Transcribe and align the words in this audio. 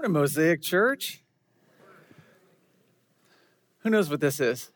Morning, 0.00 0.14
Mosaic 0.14 0.62
Church. 0.62 1.20
Who 3.80 3.90
knows 3.90 4.08
what 4.08 4.18
this 4.18 4.40
is? 4.40 4.70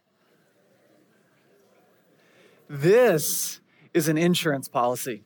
This 2.69 3.59
is 3.95 4.09
an 4.09 4.19
insurance 4.19 4.69
policy. 4.69 5.23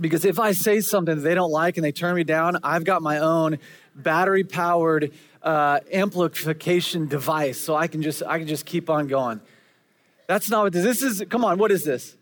Because 0.00 0.24
if 0.24 0.38
I 0.38 0.52
say 0.52 0.80
something 0.80 1.16
that 1.16 1.22
they 1.22 1.34
don't 1.34 1.50
like 1.50 1.76
and 1.76 1.84
they 1.84 1.90
turn 1.90 2.14
me 2.14 2.22
down, 2.22 2.58
I've 2.62 2.84
got 2.84 3.02
my 3.02 3.18
own 3.18 3.58
battery 3.96 4.44
powered 4.44 5.12
uh, 5.42 5.80
amplification 5.92 7.08
device, 7.08 7.58
so 7.58 7.74
I 7.74 7.88
can 7.88 8.00
just 8.00 8.22
I 8.22 8.38
can 8.38 8.46
just 8.46 8.64
keep 8.64 8.88
on 8.88 9.08
going. 9.08 9.40
That's 10.28 10.48
not 10.48 10.62
what 10.62 10.72
this, 10.72 10.84
this 10.84 11.02
is. 11.02 11.24
Come 11.28 11.44
on, 11.44 11.58
what 11.58 11.72
is 11.72 11.82
this? 11.82 12.16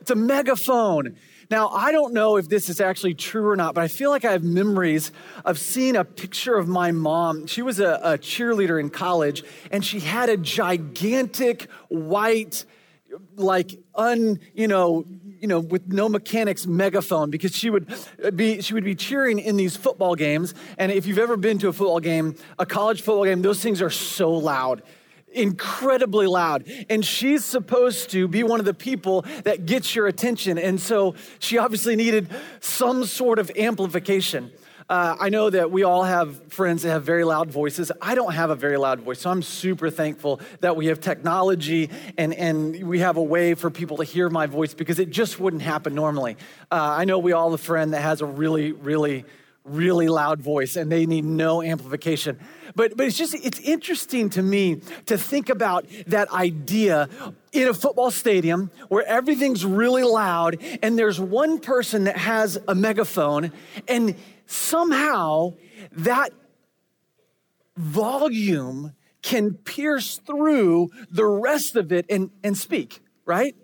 It's 0.00 0.12
a 0.12 0.16
megaphone. 0.16 1.16
Now, 1.52 1.68
I 1.68 1.92
don't 1.92 2.14
know 2.14 2.38
if 2.38 2.48
this 2.48 2.70
is 2.70 2.80
actually 2.80 3.12
true 3.12 3.46
or 3.46 3.56
not, 3.56 3.74
but 3.74 3.84
I 3.84 3.88
feel 3.88 4.08
like 4.08 4.24
I 4.24 4.32
have 4.32 4.42
memories 4.42 5.12
of 5.44 5.58
seeing 5.58 5.96
a 5.96 6.02
picture 6.02 6.56
of 6.56 6.66
my 6.66 6.92
mom. 6.92 7.46
She 7.46 7.60
was 7.60 7.78
a, 7.78 8.00
a 8.02 8.16
cheerleader 8.16 8.80
in 8.80 8.88
college, 8.88 9.44
and 9.70 9.84
she 9.84 10.00
had 10.00 10.30
a 10.30 10.38
gigantic 10.38 11.70
white, 11.88 12.64
like 13.36 13.78
un, 13.94 14.40
you 14.54 14.66
know, 14.66 15.04
you 15.40 15.46
know, 15.46 15.60
with 15.60 15.88
no 15.88 16.08
mechanics 16.08 16.66
megaphone 16.66 17.28
because 17.28 17.54
she 17.54 17.68
would 17.68 17.86
be 18.34 18.62
she 18.62 18.72
would 18.72 18.84
be 18.84 18.94
cheering 18.94 19.38
in 19.38 19.58
these 19.58 19.76
football 19.76 20.14
games. 20.14 20.54
And 20.78 20.90
if 20.90 21.04
you've 21.04 21.18
ever 21.18 21.36
been 21.36 21.58
to 21.58 21.68
a 21.68 21.72
football 21.74 22.00
game, 22.00 22.34
a 22.58 22.64
college 22.64 23.02
football 23.02 23.24
game, 23.24 23.42
those 23.42 23.60
things 23.60 23.82
are 23.82 23.90
so 23.90 24.30
loud 24.32 24.82
incredibly 25.34 26.26
loud. 26.26 26.64
And 26.88 27.04
she's 27.04 27.44
supposed 27.44 28.10
to 28.10 28.28
be 28.28 28.42
one 28.42 28.60
of 28.60 28.66
the 28.66 28.74
people 28.74 29.22
that 29.44 29.66
gets 29.66 29.94
your 29.94 30.06
attention. 30.06 30.58
And 30.58 30.80
so 30.80 31.14
she 31.38 31.58
obviously 31.58 31.96
needed 31.96 32.28
some 32.60 33.04
sort 33.04 33.38
of 33.38 33.50
amplification. 33.56 34.52
Uh, 34.88 35.16
I 35.18 35.28
know 35.30 35.48
that 35.48 35.70
we 35.70 35.84
all 35.84 36.02
have 36.02 36.52
friends 36.52 36.82
that 36.82 36.90
have 36.90 37.04
very 37.04 37.24
loud 37.24 37.50
voices. 37.50 37.90
I 38.02 38.14
don't 38.14 38.34
have 38.34 38.50
a 38.50 38.56
very 38.56 38.76
loud 38.76 39.00
voice, 39.00 39.20
so 39.20 39.30
I'm 39.30 39.42
super 39.42 39.88
thankful 39.88 40.40
that 40.60 40.76
we 40.76 40.86
have 40.86 41.00
technology 41.00 41.88
and, 42.18 42.34
and 42.34 42.86
we 42.86 42.98
have 42.98 43.16
a 43.16 43.22
way 43.22 43.54
for 43.54 43.70
people 43.70 43.96
to 43.98 44.04
hear 44.04 44.28
my 44.28 44.46
voice 44.46 44.74
because 44.74 44.98
it 44.98 45.10
just 45.10 45.40
wouldn't 45.40 45.62
happen 45.62 45.94
normally. 45.94 46.36
Uh, 46.70 46.96
I 46.98 47.04
know 47.04 47.18
we 47.18 47.32
all 47.32 47.50
have 47.50 47.60
a 47.60 47.62
friend 47.62 47.94
that 47.94 48.02
has 48.02 48.20
a 48.20 48.26
really, 48.26 48.72
really 48.72 49.24
really 49.64 50.08
loud 50.08 50.40
voice 50.40 50.76
and 50.76 50.90
they 50.90 51.06
need 51.06 51.24
no 51.24 51.62
amplification. 51.62 52.38
But, 52.74 52.96
but 52.96 53.06
it's 53.06 53.16
just, 53.16 53.34
it's 53.34 53.60
interesting 53.60 54.30
to 54.30 54.42
me 54.42 54.80
to 55.06 55.16
think 55.16 55.48
about 55.48 55.86
that 56.06 56.32
idea 56.32 57.08
in 57.52 57.68
a 57.68 57.74
football 57.74 58.10
stadium 58.10 58.70
where 58.88 59.06
everything's 59.06 59.64
really 59.64 60.02
loud 60.02 60.58
and 60.82 60.98
there's 60.98 61.20
one 61.20 61.58
person 61.58 62.04
that 62.04 62.16
has 62.16 62.58
a 62.66 62.74
megaphone 62.74 63.52
and 63.86 64.16
somehow 64.46 65.54
that 65.92 66.32
volume 67.76 68.94
can 69.22 69.54
pierce 69.54 70.18
through 70.18 70.90
the 71.10 71.24
rest 71.24 71.76
of 71.76 71.92
it 71.92 72.04
and, 72.10 72.30
and 72.42 72.56
speak, 72.56 73.00
right? 73.24 73.54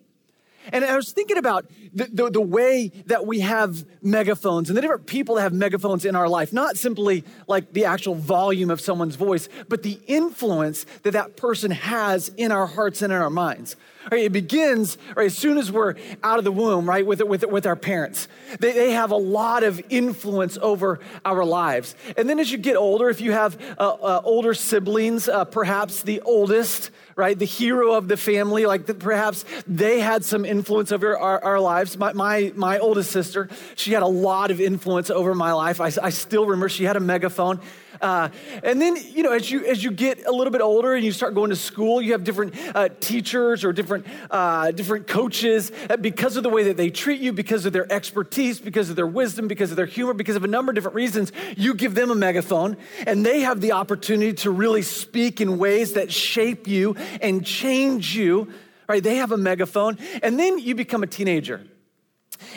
And 0.73 0.85
I 0.85 0.97
was 0.97 1.13
thinking 1.13 1.39
about 1.39 1.67
the, 1.95 2.05
the, 2.05 2.31
the, 2.31 2.41
way 2.41 2.93
that 3.07 3.27
we 3.27 3.41
have 3.41 3.85
megaphones 4.03 4.71
and 4.71 4.77
the 4.77 4.81
different 4.81 5.07
people 5.07 5.35
that 5.37 5.43
have 5.43 5.53
megaphones 5.53 6.05
in 6.05 6.17
our 6.17 6.29
life, 6.29 6.53
not 6.53 6.77
simply 6.77 7.25
like 7.47 7.73
the 7.73 7.85
actual 7.85 8.15
volume 8.15 8.71
of 8.71 8.81
someone's 8.81 9.17
voice, 9.17 9.49
but 9.69 9.83
the 9.83 10.01
influence 10.07 10.85
that 11.03 11.13
that 11.13 11.37
person 11.37 11.71
has 11.71 12.31
in 12.37 12.53
our 12.53 12.67
hearts 12.67 13.03
and 13.03 13.13
in 13.13 13.19
our 13.21 13.31
minds. 13.31 13.77
Right, 14.11 14.25
it 14.25 14.33
begins 14.33 14.97
right, 15.15 15.27
as 15.27 15.37
soon 15.37 15.59
as 15.59 15.71
we're 15.71 15.95
out 16.23 16.39
of 16.39 16.45
the 16.45 16.53
womb, 16.53 16.89
right, 16.89 17.05
with, 17.05 17.21
with, 17.23 17.45
with 17.45 17.67
our 17.67 17.77
parents. 17.77 18.27
They, 18.59 18.73
they 18.73 18.93
have 18.93 19.11
a 19.11 19.17
lot 19.17 19.65
of 19.65 19.83
influence 19.91 20.57
over 20.63 21.01
our 21.27 21.45
lives. 21.45 21.95
And 22.17 22.27
then 22.29 22.39
as 22.39 22.51
you 22.51 22.57
get 22.57 22.77
older, 22.77 23.11
if 23.11 23.21
you 23.21 23.33
have 23.33 23.61
uh, 23.77 23.89
uh, 23.89 24.23
older 24.25 24.55
siblings, 24.55 25.29
uh, 25.29 25.45
perhaps 25.45 26.03
the 26.03 26.23
oldest, 26.23 26.91
right, 27.19 27.37
the 27.37 27.45
hero 27.45 27.95
of 27.95 28.07
the 28.07 28.17
family, 28.17 28.65
like 28.65 28.87
the, 28.87 28.95
perhaps 28.95 29.45
they 29.67 29.99
had 29.99 30.25
some 30.25 30.45
influence 30.45 30.93
over 30.93 31.19
our, 31.19 31.45
our 31.45 31.61
lives. 31.61 31.99
My, 31.99 32.13
my, 32.13 32.53
my 32.55 32.79
oldest 32.79 33.11
sister, 33.11 33.49
she 33.75 33.93
had 33.93 34.05
a 34.05 34.07
lot 34.07 34.53
of 34.53 34.61
influence 34.61 35.11
over 35.11 35.35
my 35.35 35.53
life. 35.53 35.81
I, 35.81 35.91
I 36.01 36.11
still 36.11 36.47
remember 36.47 36.69
she 36.69 36.85
had 36.85 36.97
a 36.97 37.01
megaphone. 37.01 37.61
Uh, 38.01 38.29
and 38.63 38.81
then, 38.81 38.97
you 38.97 39.23
know, 39.23 39.33
as 39.33 39.51
you 39.51 39.65
as 39.67 39.83
you 39.83 39.91
get 39.91 40.27
a 40.27 40.33
little 40.33 40.51
bit 40.51 40.61
older 40.61 40.95
and 40.95 41.05
you 41.05 41.13
start 41.13 41.35
going 41.35 41.51
to 41.51 41.57
school, 41.57 42.01
you 42.01 42.13
have 42.13 42.25
different 42.25 42.55
uh, 42.75 42.89
teachers 43.01 43.65
or 43.65 43.73
different 43.73 44.07
uh, 44.31 44.71
different 44.71 45.07
coaches 45.07 45.73
uh, 45.91 45.97
because 45.97 46.37
of 46.37 46.43
the 46.43 46.49
way 46.49 46.65
that 46.65 46.77
they 46.77 46.91
treat 46.91 47.21
you, 47.21 47.33
because 47.33 47.67
of 47.67 47.73
their 47.73 47.91
expertise, 47.93 48.61
because 48.61 48.91
of 48.91 48.97
their 48.97 49.07
wisdom, 49.07 49.49
because 49.49 49.71
of 49.71 49.77
their 49.77 49.87
humor, 49.87 50.15
because 50.15 50.37
of 50.37 50.45
a 50.45 50.49
number 50.49 50.71
of 50.71 50.75
different 50.75 50.95
reasons. 50.95 51.33
You 51.57 51.75
give 51.75 51.95
them 51.95 52.11
a 52.11 52.15
megaphone, 52.15 52.77
and 53.07 53.25
they 53.25 53.41
have 53.41 53.61
the 53.61 53.73
opportunity 53.73 54.33
to 54.35 54.51
really 54.51 54.83
speak 54.83 55.41
in 55.41 55.59
ways 55.59 55.95
that 55.95 56.13
shape 56.13 56.67
you 56.67 56.97
and 57.21 57.45
change 57.45 58.15
you. 58.15 58.53
Right? 58.89 59.03
They 59.03 59.17
have 59.17 59.33
a 59.33 59.37
megaphone, 59.37 59.99
and 60.23 60.39
then 60.39 60.59
you 60.59 60.75
become 60.75 61.03
a 61.03 61.07
teenager 61.07 61.63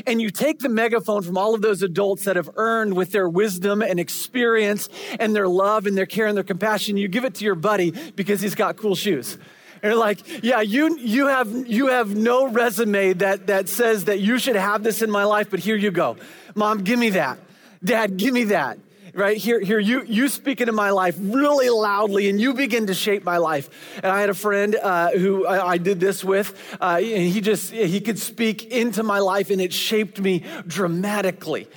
and 0.06 0.22
you 0.22 0.30
take 0.30 0.60
the 0.60 0.70
megaphone 0.70 1.22
from 1.22 1.38
all 1.38 1.56
of 1.56 1.62
those 1.62 1.82
adults 1.82 2.26
that 2.26 2.36
have 2.36 2.50
earned 2.56 2.96
with 2.96 3.12
their 3.12 3.30
wisdom 3.30 3.82
and 3.82 4.00
experience 4.00 4.90
and 5.20 5.36
their 5.36 5.48
love 5.48 5.86
and 5.86 5.98
their 5.98 6.06
care 6.06 6.28
and 6.28 6.36
their 6.36 6.44
compassion, 6.44 6.98
you 6.98 7.08
give 7.08 7.26
it 7.26 7.36
to 7.36 7.46
your 7.46 7.56
buddy 7.56 7.92
because 8.16 8.42
he's 8.42 8.56
got 8.56 8.78
cool 8.78 8.96
shoes. 8.96 9.38
And 9.84 9.92
you're 9.92 10.00
like, 10.00 10.44
yeah, 10.44 10.62
you, 10.62 10.98
you, 10.98 11.28
have, 11.28 11.52
you 11.68 11.88
have 11.88 12.16
no 12.16 12.48
resume 12.48 13.14
that, 13.14 13.48
that 13.48 13.68
says 13.68 14.06
that 14.06 14.20
you 14.20 14.38
should 14.38 14.56
have 14.56 14.84
this 14.84 15.02
in 15.02 15.10
my 15.10 15.24
life, 15.24 15.50
but 15.50 15.60
here 15.60 15.76
you 15.76 15.90
go. 15.90 16.18
Mom, 16.54 16.84
give 16.84 17.00
me 17.00 17.12
that. 17.12 17.40
Dad, 17.84 18.18
give 18.18 18.34
me 18.34 18.46
that 18.46 18.78
right? 19.14 19.38
Here 19.38 19.60
here 19.60 19.80
you 19.80 20.04
you 20.04 20.30
speak 20.30 20.62
into 20.62 20.74
my 20.74 20.92
life 20.92 21.16
really 21.20 21.70
loudly 21.70 22.30
and 22.30 22.40
you 22.40 22.54
begin 22.54 22.88
to 22.88 22.94
shape 22.94 23.24
my 23.24 23.38
life. 23.38 23.70
And 23.98 24.08
i 24.08 24.22
had 24.22 24.30
a 24.30 24.34
friend 24.34 24.76
uh, 24.76 25.12
who 25.12 25.46
I, 25.46 25.72
I, 25.72 25.78
did 25.78 26.00
this 26.00 26.24
with 26.24 26.58
uh, 26.80 27.00
and 27.02 27.28
he 27.28 27.42
just 27.42 27.72
he 27.72 28.02
could 28.02 28.20
speak 28.20 28.66
into 28.66 29.04
my 29.04 29.20
life 29.20 29.50
and 29.50 29.62
it 29.62 29.74
shaped 29.74 30.20
me 30.20 30.46
dramatically. 30.68 31.68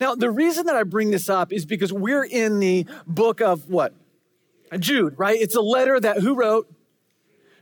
Now 0.00 0.14
the 0.14 0.30
reason 0.30 0.66
that 0.66 0.76
i 0.76 0.82
bring 0.82 1.10
this 1.10 1.28
up 1.28 1.52
is 1.52 1.66
because 1.66 1.92
we're 1.92 2.24
in 2.24 2.60
the 2.60 2.86
book 3.06 3.40
of 3.40 3.68
what? 3.68 3.94
Jude 4.78 5.14
right? 5.18 5.40
It's 5.40 5.56
a 5.56 5.62
letter 5.62 5.98
that 5.98 6.18
who 6.18 6.34
wrote? 6.34 6.68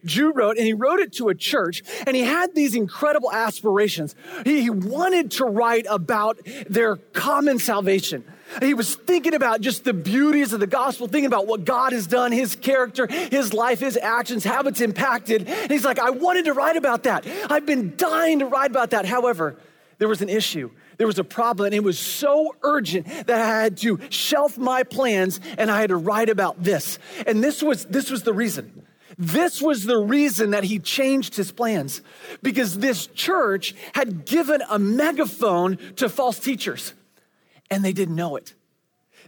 Jude 0.05 0.37
wrote, 0.37 0.57
and 0.57 0.65
he 0.65 0.75
wrote 0.75 1.01
it 1.01 1.13
to 1.15 1.29
a 1.29 1.35
church, 1.35 1.83
and 2.07 2.15
he 2.15 2.23
had 2.23 2.55
these 2.55 2.77
incredible 2.77 3.33
aspirations. 3.33 4.15
He, 4.45 4.63
he 4.63 4.71
wanted 4.71 5.33
to 5.33 5.45
write 5.45 5.87
about 5.91 6.39
their 6.69 6.97
common 6.97 7.59
salvation. 7.59 8.25
He 8.63 8.75
was 8.75 8.95
thinking 8.95 9.35
about 9.35 9.61
just 9.61 9.85
the 9.85 9.93
beauties 9.93 10.53
of 10.53 10.61
the 10.61 10.67
gospel, 10.67 11.07
thinking 11.07 11.27
about 11.27 11.47
what 11.47 11.65
God 11.65 11.93
has 11.93 12.07
done, 12.07 12.33
his 12.33 12.57
character, 12.57 13.07
his 13.07 13.53
life, 13.53 13.81
his 13.81 13.97
actions, 13.97 14.45
how 14.45 14.63
it's 14.63 14.81
impacted. 14.81 15.49
And 15.49 15.71
he's 15.71 15.85
like, 15.85 15.99
I 15.99 16.11
wanted 16.11 16.47
to 16.47 16.53
write 16.53 16.77
about 16.77 17.05
that. 17.05 17.27
I've 17.51 17.67
been 17.67 17.95
dying 17.97 18.41
to 18.41 18.47
write 18.47 18.71
about 18.71 18.91
that. 18.91 19.07
However, 19.07 19.57
there 19.99 20.09
was 20.09 20.23
an 20.23 20.29
issue. 20.29 20.71
There 20.97 21.07
was 21.07 21.19
a 21.19 21.25
problem, 21.25 21.67
and 21.67 21.75
it 21.75 21.85
was 21.85 21.99
so 21.99 22.55
urgent 22.63 23.07
that 23.07 23.41
I 23.41 23.63
had 23.63 23.77
to 23.79 24.01
shelf 24.11 24.59
my 24.59 24.83
plans 24.83 25.41
and 25.57 25.71
I 25.71 25.81
had 25.81 25.91
to 25.91 25.97
write 25.97 26.29
about 26.29 26.63
this. 26.63 26.99
And 27.27 27.43
this 27.43 27.63
was 27.63 27.85
this 27.87 28.11
was 28.11 28.23
the 28.25 28.33
reason. 28.33 28.85
This 29.17 29.61
was 29.61 29.85
the 29.85 29.99
reason 29.99 30.51
that 30.51 30.65
he 30.65 30.79
changed 30.79 31.35
his 31.35 31.51
plans 31.51 32.03
because 32.43 32.79
this 32.79 33.07
church 33.09 33.75
had 33.95 34.25
given 34.25 34.63
a 34.69 34.79
megaphone 34.79 35.79
to 35.97 36.09
false 36.09 36.39
teachers 36.39 36.95
and 37.71 37.85
they 37.85 37.93
didn't 37.93 38.17
know 38.17 38.37
it. 38.37 38.55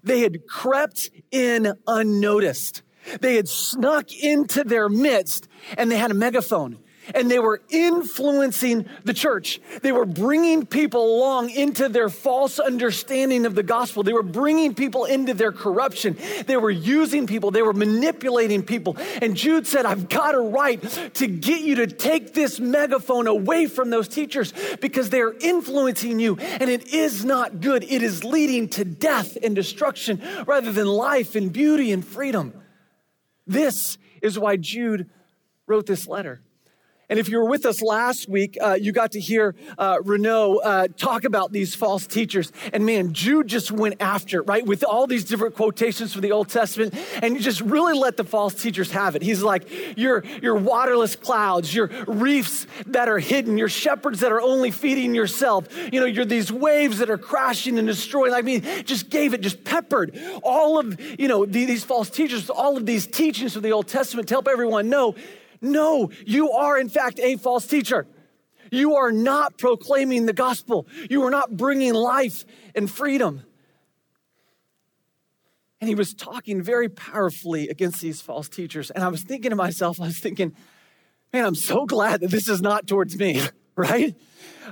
They 0.03 0.21
had 0.21 0.47
crept 0.47 1.11
in 1.31 1.75
unnoticed. 1.87 2.83
They 3.21 3.37
had 3.37 3.49
snuck 3.49 4.13
into 4.13 4.65
their 4.65 4.89
midst 4.89 5.49
and 5.77 5.91
they 5.91 5.97
had 5.97 6.11
a 6.11 6.15
megaphone 6.15 6.79
and 7.15 7.31
they 7.31 7.39
were 7.39 7.63
influencing 7.69 8.87
the 9.05 9.15
church. 9.15 9.61
They 9.83 9.93
were 9.93 10.07
bringing 10.07 10.67
people 10.67 11.17
along 11.19 11.51
into 11.51 11.89
their 11.89 12.09
false 12.09 12.59
understanding 12.59 13.47
of 13.47 13.55
the 13.55 13.63
gospel. 13.63 14.03
They 14.03 14.13
were 14.13 14.23
bringing 14.23 14.75
people 14.75 15.05
into 15.05 15.35
their 15.35 15.53
corruption. 15.53 16.17
They 16.47 16.57
were 16.57 16.71
using 16.71 17.27
people. 17.27 17.51
They 17.51 17.63
were 17.63 17.73
manipulating 17.73 18.63
people. 18.63 18.97
And 19.21 19.37
Jude 19.37 19.67
said, 19.67 19.87
I've 19.87 20.09
got 20.09 20.35
a 20.35 20.41
right 20.41 20.81
to 21.15 21.27
get 21.27 21.61
you 21.63 21.77
to 21.77 21.87
take 21.87 22.35
this 22.35 22.61
megaphone 22.61 23.27
away 23.27 23.67
from 23.67 23.91
those 23.91 24.09
teachers 24.09 24.53
because 24.81 25.11
they're 25.11 25.33
influencing 25.33 26.21
you 26.21 26.37
and 26.37 26.71
it 26.71 26.93
is 26.93 27.25
not 27.25 27.61
good. 27.61 27.85
It 27.85 28.03
is 28.03 28.25
leading 28.25 28.69
to 28.71 28.85
death 28.85 29.37
and 29.43 29.55
destruction 29.55 30.21
rather 30.47 30.73
than 30.73 30.87
life 30.87 31.35
and 31.35 31.53
beauty 31.53 31.93
and 31.93 32.05
freedom. 32.05 32.55
This 33.47 33.99
is 34.23 34.39
why 34.39 34.57
Jude 34.57 35.11
wrote 35.67 35.87
this 35.87 36.07
letter. 36.07 36.41
And 37.11 37.19
if 37.19 37.29
you 37.29 37.39
were 37.39 37.49
with 37.49 37.67
us 37.67 37.83
last 37.83 38.29
week, 38.29 38.57
uh, 38.61 38.79
you 38.81 38.93
got 38.93 39.13
to 39.13 39.21
hear 39.21 39.55
uh, 39.77 39.99
Renault 40.03 40.61
uh, 40.65 40.89
talk 40.97 41.25
about 41.25 41.53
these 41.53 41.75
false 41.75 42.07
teachers. 42.07 42.53
And 42.73 42.87
man, 42.87 43.13
Jude 43.13 43.49
just 43.49 43.71
went 43.71 44.01
after 44.01 44.31
right? 44.43 44.65
With 44.65 44.85
all 44.85 45.07
these 45.07 45.25
different 45.25 45.55
quotations 45.55 46.13
from 46.13 46.23
the 46.23 46.33
Old 46.33 46.49
Testament. 46.49 46.95
And 47.23 47.37
he 47.37 47.43
just 47.43 47.61
really 47.61 47.99
let 47.99 48.17
the 48.17 48.25
false 48.25 48.55
teachers 48.55 48.91
have 48.93 49.17
it. 49.17 49.23
He's 49.23 49.43
like, 49.43 49.69
your, 49.97 50.25
your 50.43 50.57
waterless 50.57 51.17
clouds, 51.17 51.75
your 51.75 51.89
reefs 52.07 52.67
that 52.87 53.09
are 53.09 53.19
hidden, 53.19 53.59
your 53.59 53.69
shepherds 53.69 54.21
that 54.21 54.33
are 54.33 54.41
only 54.41 54.71
feeding 54.71 55.15
yourself. 55.15 55.67
You 55.93 56.01
know, 56.01 56.07
you're 56.07 56.25
these 56.25 56.53
waves 56.53 56.99
that 56.99 57.11
are 57.11 57.19
crashing 57.19 57.79
and 57.79 57.87
destroying. 57.87 58.33
I 58.33 58.43
mean, 58.43 58.63
just 58.85 59.11
gave 59.11 59.35
it, 59.35 59.41
just 59.41 59.65
peppered 59.65 60.19
all 60.43 60.79
of, 60.79 61.01
you 61.19 61.29
know, 61.29 61.45
these 61.45 61.85
false 61.85 62.11
teachers, 62.11 62.51
all 62.51 62.77
of 62.77 62.87
these 62.87 63.07
teachings 63.07 63.55
from 63.55 63.63
the 63.63 63.73
Old 63.73 63.89
Testament 63.89 64.29
to 64.29 64.35
help 64.35 64.49
everyone 64.49 64.89
know 64.89 65.15
no, 65.61 66.11
you 66.27 66.51
are 66.53 66.79
in 66.79 66.89
fact 66.89 67.21
a 67.21 67.37
false 67.37 67.67
teacher. 67.67 68.07
You 68.71 68.97
are 68.97 69.11
not 69.11 69.59
proclaiming 69.59 70.27
the 70.27 70.33
gospel. 70.33 70.87
You 71.09 71.25
are 71.25 71.31
not 71.31 71.57
bringing 71.57 71.95
life 71.95 72.45
and 72.75 72.91
freedom. 72.91 73.43
And 75.81 75.89
he 75.89 75.95
was 75.95 76.15
talking 76.15 76.63
very 76.63 76.89
powerfully 76.89 77.69
against 77.69 78.01
these 78.01 78.21
false 78.21 78.49
teachers. 78.49 78.91
And 78.91 79.03
I 79.03 79.09
was 79.09 79.23
thinking 79.23 79.51
to 79.51 79.57
myself, 79.57 80.01
I 80.01 80.05
was 80.05 80.19
thinking, 80.19 80.55
man, 81.33 81.45
I'm 81.45 81.55
so 81.55 81.87
glad 81.87 82.21
that 82.21 82.31
this 82.31 82.49
is 82.49 82.61
not 82.61 82.87
towards 82.87 83.19
me, 83.19 83.41
right? 83.77 84.15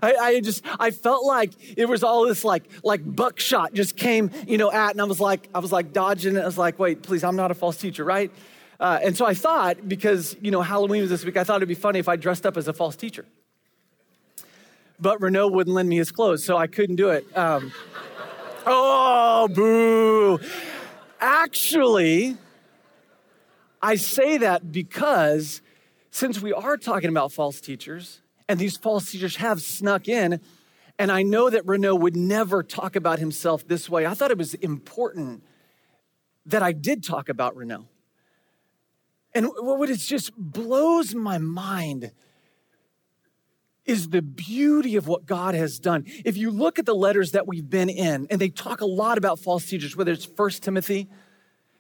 I, 0.02 0.14
I, 0.14 0.40
just 0.40 0.64
I 0.79 0.90
felt 0.90 1.25
like 1.25 1.52
it 1.76 1.88
was 1.88 2.05
all 2.05 2.26
this 2.26 2.44
like 2.44 2.64
like 2.85 3.00
buckshot 3.05 3.73
just 3.73 3.96
came 3.96 4.31
you 4.46 4.56
know 4.56 4.70
at 4.70 4.93
and 4.93 5.00
I 5.00 5.05
was 5.05 5.19
like 5.19 5.49
I 5.52 5.58
was 5.58 5.73
like 5.73 5.93
dodging 5.93 6.37
it. 6.37 6.40
I 6.40 6.46
was 6.46 6.58
like 6.58 6.79
wait 6.79 7.02
please 7.02 7.25
I'm 7.25 7.35
not 7.35 7.50
a 7.50 7.55
false 7.55 7.76
teacher 7.76 8.05
right 8.05 8.31
uh, 8.80 8.98
and 9.02 9.16
so 9.16 9.26
I 9.26 9.34
thought, 9.34 9.88
because, 9.88 10.36
you 10.40 10.50
know, 10.50 10.62
Halloween 10.62 11.00
was 11.02 11.10
this 11.10 11.25
week, 11.25 11.36
I 11.36 11.44
thought 11.44 11.56
it'd 11.56 11.69
be 11.69 11.75
funny 11.75 11.98
if 11.98 12.08
I 12.08 12.16
dressed 12.16 12.46
up 12.46 12.56
as 12.56 12.69
a 12.69 12.72
false 12.72 12.94
teacher. 12.94 13.25
But 15.00 15.20
Renault 15.20 15.48
wouldn't 15.48 15.75
lend 15.75 15.88
me 15.88 15.96
his 15.96 16.12
clothes, 16.12 16.44
so 16.44 16.56
I 16.56 16.66
couldn't 16.66 16.96
do 16.96 17.10
it. 17.10 17.25
Um, 17.36 17.72
oh, 18.66 19.48
boo. 19.48 20.38
Actually, 21.20 22.36
I 23.82 23.96
say 23.96 24.38
that 24.38 24.70
because 24.70 25.60
since 26.10 26.40
we 26.40 26.52
are 26.52 26.76
talking 26.76 27.10
about 27.10 27.32
false 27.32 27.60
teachers, 27.60 28.20
and 28.48 28.58
these 28.58 28.76
false 28.76 29.10
teachers 29.10 29.36
have 29.36 29.60
snuck 29.60 30.08
in, 30.08 30.40
and 30.98 31.12
I 31.12 31.22
know 31.22 31.50
that 31.50 31.66
Renault 31.66 31.96
would 31.96 32.16
never 32.16 32.62
talk 32.62 32.96
about 32.96 33.19
himself 33.19 33.66
this 33.66 33.88
way, 33.88 34.06
I 34.06 34.14
thought 34.14 34.30
it 34.30 34.38
was 34.38 34.54
important 34.54 35.42
that 36.46 36.62
I 36.62 36.72
did 36.72 37.04
talk 37.04 37.28
about 37.28 37.56
Renault. 37.56 37.86
And 39.38 39.46
what 39.56 39.88
it 39.88 40.00
just 40.00 40.37
blows 40.37 41.14
my 41.14 41.38
mind 41.38 42.11
is 43.87 44.08
the 44.08 44.20
beauty 44.20 44.96
of 44.96 45.06
what 45.06 45.26
God 45.26 45.55
has 45.55 45.79
done. 45.79 46.06
If 46.25 46.37
you 46.37 46.50
look 46.50 46.81
at 46.81 46.87
the 46.87 46.94
letters 46.94 47.31
that 47.31 47.46
we've 47.46 47.70
been 47.70 47.88
in, 47.88 48.26
and 48.31 48.40
they 48.40 48.49
talk 48.49 48.81
a 48.81 48.85
lot 48.85 49.17
about 49.17 49.38
false 49.38 49.64
teachers, 49.64 49.96
whether 49.96 50.11
it's 50.11 50.25
First 50.25 50.64
Timothy, 50.64 51.06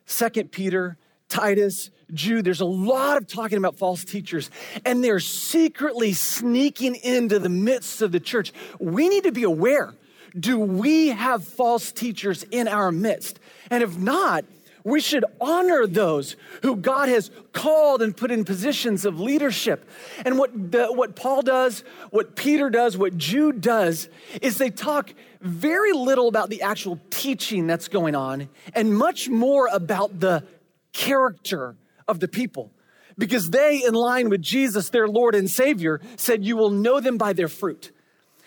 Second 0.06 0.52
Peter, 0.52 0.98
Titus, 1.28 1.90
Jude, 2.14 2.44
there's 2.44 2.60
a 2.60 2.64
lot 2.64 3.16
of 3.16 3.26
talking 3.26 3.58
about 3.58 3.76
false 3.76 4.04
teachers, 4.04 4.52
and 4.84 5.02
they're 5.02 5.18
secretly 5.18 6.12
sneaking 6.12 6.94
into 6.94 7.40
the 7.40 7.48
midst 7.48 8.02
of 8.02 8.12
the 8.12 8.20
church. 8.20 8.52
We 8.78 9.08
need 9.08 9.24
to 9.24 9.32
be 9.32 9.42
aware. 9.42 9.94
Do 10.38 10.60
we 10.60 11.08
have 11.08 11.42
false 11.42 11.90
teachers 11.90 12.44
in 12.44 12.68
our 12.68 12.92
midst? 12.92 13.40
And 13.68 13.82
if 13.82 13.98
not, 13.98 14.44
we 14.88 15.00
should 15.00 15.24
honor 15.40 15.86
those 15.86 16.36
who 16.62 16.76
God 16.76 17.08
has 17.08 17.30
called 17.52 18.02
and 18.02 18.16
put 18.16 18.30
in 18.30 18.44
positions 18.44 19.04
of 19.04 19.20
leadership. 19.20 19.88
And 20.24 20.38
what, 20.38 20.72
the, 20.72 20.86
what 20.86 21.16
Paul 21.16 21.42
does, 21.42 21.84
what 22.10 22.36
Peter 22.36 22.70
does, 22.70 22.96
what 22.96 23.16
Jude 23.16 23.60
does, 23.60 24.08
is 24.40 24.58
they 24.58 24.70
talk 24.70 25.12
very 25.40 25.92
little 25.92 26.28
about 26.28 26.50
the 26.50 26.62
actual 26.62 27.00
teaching 27.10 27.66
that's 27.66 27.88
going 27.88 28.14
on 28.14 28.48
and 28.74 28.96
much 28.96 29.28
more 29.28 29.68
about 29.72 30.20
the 30.20 30.44
character 30.92 31.76
of 32.06 32.20
the 32.20 32.28
people. 32.28 32.72
Because 33.16 33.50
they, 33.50 33.82
in 33.84 33.94
line 33.94 34.28
with 34.28 34.42
Jesus, 34.42 34.90
their 34.90 35.08
Lord 35.08 35.34
and 35.34 35.50
Savior, 35.50 36.00
said, 36.16 36.44
You 36.44 36.56
will 36.56 36.70
know 36.70 37.00
them 37.00 37.18
by 37.18 37.32
their 37.32 37.48
fruit. 37.48 37.90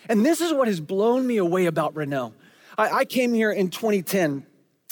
And 0.08 0.24
this 0.24 0.40
is 0.40 0.52
what 0.52 0.66
has 0.66 0.80
blown 0.80 1.26
me 1.26 1.36
away 1.36 1.66
about 1.66 1.94
Renault. 1.94 2.34
I, 2.78 2.90
I 2.90 3.04
came 3.04 3.34
here 3.34 3.52
in 3.52 3.68
2010 3.68 4.46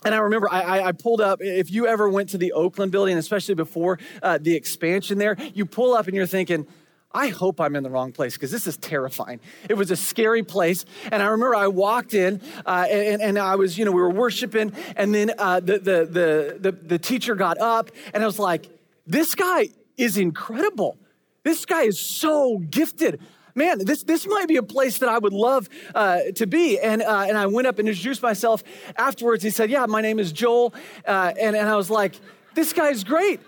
and 0.05 0.15
I 0.15 0.19
remember 0.19 0.49
I, 0.51 0.81
I, 0.81 0.93
pulled 0.93 1.21
up, 1.21 1.41
if 1.43 1.71
you 1.71 1.87
ever 1.87 2.09
went 2.09 2.31
to 2.31 2.39
the 2.39 2.53
Oakland 2.53 2.91
building, 2.91 3.19
especially 3.19 3.55
before 3.55 3.99
uh, 4.23 4.39
the 4.41 4.55
expansion 4.55 5.19
there, 5.19 5.37
you 5.53 5.67
pull 5.67 5.95
up 5.95 6.07
and 6.07 6.17
you're 6.17 6.27
thinking, 6.27 6.67
I 7.13 7.29
hope 7.29 7.61
I'm 7.61 7.75
in 7.75 7.83
the 7.83 7.91
wrong 7.91 8.13
place 8.13 8.35
because 8.35 8.51
this 8.51 8.67
is 8.67 8.77
terrifying. 8.77 9.41
It 9.69 9.75
was 9.75 9.91
a 9.91 9.97
scary 9.97 10.43
place. 10.43 10.85
And 11.11 11.23
I 11.23 11.27
remember 11.27 11.57
I 11.57 11.67
walked 11.67 12.15
in 12.15 12.41
uh, 12.65 12.87
and, 12.89 13.21
and, 13.21 13.39
I 13.39 13.57
was, 13.57 13.77
you 13.77 13.85
know, 13.85 13.91
we 13.91 14.01
were 14.01 14.11
worshiping. 14.11 14.73
And 14.97 15.15
then 15.15 15.33
uh, 15.37 15.61
the, 15.61 15.79
the, 15.79 16.07
the, 16.07 16.59
the, 16.61 16.73
the 16.73 16.99
teacher 16.99 17.35
got 17.35 17.59
up 17.59 17.91
and 18.15 18.23
I 18.23 18.27
was 18.27 18.39
like, 18.39 18.67
this 19.07 19.35
guy 19.35 19.71
is 19.97 20.17
incredible. 20.17 20.99
This 21.43 21.67
guy 21.67 21.83
is 21.83 21.99
so 21.99 22.59
gifted 22.59 23.21
man, 23.55 23.85
this, 23.85 24.03
this 24.03 24.27
might 24.27 24.49
be 24.49 24.57
a 24.57 24.63
place 24.63 24.99
that 24.99 25.09
I 25.09 25.19
would 25.19 25.33
love 25.33 25.69
uh, 25.95 26.21
to 26.37 26.47
be. 26.47 26.79
And, 26.79 27.03
uh, 27.03 27.27
and 27.29 27.37
I 27.37 27.47
went 27.47 27.67
up 27.67 27.79
and 27.79 27.89
introduced 27.89 28.23
myself 28.23 28.63
afterwards. 28.97 29.43
He 29.43 29.51
said, 29.51 29.71
Yeah, 29.71 29.87
my 29.87 30.01
name 30.01 30.19
is 30.19 30.33
Joel. 30.33 30.75
Uh, 31.07 31.33
and, 31.41 31.57
and 31.57 31.69
I 31.69 31.77
was 31.77 31.91
like, 31.91 32.15
This 32.55 32.73
guy's 32.73 33.05
great. 33.05 33.41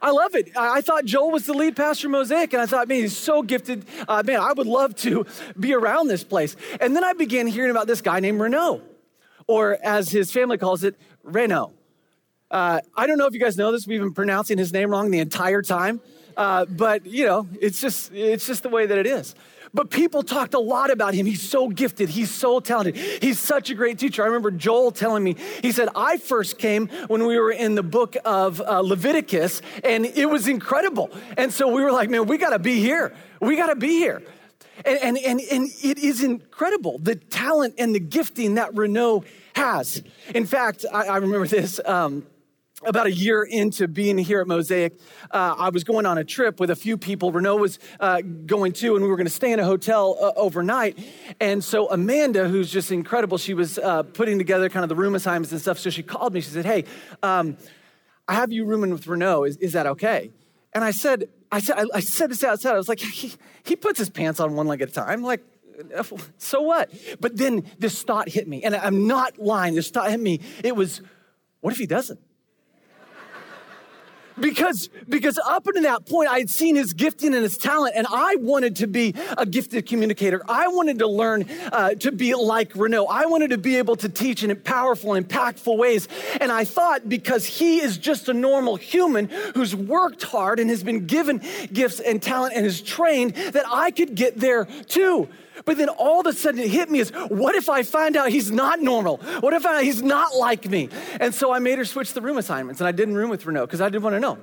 I 0.00 0.10
love 0.10 0.34
it. 0.34 0.56
I 0.56 0.80
thought 0.80 1.04
Joel 1.04 1.32
was 1.32 1.46
the 1.46 1.54
lead 1.54 1.74
pastor 1.74 2.08
Mosaic, 2.08 2.52
and 2.52 2.62
I 2.62 2.66
thought, 2.66 2.86
man, 2.86 3.00
he's 3.00 3.16
so 3.16 3.42
gifted. 3.42 3.84
Uh, 4.06 4.22
man, 4.24 4.38
I 4.38 4.52
would 4.52 4.66
love 4.66 4.94
to 4.96 5.26
be 5.58 5.74
around 5.74 6.06
this 6.06 6.22
place. 6.22 6.54
And 6.80 6.94
then 6.94 7.02
I 7.02 7.14
began 7.14 7.48
hearing 7.48 7.72
about 7.72 7.88
this 7.88 8.00
guy 8.00 8.20
named 8.20 8.40
Renault, 8.40 8.82
or 9.48 9.76
as 9.82 10.08
his 10.08 10.30
family 10.30 10.56
calls 10.56 10.84
it, 10.84 10.94
Renault. 11.24 11.72
Uh, 12.50 12.80
I 12.96 13.06
don't 13.06 13.18
know 13.18 13.26
if 13.26 13.34
you 13.34 13.40
guys 13.40 13.56
know 13.56 13.72
this. 13.72 13.86
We've 13.86 14.00
been 14.00 14.14
pronouncing 14.14 14.56
his 14.56 14.72
name 14.72 14.90
wrong 14.90 15.10
the 15.10 15.18
entire 15.18 15.62
time. 15.62 16.00
Uh, 16.38 16.64
but 16.66 17.04
you 17.04 17.26
know, 17.26 17.48
it's 17.60 17.80
just 17.80 18.12
it's 18.14 18.46
just 18.46 18.62
the 18.62 18.68
way 18.68 18.86
that 18.86 18.96
it 18.96 19.06
is. 19.06 19.34
But 19.74 19.90
people 19.90 20.22
talked 20.22 20.54
a 20.54 20.58
lot 20.58 20.90
about 20.90 21.12
him. 21.12 21.26
He's 21.26 21.42
so 21.42 21.68
gifted. 21.68 22.08
He's 22.08 22.30
so 22.30 22.60
talented. 22.60 22.96
He's 22.96 23.38
such 23.38 23.68
a 23.68 23.74
great 23.74 23.98
teacher. 23.98 24.22
I 24.22 24.26
remember 24.26 24.50
Joel 24.50 24.92
telling 24.92 25.22
me, 25.22 25.36
he 25.60 25.72
said, 25.72 25.88
I 25.94 26.16
first 26.16 26.58
came 26.58 26.88
when 27.08 27.26
we 27.26 27.38
were 27.38 27.50
in 27.50 27.74
the 27.74 27.82
book 27.82 28.16
of 28.24 28.62
uh, 28.62 28.80
Leviticus, 28.80 29.60
and 29.84 30.06
it 30.06 30.26
was 30.26 30.48
incredible. 30.48 31.10
And 31.36 31.52
so 31.52 31.68
we 31.68 31.82
were 31.82 31.92
like, 31.92 32.08
man, 32.08 32.26
we 32.26 32.38
got 32.38 32.50
to 32.50 32.58
be 32.58 32.80
here. 32.80 33.14
We 33.40 33.56
got 33.56 33.66
to 33.66 33.76
be 33.76 33.98
here. 33.98 34.22
And, 34.86 34.98
and, 35.02 35.18
and, 35.18 35.40
and 35.40 35.68
it 35.82 35.98
is 35.98 36.22
incredible 36.22 36.98
the 36.98 37.16
talent 37.16 37.74
and 37.78 37.94
the 37.94 38.00
gifting 38.00 38.54
that 38.54 38.74
Renault 38.74 39.24
has. 39.54 40.02
In 40.34 40.46
fact, 40.46 40.86
I, 40.90 41.08
I 41.08 41.16
remember 41.16 41.48
this. 41.48 41.80
Um, 41.84 42.24
about 42.84 43.06
a 43.06 43.12
year 43.12 43.42
into 43.42 43.88
being 43.88 44.18
here 44.18 44.40
at 44.40 44.46
Mosaic, 44.46 44.98
uh, 45.30 45.54
I 45.58 45.70
was 45.70 45.82
going 45.82 46.06
on 46.06 46.16
a 46.16 46.24
trip 46.24 46.60
with 46.60 46.70
a 46.70 46.76
few 46.76 46.96
people. 46.96 47.32
Renault 47.32 47.56
was 47.56 47.78
uh, 47.98 48.20
going 48.20 48.72
too, 48.72 48.94
and 48.94 49.02
we 49.02 49.10
were 49.10 49.16
going 49.16 49.26
to 49.26 49.32
stay 49.32 49.52
in 49.52 49.58
a 49.58 49.64
hotel 49.64 50.16
uh, 50.20 50.32
overnight. 50.36 50.98
And 51.40 51.62
so 51.62 51.90
Amanda, 51.90 52.48
who's 52.48 52.70
just 52.70 52.92
incredible, 52.92 53.36
she 53.36 53.54
was 53.54 53.78
uh, 53.78 54.04
putting 54.04 54.38
together 54.38 54.68
kind 54.68 54.84
of 54.84 54.88
the 54.88 54.94
room 54.94 55.14
assignments 55.14 55.50
and 55.50 55.60
stuff. 55.60 55.78
So 55.78 55.90
she 55.90 56.02
called 56.02 56.32
me. 56.32 56.40
She 56.40 56.50
said, 56.50 56.64
"Hey, 56.64 56.84
um, 57.22 57.56
I 58.28 58.34
have 58.34 58.52
you 58.52 58.64
rooming 58.64 58.90
with 58.90 59.06
Renault. 59.06 59.44
Is, 59.44 59.56
is 59.56 59.72
that 59.72 59.86
okay?" 59.86 60.30
And 60.72 60.84
I 60.84 60.92
said, 60.92 61.28
"I 61.50 61.58
said, 61.60 61.78
I, 61.78 61.84
I 61.94 62.00
said 62.00 62.30
this 62.30 62.44
outside. 62.44 62.74
I 62.74 62.76
was 62.76 62.88
like, 62.88 63.00
he, 63.00 63.34
he 63.64 63.74
puts 63.74 63.98
his 63.98 64.10
pants 64.10 64.38
on 64.38 64.54
one 64.54 64.68
leg 64.68 64.82
at 64.82 64.88
a 64.88 64.92
time. 64.92 65.22
Like, 65.22 65.42
so 66.38 66.60
what?" 66.60 66.92
But 67.20 67.36
then 67.36 67.64
this 67.78 68.04
thought 68.04 68.28
hit 68.28 68.46
me, 68.46 68.62
and 68.62 68.76
I'm 68.76 69.08
not 69.08 69.38
lying. 69.38 69.74
This 69.74 69.90
thought 69.90 70.10
hit 70.10 70.20
me. 70.20 70.40
It 70.62 70.76
was, 70.76 71.02
"What 71.60 71.72
if 71.72 71.78
he 71.78 71.86
doesn't?" 71.86 72.20
Because, 74.40 74.88
because 75.08 75.38
up 75.38 75.66
until 75.66 75.82
that 75.82 76.06
point, 76.06 76.28
I 76.28 76.38
had 76.38 76.50
seen 76.50 76.76
his 76.76 76.92
gifting 76.92 77.34
and 77.34 77.42
his 77.42 77.58
talent, 77.58 77.94
and 77.96 78.06
I 78.10 78.36
wanted 78.36 78.76
to 78.76 78.86
be 78.86 79.14
a 79.36 79.46
gifted 79.46 79.86
communicator. 79.86 80.42
I 80.48 80.68
wanted 80.68 80.98
to 81.00 81.06
learn 81.06 81.46
uh, 81.72 81.90
to 81.94 82.12
be 82.12 82.34
like 82.34 82.74
Renault. 82.74 83.06
I 83.06 83.26
wanted 83.26 83.50
to 83.50 83.58
be 83.58 83.76
able 83.76 83.96
to 83.96 84.08
teach 84.08 84.42
in 84.42 84.54
powerful 84.60 85.10
impactful 85.10 85.76
ways. 85.76 86.08
And 86.40 86.50
I 86.50 86.64
thought 86.64 87.08
because 87.08 87.46
he 87.46 87.80
is 87.80 87.98
just 87.98 88.28
a 88.28 88.34
normal 88.34 88.76
human 88.76 89.28
who's 89.54 89.74
worked 89.74 90.22
hard 90.22 90.60
and 90.60 90.70
has 90.70 90.82
been 90.82 91.06
given 91.06 91.42
gifts 91.72 92.00
and 92.00 92.22
talent 92.22 92.54
and 92.54 92.66
is 92.66 92.80
trained, 92.80 93.34
that 93.34 93.64
I 93.66 93.90
could 93.90 94.14
get 94.14 94.38
there 94.38 94.66
too. 94.86 95.28
But 95.68 95.76
then 95.76 95.90
all 95.90 96.18
of 96.18 96.26
a 96.26 96.32
sudden 96.32 96.60
it 96.60 96.70
hit 96.70 96.90
me 96.90 96.98
is 96.98 97.10
what 97.28 97.54
if 97.54 97.68
I 97.68 97.82
find 97.82 98.16
out 98.16 98.30
he's 98.30 98.50
not 98.50 98.80
normal? 98.80 99.18
What 99.40 99.52
if 99.52 99.66
I, 99.66 99.84
he's 99.84 100.02
not 100.02 100.34
like 100.34 100.66
me? 100.66 100.88
And 101.20 101.34
so 101.34 101.52
I 101.52 101.58
made 101.58 101.76
her 101.76 101.84
switch 101.84 102.14
the 102.14 102.22
room 102.22 102.38
assignments 102.38 102.80
and 102.80 102.88
I 102.88 102.92
didn't 102.92 103.16
room 103.16 103.28
with 103.28 103.44
Renault 103.44 103.66
because 103.66 103.82
I 103.82 103.90
didn't 103.90 104.02
want 104.02 104.16
to 104.16 104.20
know. 104.20 104.38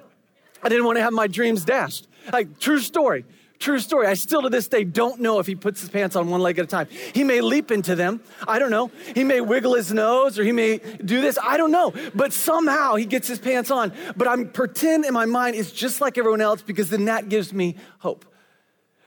I 0.61 0.69
didn't 0.69 0.85
want 0.85 0.99
to 0.99 1.01
have 1.01 1.13
my 1.13 1.25
dreams 1.25 1.65
dashed. 1.65 2.07
Like, 2.31 2.59
true 2.59 2.77
story. 2.77 3.25
True 3.57 3.79
story. 3.79 4.05
I 4.05 4.13
still 4.13 4.43
to 4.43 4.49
this 4.49 4.67
day 4.67 4.83
don't 4.83 5.19
know 5.19 5.39
if 5.39 5.47
he 5.47 5.55
puts 5.55 5.81
his 5.81 5.89
pants 5.89 6.15
on 6.15 6.29
one 6.29 6.41
leg 6.41 6.59
at 6.59 6.65
a 6.65 6.67
time. 6.67 6.89
He 7.15 7.23
may 7.23 7.41
leap 7.41 7.71
into 7.71 7.95
them. 7.95 8.21
I 8.47 8.59
don't 8.59 8.69
know. 8.69 8.91
He 9.15 9.23
may 9.23 9.41
wiggle 9.41 9.73
his 9.73 9.91
nose 9.91 10.37
or 10.37 10.43
he 10.43 10.51
may 10.51 10.77
do 10.77 11.21
this. 11.21 11.39
I 11.41 11.57
don't 11.57 11.71
know. 11.71 11.91
But 12.13 12.33
somehow 12.33 12.97
he 12.97 13.05
gets 13.05 13.27
his 13.27 13.39
pants 13.39 13.71
on. 13.71 13.93
But 14.15 14.27
I'm 14.27 14.49
pretend 14.49 15.05
in 15.05 15.13
my 15.15 15.25
mind 15.25 15.55
it's 15.55 15.71
just 15.71 16.01
like 16.01 16.19
everyone 16.19 16.41
else 16.41 16.61
because 16.61 16.91
then 16.91 17.05
that 17.05 17.29
gives 17.29 17.51
me 17.51 17.77
hope. 17.97 18.25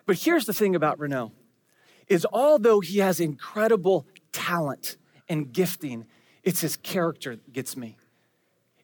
But 0.04 0.16
here's 0.16 0.46
the 0.46 0.52
thing 0.52 0.74
about 0.74 0.98
Renault 0.98 1.30
is 2.08 2.26
although 2.32 2.80
he 2.80 2.98
has 2.98 3.20
incredible 3.20 4.06
talent 4.32 4.96
and 5.28 5.52
gifting, 5.52 6.06
it's 6.42 6.60
his 6.60 6.76
character 6.76 7.36
that 7.36 7.52
gets 7.52 7.76
me. 7.76 7.96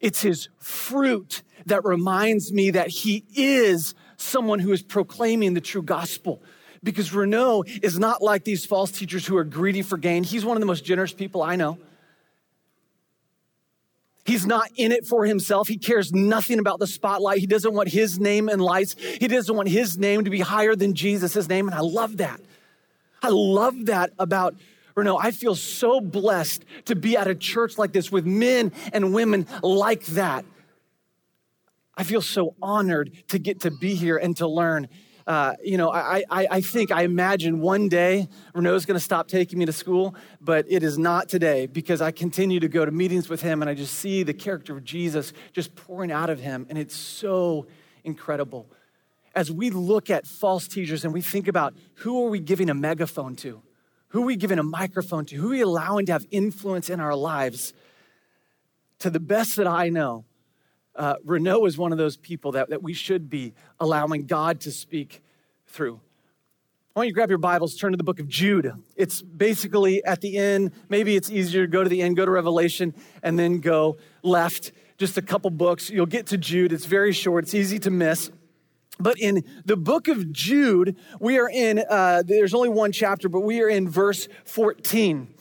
It's 0.01 0.21
his 0.21 0.49
fruit 0.59 1.43
that 1.67 1.85
reminds 1.85 2.53
me 2.53 2.71
that 2.73 2.89
he 2.89 3.25
is 3.35 3.95
someone 4.17 4.59
who 4.59 4.73
is 4.73 4.83
proclaiming 4.83 5.55
the 5.55 5.61
true 5.61 5.83
gospel. 5.83 6.43
Because 6.83 7.15
Renault 7.15 7.65
is 7.83 7.99
not 7.99 8.21
like 8.21 8.45
these 8.45 8.67
false 8.67 8.91
teachers 8.91 9.27
who 9.27 9.37
are 9.39 9.45
greedy 9.45 9.81
for 9.81 9.97
gain. 9.97 10.23
He's 10.23 10.45
one 10.45 10.57
of 10.57 10.61
the 10.61 10.67
most 10.67 10.85
generous 10.85 11.15
people 11.15 11.43
I 11.43 11.57
know. 11.57 11.79
He's 14.27 14.47
not 14.47 14.71
in 14.77 14.93
it 14.93 15.07
for 15.07 15.25
himself. 15.25 15.69
He 15.69 15.77
cares 15.77 16.13
nothing 16.13 16.59
about 16.59 16.79
the 16.79 16.87
spotlight. 16.87 17.39
He 17.39 17.47
doesn't 17.47 17.73
want 17.73 17.89
his 17.89 18.19
name 18.19 18.49
in 18.49 18.59
lights. 18.59 18.97
He 18.99 19.29
doesn't 19.29 19.55
want 19.55 19.69
his 19.69 19.99
name 19.99 20.25
to 20.25 20.31
be 20.31 20.41
higher 20.41 20.75
than 20.75 20.95
Jesus' 20.95 21.49
name. 21.49 21.69
And 21.69 21.75
I 21.75 21.81
love 21.81 22.19
that. 22.19 22.41
I 23.25 23.29
love 23.29 23.87
that 23.87 24.13
about 24.19 24.55
Renault. 24.95 25.17
I 25.17 25.31
feel 25.31 25.55
so 25.55 26.01
blessed 26.01 26.65
to 26.85 26.95
be 26.95 27.17
at 27.17 27.27
a 27.27 27.35
church 27.35 27.79
like 27.79 27.93
this 27.93 28.13
with 28.13 28.27
men 28.27 28.71
and 28.93 29.15
women 29.15 29.47
like 29.63 30.05
that. 30.07 30.45
I 31.97 32.05
feel 32.05 32.21
so 32.21 32.55
honored 32.61 33.13
to 33.29 33.39
get 33.39 33.61
to 33.61 33.71
be 33.71 33.95
here 33.95 34.19
and 34.19 34.37
to 34.37 34.47
learn 34.47 34.89
uh, 35.27 35.55
you 35.63 35.79
know, 35.79 35.91
I, 35.91 36.23
I, 36.31 36.47
I 36.51 36.61
think, 36.61 36.91
I 36.91 37.05
imagine 37.05 37.61
one 37.61 37.89
day 37.89 38.29
Renault's 38.55 38.85
going 38.85 38.99
to 38.99 39.05
stop 39.05 39.27
taking 39.27 39.59
me 39.59 39.65
to 39.65 39.73
school, 39.73 40.15
but 40.39 40.67
it 40.69 40.83
is 40.83 40.99
not 40.99 41.31
today 41.31 41.65
because 41.65 42.03
I 42.03 42.11
continue 42.11 42.61
to 42.61 42.69
go 42.69 42.85
to 42.85 42.91
meetings 42.91 43.31
with 43.31 43.41
him 43.41 43.63
and 43.63 43.71
I 43.71 43.73
just 43.73 43.95
see 43.95 44.23
the 44.23 44.35
character 44.35 44.77
of 44.77 44.85
Jesus 44.85 45.33
just 45.55 45.75
pouring 45.75 46.13
out 46.13 46.29
of 46.29 46.41
him. 46.41 46.67
And 46.69 46.77
it's 46.77 46.95
so 46.95 47.67
incredible. 48.05 48.69
As 49.35 49.51
we 49.51 49.71
look 49.71 50.11
at 50.11 50.27
false 50.27 50.69
teachers 50.69 51.05
and 51.05 51.13
we 51.13 51.21
think 51.21 51.49
about 51.49 51.75
who 51.97 52.25
are 52.25 52.31
we 52.31 52.39
giving 52.39 52.71
a 52.71 52.75
megaphone 52.75 53.35
to? 53.37 53.63
Who 54.09 54.23
are 54.23 54.27
we 54.27 54.37
giving 54.37 54.61
a 54.61 54.63
microphone 54.63 55.25
to? 55.27 55.37
Who 55.37 55.49
are 55.49 55.51
we 55.51 55.61
allowing 55.61 56.07
to 56.07 56.13
have 56.13 56.25
influence 56.31 56.89
in 56.89 57.01
our 57.01 57.17
lives? 57.17 57.73
To 59.01 59.11
the 59.11 59.19
best 59.19 59.57
that 59.57 59.67
I 59.67 59.89
know, 59.89 60.25
uh, 60.95 61.17
Renault 61.25 61.67
is 61.67 61.77
one 61.77 61.91
of 61.91 61.99
those 61.99 62.17
people 62.17 62.53
that, 62.53 62.71
that 62.71 62.81
we 62.81 62.95
should 62.95 63.29
be 63.29 63.55
allowing 63.81 64.27
God 64.27 64.61
to 64.61 64.71
speak 64.71 65.21
through. 65.67 66.01
I 66.95 67.01
want 67.01 67.09
you 67.09 67.13
to 67.13 67.15
grab 67.17 67.29
your 67.29 67.39
Bibles, 67.39 67.75
turn 67.75 67.91
to 67.91 67.97
the 67.97 68.05
book 68.05 68.21
of 68.21 68.29
Jude. 68.29 68.73
It's 68.95 69.21
basically 69.21 70.05
at 70.05 70.21
the 70.21 70.37
end. 70.37 70.71
Maybe 70.89 71.17
it's 71.17 71.29
easier 71.29 71.67
to 71.67 71.71
go 71.71 71.83
to 71.83 71.91
the 71.91 72.01
end, 72.03 72.17
go 72.17 72.25
to 72.25 72.31
Revelation, 72.31 72.95
and 73.21 73.37
then 73.37 73.59
go 73.59 73.97
left. 74.23 74.71
Just 74.97 75.19
a 75.19 75.23
couple 75.23 75.51
books. 75.51 75.91
You'll 75.91 76.07
get 76.07 76.29
to 76.29 76.39
Jude. 76.39 76.73
It's 76.73 76.87
very 76.87 77.13
short, 77.13 77.43
it's 77.43 77.55
easy 77.55 77.81
to 77.81 77.91
miss. 77.91 78.31
But 78.99 79.19
in 79.19 79.45
the 79.65 79.77
book 79.77 80.09
of 80.09 80.33
Jude, 80.33 80.97
we 81.21 81.39
are 81.39 81.49
in, 81.49 81.83
uh, 81.89 82.23
there's 82.25 82.55
only 82.55 82.69
one 82.69 82.93
chapter, 82.93 83.29
but 83.29 83.41
we 83.41 83.61
are 83.61 83.69
in 83.69 83.89
verse 83.89 84.29
14. 84.45 85.35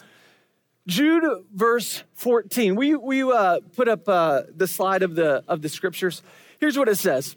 Jude, 0.88 1.24
verse 1.54 2.04
14. 2.16 2.76
We, 2.76 2.96
we 2.96 3.24
uh, 3.24 3.60
put 3.76 3.88
up 3.88 4.10
uh, 4.10 4.44
the 4.54 4.68
slide 4.68 5.04
of 5.04 5.16
the, 5.16 5.44
of 5.48 5.62
the 5.62 5.70
scriptures. 5.70 6.24
Here's 6.60 6.78
what 6.78 6.90
it 6.90 6.98
says. 6.98 7.36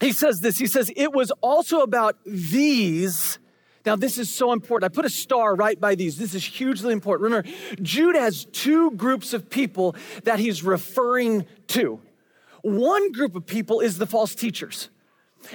He 0.00 0.12
says 0.12 0.40
this 0.40 0.58
He 0.58 0.66
says, 0.66 0.90
It 0.96 1.12
was 1.12 1.30
also 1.40 1.80
about 1.80 2.16
these. 2.24 3.38
Now, 3.84 3.96
this 3.96 4.16
is 4.16 4.32
so 4.32 4.52
important. 4.52 4.92
I 4.92 4.94
put 4.94 5.04
a 5.04 5.10
star 5.10 5.56
right 5.56 5.78
by 5.78 5.96
these. 5.96 6.16
This 6.16 6.34
is 6.34 6.44
hugely 6.44 6.92
important. 6.92 7.24
Remember, 7.24 7.48
Jude 7.82 8.14
has 8.14 8.44
two 8.44 8.92
groups 8.92 9.32
of 9.32 9.50
people 9.50 9.96
that 10.22 10.38
he's 10.38 10.62
referring 10.62 11.46
to. 11.68 12.00
One 12.62 13.10
group 13.10 13.34
of 13.34 13.44
people 13.44 13.80
is 13.80 13.98
the 13.98 14.06
false 14.06 14.36
teachers. 14.36 14.88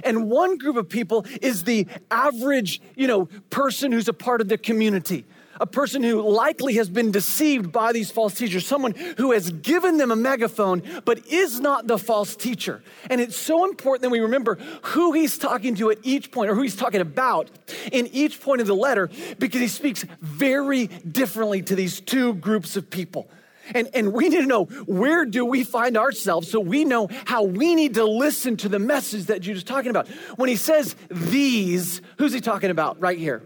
And 0.03 0.29
one 0.29 0.57
group 0.57 0.75
of 0.75 0.89
people 0.89 1.25
is 1.41 1.63
the 1.63 1.87
average, 2.11 2.81
you 2.95 3.07
know, 3.07 3.25
person 3.49 3.91
who's 3.91 4.07
a 4.07 4.13
part 4.13 4.41
of 4.41 4.47
the 4.47 4.57
community 4.57 5.25
a 5.59 5.65
person 5.65 6.03
who 6.03 6.21
likely 6.21 6.75
has 6.75 6.89
been 6.89 7.11
deceived 7.11 7.71
by 7.71 7.91
these 7.91 8.11
false 8.11 8.33
teachers, 8.33 8.65
someone 8.65 8.93
who 9.17 9.31
has 9.31 9.51
given 9.51 9.97
them 9.97 10.11
a 10.11 10.15
megaphone 10.15 10.83
but 11.05 11.25
is 11.27 11.59
not 11.59 11.87
the 11.87 11.97
false 11.97 12.35
teacher. 12.35 12.81
And 13.09 13.21
it's 13.21 13.35
so 13.35 13.65
important 13.65 14.03
that 14.03 14.09
we 14.09 14.19
remember 14.19 14.55
who 14.83 15.13
he's 15.13 15.37
talking 15.37 15.75
to 15.75 15.91
at 15.91 15.99
each 16.03 16.31
point 16.31 16.49
or 16.49 16.55
who 16.55 16.61
he's 16.61 16.75
talking 16.75 17.01
about 17.01 17.49
in 17.91 18.07
each 18.07 18.41
point 18.41 18.61
of 18.61 18.67
the 18.67 18.75
letter 18.75 19.09
because 19.39 19.61
he 19.61 19.67
speaks 19.67 20.05
very 20.21 20.87
differently 20.87 21.61
to 21.63 21.75
these 21.75 21.99
two 21.99 22.33
groups 22.35 22.77
of 22.77 22.89
people. 22.89 23.29
And, 23.73 23.89
and 23.93 24.13
we 24.13 24.29
need 24.29 24.41
to 24.41 24.45
know 24.45 24.65
where 24.85 25.25
do 25.25 25.45
we 25.45 25.63
find 25.63 25.97
ourselves 25.97 26.49
so 26.49 26.59
we 26.59 26.85
know 26.85 27.09
how 27.25 27.43
we 27.43 27.75
need 27.75 27.95
to 27.95 28.05
listen 28.05 28.57
to 28.57 28.69
the 28.69 28.79
message 28.79 29.25
that 29.25 29.41
Jude 29.41 29.57
is 29.57 29.63
talking 29.63 29.89
about. 29.89 30.07
When 30.37 30.49
he 30.49 30.55
says 30.55 30.95
these, 31.09 32.01
who's 32.17 32.33
he 32.33 32.41
talking 32.41 32.69
about 32.69 32.99
right 32.99 33.17
here? 33.17 33.43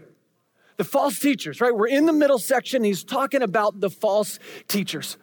the 0.76 0.84
false 0.84 1.18
teachers, 1.18 1.60
right? 1.60 1.74
We're 1.74 1.86
in 1.86 2.06
the 2.06 2.12
middle 2.12 2.40
section. 2.40 2.82
He's 2.82 3.04
talking 3.04 3.42
about 3.42 3.78
the 3.78 3.90
false 3.90 4.40
teachers. 4.66 5.16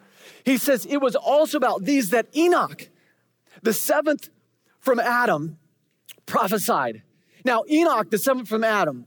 He 0.44 0.56
says 0.56 0.86
it 0.86 0.98
was 0.98 1.16
also 1.16 1.58
about 1.58 1.84
these 1.84 2.10
that 2.10 2.34
Enoch, 2.34 2.88
the 3.62 3.72
seventh 3.72 4.30
from 4.78 4.98
Adam, 4.98 5.58
prophesied. 6.24 7.02
Now, 7.44 7.64
Enoch, 7.70 8.10
the 8.10 8.18
seventh 8.18 8.48
from 8.48 8.64
Adam, 8.64 9.06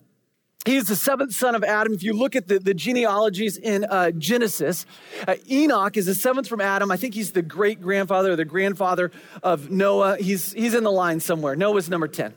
he 0.66 0.78
is 0.78 0.86
the 0.86 0.96
seventh 0.96 1.34
son 1.34 1.56
of 1.56 1.64
Adam. 1.64 1.94
If 1.94 2.04
you 2.04 2.14
look 2.14 2.36
at 2.36 2.48
the, 2.48 2.58
the 2.58 2.74
genealogies 2.74 3.58
in 3.58 3.84
uh, 3.84 4.12
Genesis, 4.12 4.86
uh, 5.28 5.36
Enoch 5.50 5.98
is 5.98 6.06
the 6.06 6.16
seventh 6.16 6.48
from 6.48 6.62
Adam. 6.62 6.90
I 6.90 6.96
think 6.96 7.14
he's 7.16 7.34
the 7.34 7.42
great 7.42 7.82
grandfather 7.82 8.32
or 8.32 8.36
the 8.38 8.46
grandfather 8.46 9.12
of 9.42 9.70
Noah. 9.70 10.18
He's, 10.18 10.54
he's 10.54 10.74
in 10.74 10.84
the 10.84 10.92
line 10.92 11.20
somewhere. 11.20 11.56
Noah's 11.56 11.90
number 11.90 12.08
10. 12.08 12.34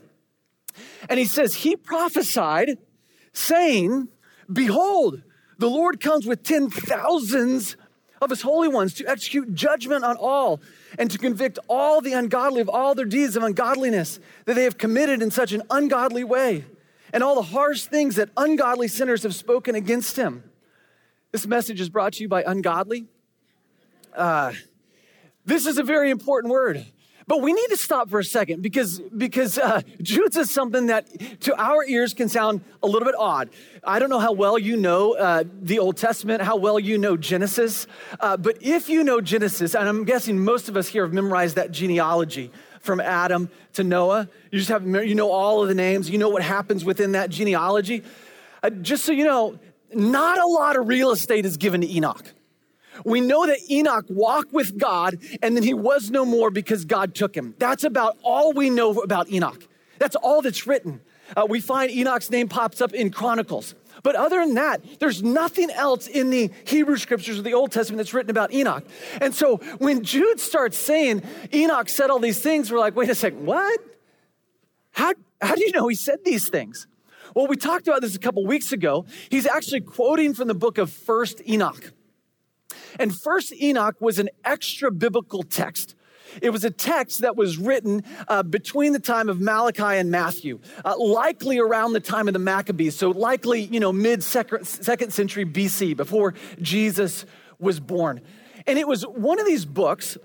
And 1.09 1.19
he 1.19 1.25
says, 1.25 1.55
he 1.55 1.77
prophesied 1.77 2.77
saying, 3.31 4.09
Behold, 4.51 5.23
the 5.57 5.69
Lord 5.69 5.99
comes 5.99 6.25
with 6.25 6.43
ten 6.43 6.69
thousands 6.69 7.77
of 8.21 8.29
his 8.29 8.41
holy 8.41 8.67
ones 8.67 8.93
to 8.95 9.09
execute 9.09 9.53
judgment 9.53 10.03
on 10.03 10.17
all 10.17 10.59
and 10.97 11.09
to 11.11 11.17
convict 11.17 11.59
all 11.69 12.01
the 12.01 12.13
ungodly 12.13 12.61
of 12.61 12.69
all 12.69 12.95
their 12.95 13.05
deeds 13.05 13.35
of 13.35 13.43
ungodliness 13.43 14.19
that 14.45 14.55
they 14.55 14.63
have 14.63 14.77
committed 14.77 15.21
in 15.21 15.31
such 15.31 15.51
an 15.51 15.61
ungodly 15.69 16.23
way 16.23 16.65
and 17.13 17.23
all 17.23 17.35
the 17.35 17.41
harsh 17.41 17.83
things 17.83 18.15
that 18.15 18.29
ungodly 18.37 18.87
sinners 18.87 19.23
have 19.23 19.35
spoken 19.35 19.75
against 19.75 20.17
him. 20.17 20.43
This 21.31 21.45
message 21.45 21.81
is 21.81 21.89
brought 21.89 22.13
to 22.13 22.23
you 22.23 22.29
by 22.29 22.43
Ungodly. 22.43 23.05
Uh, 24.15 24.53
this 25.45 25.65
is 25.65 25.77
a 25.77 25.83
very 25.83 26.09
important 26.09 26.51
word. 26.51 26.85
But 27.27 27.41
we 27.41 27.51
need 27.51 27.67
to 27.67 27.77
stop 27.77 28.09
for 28.09 28.19
a 28.19 28.23
second 28.23 28.63
because, 28.63 28.99
because 28.99 29.57
uh, 29.57 29.81
Jude 30.01 30.33
says 30.33 30.49
something 30.49 30.85
that 30.87 31.41
to 31.41 31.61
our 31.61 31.83
ears 31.85 32.13
can 32.13 32.29
sound 32.29 32.61
a 32.81 32.87
little 32.87 33.05
bit 33.05 33.15
odd. 33.19 33.49
I 33.83 33.99
don't 33.99 34.09
know 34.09 34.19
how 34.19 34.31
well 34.31 34.57
you 34.57 34.77
know 34.77 35.13
uh, 35.13 35.43
the 35.61 35.79
Old 35.79 35.97
Testament, 35.97 36.41
how 36.41 36.55
well 36.55 36.79
you 36.79 36.97
know 36.97 37.17
Genesis, 37.17 37.85
uh, 38.21 38.37
but 38.37 38.57
if 38.61 38.87
you 38.87 39.03
know 39.03 39.19
Genesis, 39.19 39.75
and 39.75 39.89
I'm 39.89 40.05
guessing 40.05 40.39
most 40.39 40.69
of 40.69 40.77
us 40.77 40.87
here 40.87 41.03
have 41.03 41.13
memorized 41.13 41.57
that 41.57 41.71
genealogy 41.71 42.49
from 42.87 42.99
Adam 42.99 43.51
to 43.73 43.83
Noah, 43.83 44.27
you 44.51 44.57
just 44.57 44.69
have, 44.69 44.87
you 44.87 45.13
know 45.13 45.29
all 45.29 45.61
of 45.61 45.67
the 45.67 45.75
names, 45.75 46.09
you 46.09 46.17
know 46.17 46.29
what 46.29 46.41
happens 46.41 46.83
within 46.83 47.11
that 47.11 47.29
genealogy. 47.29 48.01
Uh, 48.63 48.71
just 48.71 49.05
so 49.05 49.11
you 49.11 49.25
know, 49.25 49.59
not 49.93 50.39
a 50.39 50.47
lot 50.47 50.75
of 50.75 50.87
real 50.87 51.11
estate 51.11 51.45
is 51.45 51.57
given 51.57 51.81
to 51.81 51.87
Enoch. 51.87 52.33
We 53.05 53.21
know 53.21 53.45
that 53.45 53.59
Enoch 53.69 54.05
walked 54.09 54.51
with 54.51 54.79
God 54.79 55.19
and 55.43 55.55
then 55.55 55.61
he 55.63 55.73
was 55.73 56.09
no 56.09 56.25
more 56.25 56.49
because 56.49 56.85
God 56.85 57.13
took 57.13 57.35
him. 57.35 57.53
That's 57.59 57.83
about 57.83 58.17
all 58.23 58.53
we 58.53 58.71
know 58.71 58.91
about 59.01 59.29
Enoch. 59.29 59.67
That's 59.99 60.15
all 60.15 60.41
that's 60.41 60.65
written. 60.65 61.01
Uh, 61.35 61.45
we 61.47 61.59
find 61.59 61.91
Enoch's 61.91 62.31
name 62.31 62.47
pops 62.47 62.81
up 62.81 62.93
in 62.93 63.11
Chronicles. 63.11 63.75
But 64.07 64.15
other 64.15 64.39
than 64.39 64.53
that, 64.53 64.99
there's 64.99 65.21
nothing 65.21 65.69
else 65.69 66.07
in 66.07 66.29
the 66.29 66.49
Hebrew 66.63 66.95
scriptures 66.95 67.39
of 67.39 67.43
the 67.43 67.53
Old 67.53 67.73
Testament 67.73 67.97
that's 67.97 68.13
written 68.13 68.29
about 68.29 68.53
Enoch. 68.53 68.85
And 69.19 69.35
so 69.35 69.57
when 69.79 70.01
Jude 70.01 70.39
starts 70.39 70.77
saying 70.77 71.23
Enoch 71.53 71.89
said 71.89 72.09
all 72.09 72.19
these 72.19 72.39
things, 72.39 72.71
we're 72.71 72.79
like, 72.79 72.95
wait 72.95 73.09
a 73.09 73.15
second, 73.15 73.45
what? 73.45 73.81
How, 74.91 75.13
how 75.41 75.55
do 75.55 75.61
you 75.65 75.73
know 75.73 75.89
he 75.89 75.95
said 75.95 76.19
these 76.23 76.47
things? 76.47 76.87
Well, 77.35 77.47
we 77.47 77.57
talked 77.57 77.89
about 77.89 77.99
this 77.99 78.15
a 78.15 78.19
couple 78.19 78.45
weeks 78.45 78.71
ago. 78.71 79.05
He's 79.27 79.45
actually 79.45 79.81
quoting 79.81 80.33
from 80.33 80.47
the 80.47 80.55
book 80.55 80.77
of 80.77 80.89
First 80.89 81.41
Enoch. 81.45 81.91
And 82.97 83.13
First 83.13 83.53
Enoch 83.61 83.97
was 83.99 84.19
an 84.19 84.29
extra 84.45 84.89
biblical 84.89 85.43
text. 85.43 85.95
It 86.41 86.51
was 86.51 86.63
a 86.63 86.71
text 86.71 87.21
that 87.21 87.35
was 87.35 87.57
written 87.57 88.03
uh, 88.27 88.43
between 88.43 88.93
the 88.93 88.99
time 88.99 89.29
of 89.29 89.39
Malachi 89.39 89.97
and 89.97 90.11
Matthew, 90.11 90.59
uh, 90.83 90.95
likely 90.97 91.59
around 91.59 91.93
the 91.93 91.99
time 91.99 92.27
of 92.27 92.33
the 92.33 92.39
Maccabees. 92.39 92.95
So, 92.95 93.11
likely, 93.11 93.61
you 93.61 93.79
know, 93.79 93.91
mid 93.91 94.23
second 94.23 94.65
century 95.13 95.45
BC, 95.45 95.95
before 95.95 96.33
Jesus 96.61 97.25
was 97.59 97.79
born. 97.79 98.21
And 98.65 98.77
it 98.77 98.87
was 98.87 99.03
one 99.03 99.39
of 99.39 99.45
these 99.45 99.65
books 99.65 100.17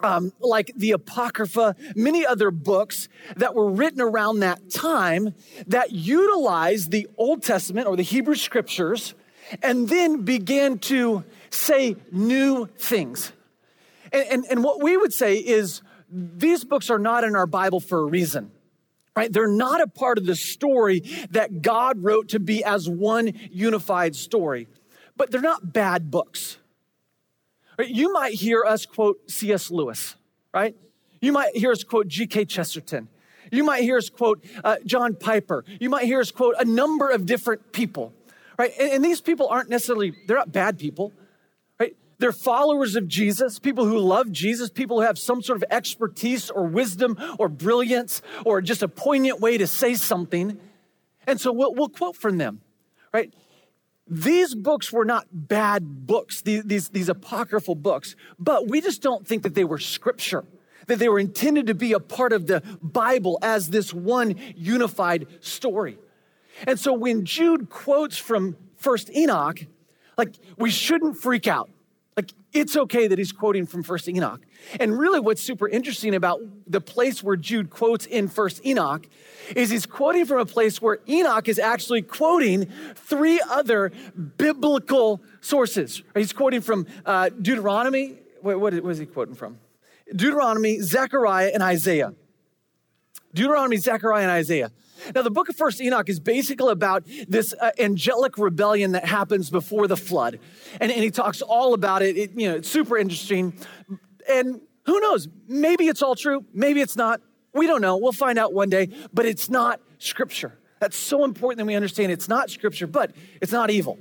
um, 0.00 0.32
like 0.40 0.72
the 0.76 0.92
Apocrypha, 0.92 1.74
many 1.96 2.24
other 2.24 2.50
books 2.50 3.08
that 3.36 3.54
were 3.54 3.70
written 3.70 4.00
around 4.00 4.40
that 4.40 4.70
time 4.70 5.34
that 5.66 5.92
utilized 5.92 6.90
the 6.90 7.08
Old 7.16 7.42
Testament 7.42 7.86
or 7.86 7.96
the 7.96 8.02
Hebrew 8.02 8.36
scriptures 8.36 9.14
and 9.62 9.88
then 9.88 10.22
began 10.22 10.78
to 10.78 11.24
say 11.50 11.96
new 12.12 12.66
things. 12.78 13.32
And, 14.12 14.26
and, 14.30 14.44
and 14.50 14.64
what 14.64 14.82
we 14.82 14.96
would 14.96 15.12
say 15.12 15.36
is 15.36 15.82
these 16.10 16.64
books 16.64 16.90
are 16.90 16.98
not 16.98 17.24
in 17.24 17.36
our 17.36 17.46
Bible 17.46 17.80
for 17.80 18.00
a 18.00 18.04
reason 18.04 18.50
right? 19.18 19.32
They're 19.32 19.48
not 19.48 19.80
a 19.80 19.88
part 19.88 20.16
of 20.16 20.26
the 20.26 20.36
story 20.36 21.00
that 21.30 21.60
God 21.60 22.04
wrote 22.04 22.28
to 22.28 22.38
be 22.38 22.62
as 22.62 22.88
one 22.88 23.32
unified 23.50 24.14
story, 24.14 24.68
but 25.16 25.32
they're 25.32 25.40
not 25.40 25.72
bad 25.72 26.08
books. 26.08 26.58
Right? 27.76 27.88
You 27.88 28.12
might 28.12 28.34
hear 28.34 28.64
us 28.64 28.86
quote 28.86 29.28
C.S. 29.28 29.72
Lewis, 29.72 30.14
right? 30.54 30.76
You 31.20 31.32
might 31.32 31.56
hear 31.56 31.72
us 31.72 31.82
quote 31.82 32.06
G.K. 32.06 32.44
Chesterton. 32.44 33.08
You 33.50 33.64
might 33.64 33.82
hear 33.82 33.96
us 33.96 34.08
quote 34.08 34.44
uh, 34.62 34.76
John 34.86 35.16
Piper. 35.16 35.64
You 35.80 35.90
might 35.90 36.04
hear 36.04 36.20
us 36.20 36.30
quote 36.30 36.54
a 36.56 36.64
number 36.64 37.10
of 37.10 37.26
different 37.26 37.72
people, 37.72 38.12
right? 38.56 38.72
And, 38.78 38.92
and 38.92 39.04
these 39.04 39.20
people 39.20 39.48
aren't 39.48 39.68
necessarily, 39.68 40.14
they're 40.28 40.36
not 40.36 40.52
bad 40.52 40.78
people? 40.78 41.12
They're 42.18 42.32
followers 42.32 42.96
of 42.96 43.06
Jesus, 43.06 43.58
people 43.58 43.86
who 43.86 43.98
love 43.98 44.32
Jesus, 44.32 44.70
people 44.70 44.98
who 45.00 45.06
have 45.06 45.18
some 45.18 45.42
sort 45.42 45.56
of 45.56 45.64
expertise 45.70 46.50
or 46.50 46.64
wisdom 46.64 47.16
or 47.38 47.48
brilliance 47.48 48.22
or 48.44 48.60
just 48.60 48.82
a 48.82 48.88
poignant 48.88 49.40
way 49.40 49.58
to 49.58 49.66
say 49.66 49.94
something. 49.94 50.58
And 51.26 51.40
so 51.40 51.52
we'll, 51.52 51.74
we'll 51.74 51.88
quote 51.88 52.16
from 52.16 52.38
them, 52.38 52.60
right? 53.12 53.32
These 54.08 54.54
books 54.54 54.92
were 54.92 55.04
not 55.04 55.26
bad 55.32 56.06
books, 56.06 56.40
these, 56.42 56.64
these, 56.64 56.88
these 56.88 57.08
apocryphal 57.08 57.76
books, 57.76 58.16
but 58.38 58.66
we 58.66 58.80
just 58.80 59.02
don't 59.02 59.26
think 59.26 59.42
that 59.44 59.54
they 59.54 59.64
were 59.64 59.78
scripture 59.78 60.44
that 60.88 60.98
they 60.98 61.08
were 61.08 61.20
intended 61.20 61.68
to 61.68 61.74
be 61.74 61.92
a 61.92 62.00
part 62.00 62.32
of 62.32 62.46
the 62.46 62.62
Bible 62.82 63.38
as 63.42 63.68
this 63.68 63.94
one 63.94 64.34
unified 64.56 65.26
story. 65.40 65.98
And 66.66 66.80
so 66.80 66.92
when 66.92 67.24
Jude 67.24 67.70
quotes 67.70 68.18
from 68.18 68.56
First 68.76 69.10
Enoch, 69.14 69.60
like 70.16 70.34
we 70.56 70.70
shouldn't 70.70 71.18
freak 71.18 71.46
out. 71.46 71.70
Like 72.18 72.32
it's 72.52 72.76
okay 72.76 73.06
that 73.06 73.16
he's 73.16 73.30
quoting 73.30 73.64
from 73.64 73.84
First 73.84 74.08
Enoch. 74.08 74.40
And 74.80 74.98
really 74.98 75.20
what's 75.20 75.40
super 75.40 75.68
interesting 75.68 76.16
about 76.16 76.40
the 76.66 76.80
place 76.80 77.22
where 77.22 77.36
Jude 77.36 77.70
quotes 77.70 78.06
in 78.06 78.26
First 78.26 78.66
Enoch 78.66 79.06
is 79.54 79.70
he's 79.70 79.86
quoting 79.86 80.26
from 80.26 80.40
a 80.40 80.44
place 80.44 80.82
where 80.82 80.98
Enoch 81.08 81.46
is 81.46 81.60
actually 81.60 82.02
quoting 82.02 82.66
three 82.96 83.40
other 83.48 83.92
biblical 84.36 85.22
sources. 85.40 86.02
He's 86.16 86.32
quoting 86.32 86.60
from 86.60 86.88
uh, 87.06 87.28
Deuteronomy. 87.28 88.16
What, 88.40 88.58
what 88.58 88.74
was 88.82 88.98
he 88.98 89.06
quoting 89.06 89.36
from? 89.36 89.60
Deuteronomy, 90.10 90.80
Zechariah, 90.80 91.52
and 91.54 91.62
Isaiah. 91.62 92.14
Deuteronomy, 93.34 93.76
Zechariah, 93.76 94.22
and 94.22 94.30
Isaiah. 94.30 94.70
Now, 95.14 95.22
the 95.22 95.30
book 95.30 95.48
of 95.48 95.56
First 95.56 95.80
Enoch 95.80 96.08
is 96.08 96.18
basically 96.18 96.72
about 96.72 97.04
this 97.28 97.54
uh, 97.60 97.70
angelic 97.78 98.36
rebellion 98.36 98.92
that 98.92 99.04
happens 99.04 99.50
before 99.50 99.86
the 99.86 99.96
flood, 99.96 100.40
and, 100.80 100.90
and 100.90 101.02
he 101.02 101.10
talks 101.10 101.40
all 101.42 101.74
about 101.74 102.02
it. 102.02 102.16
it. 102.16 102.30
You 102.34 102.50
know, 102.50 102.56
it's 102.56 102.68
super 102.68 102.96
interesting, 102.96 103.54
and 104.28 104.60
who 104.86 105.00
knows? 105.00 105.28
Maybe 105.46 105.86
it's 105.86 106.02
all 106.02 106.14
true. 106.14 106.44
Maybe 106.52 106.80
it's 106.80 106.96
not. 106.96 107.20
We 107.54 107.66
don't 107.66 107.80
know. 107.80 107.96
We'll 107.96 108.12
find 108.12 108.38
out 108.38 108.52
one 108.52 108.70
day. 108.70 108.88
But 109.12 109.26
it's 109.26 109.48
not 109.50 109.80
scripture. 109.98 110.58
That's 110.80 110.96
so 110.96 111.24
important 111.24 111.58
that 111.58 111.66
we 111.66 111.74
understand 111.74 112.12
it's 112.12 112.28
not 112.28 112.50
scripture, 112.50 112.86
but 112.86 113.12
it's 113.40 113.52
not 113.52 113.70
evil, 113.70 113.98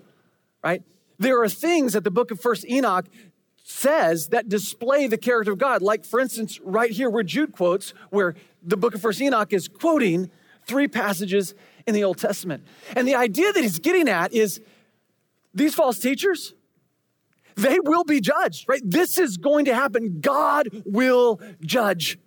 right? 0.64 0.84
There 1.20 1.42
are 1.42 1.50
things 1.50 1.94
that 1.94 2.04
the 2.04 2.12
book 2.12 2.32
of 2.32 2.40
First 2.40 2.66
Enoch 2.70 3.06
says 3.70 4.30
that 4.30 4.48
display 4.48 5.08
the 5.08 5.18
character 5.18 5.52
of 5.52 5.58
God. 5.58 5.82
Like, 5.82 6.06
for 6.06 6.22
instance, 6.22 6.58
right 6.64 6.90
here 6.90 7.10
where 7.10 7.22
Jude 7.22 7.52
quotes, 7.52 7.94
where 8.12 8.34
the 8.64 8.78
book 8.78 8.96
of 8.96 9.02
First 9.02 9.22
Enoch 9.22 9.52
is 9.52 9.68
quoting 9.68 10.32
three 10.66 10.88
passages 10.88 11.54
in 11.86 11.94
the 11.94 12.06
Old 12.06 12.18
Testament. 12.18 12.66
And 12.96 13.06
the 13.06 13.16
idea 13.16 13.52
that 13.52 13.62
he's 13.62 13.80
getting 13.80 14.08
at 14.08 14.32
is 14.32 14.62
these 15.54 15.76
false 15.76 16.00
teachers, 16.00 16.54
they 17.56 17.78
will 17.84 18.06
be 18.06 18.22
judged, 18.22 18.70
right? 18.70 18.82
This 18.86 19.18
is 19.18 19.36
going 19.36 19.66
to 19.66 19.76
happen. 19.76 20.22
God 20.22 20.70
will 20.86 21.42
judge. 21.60 22.18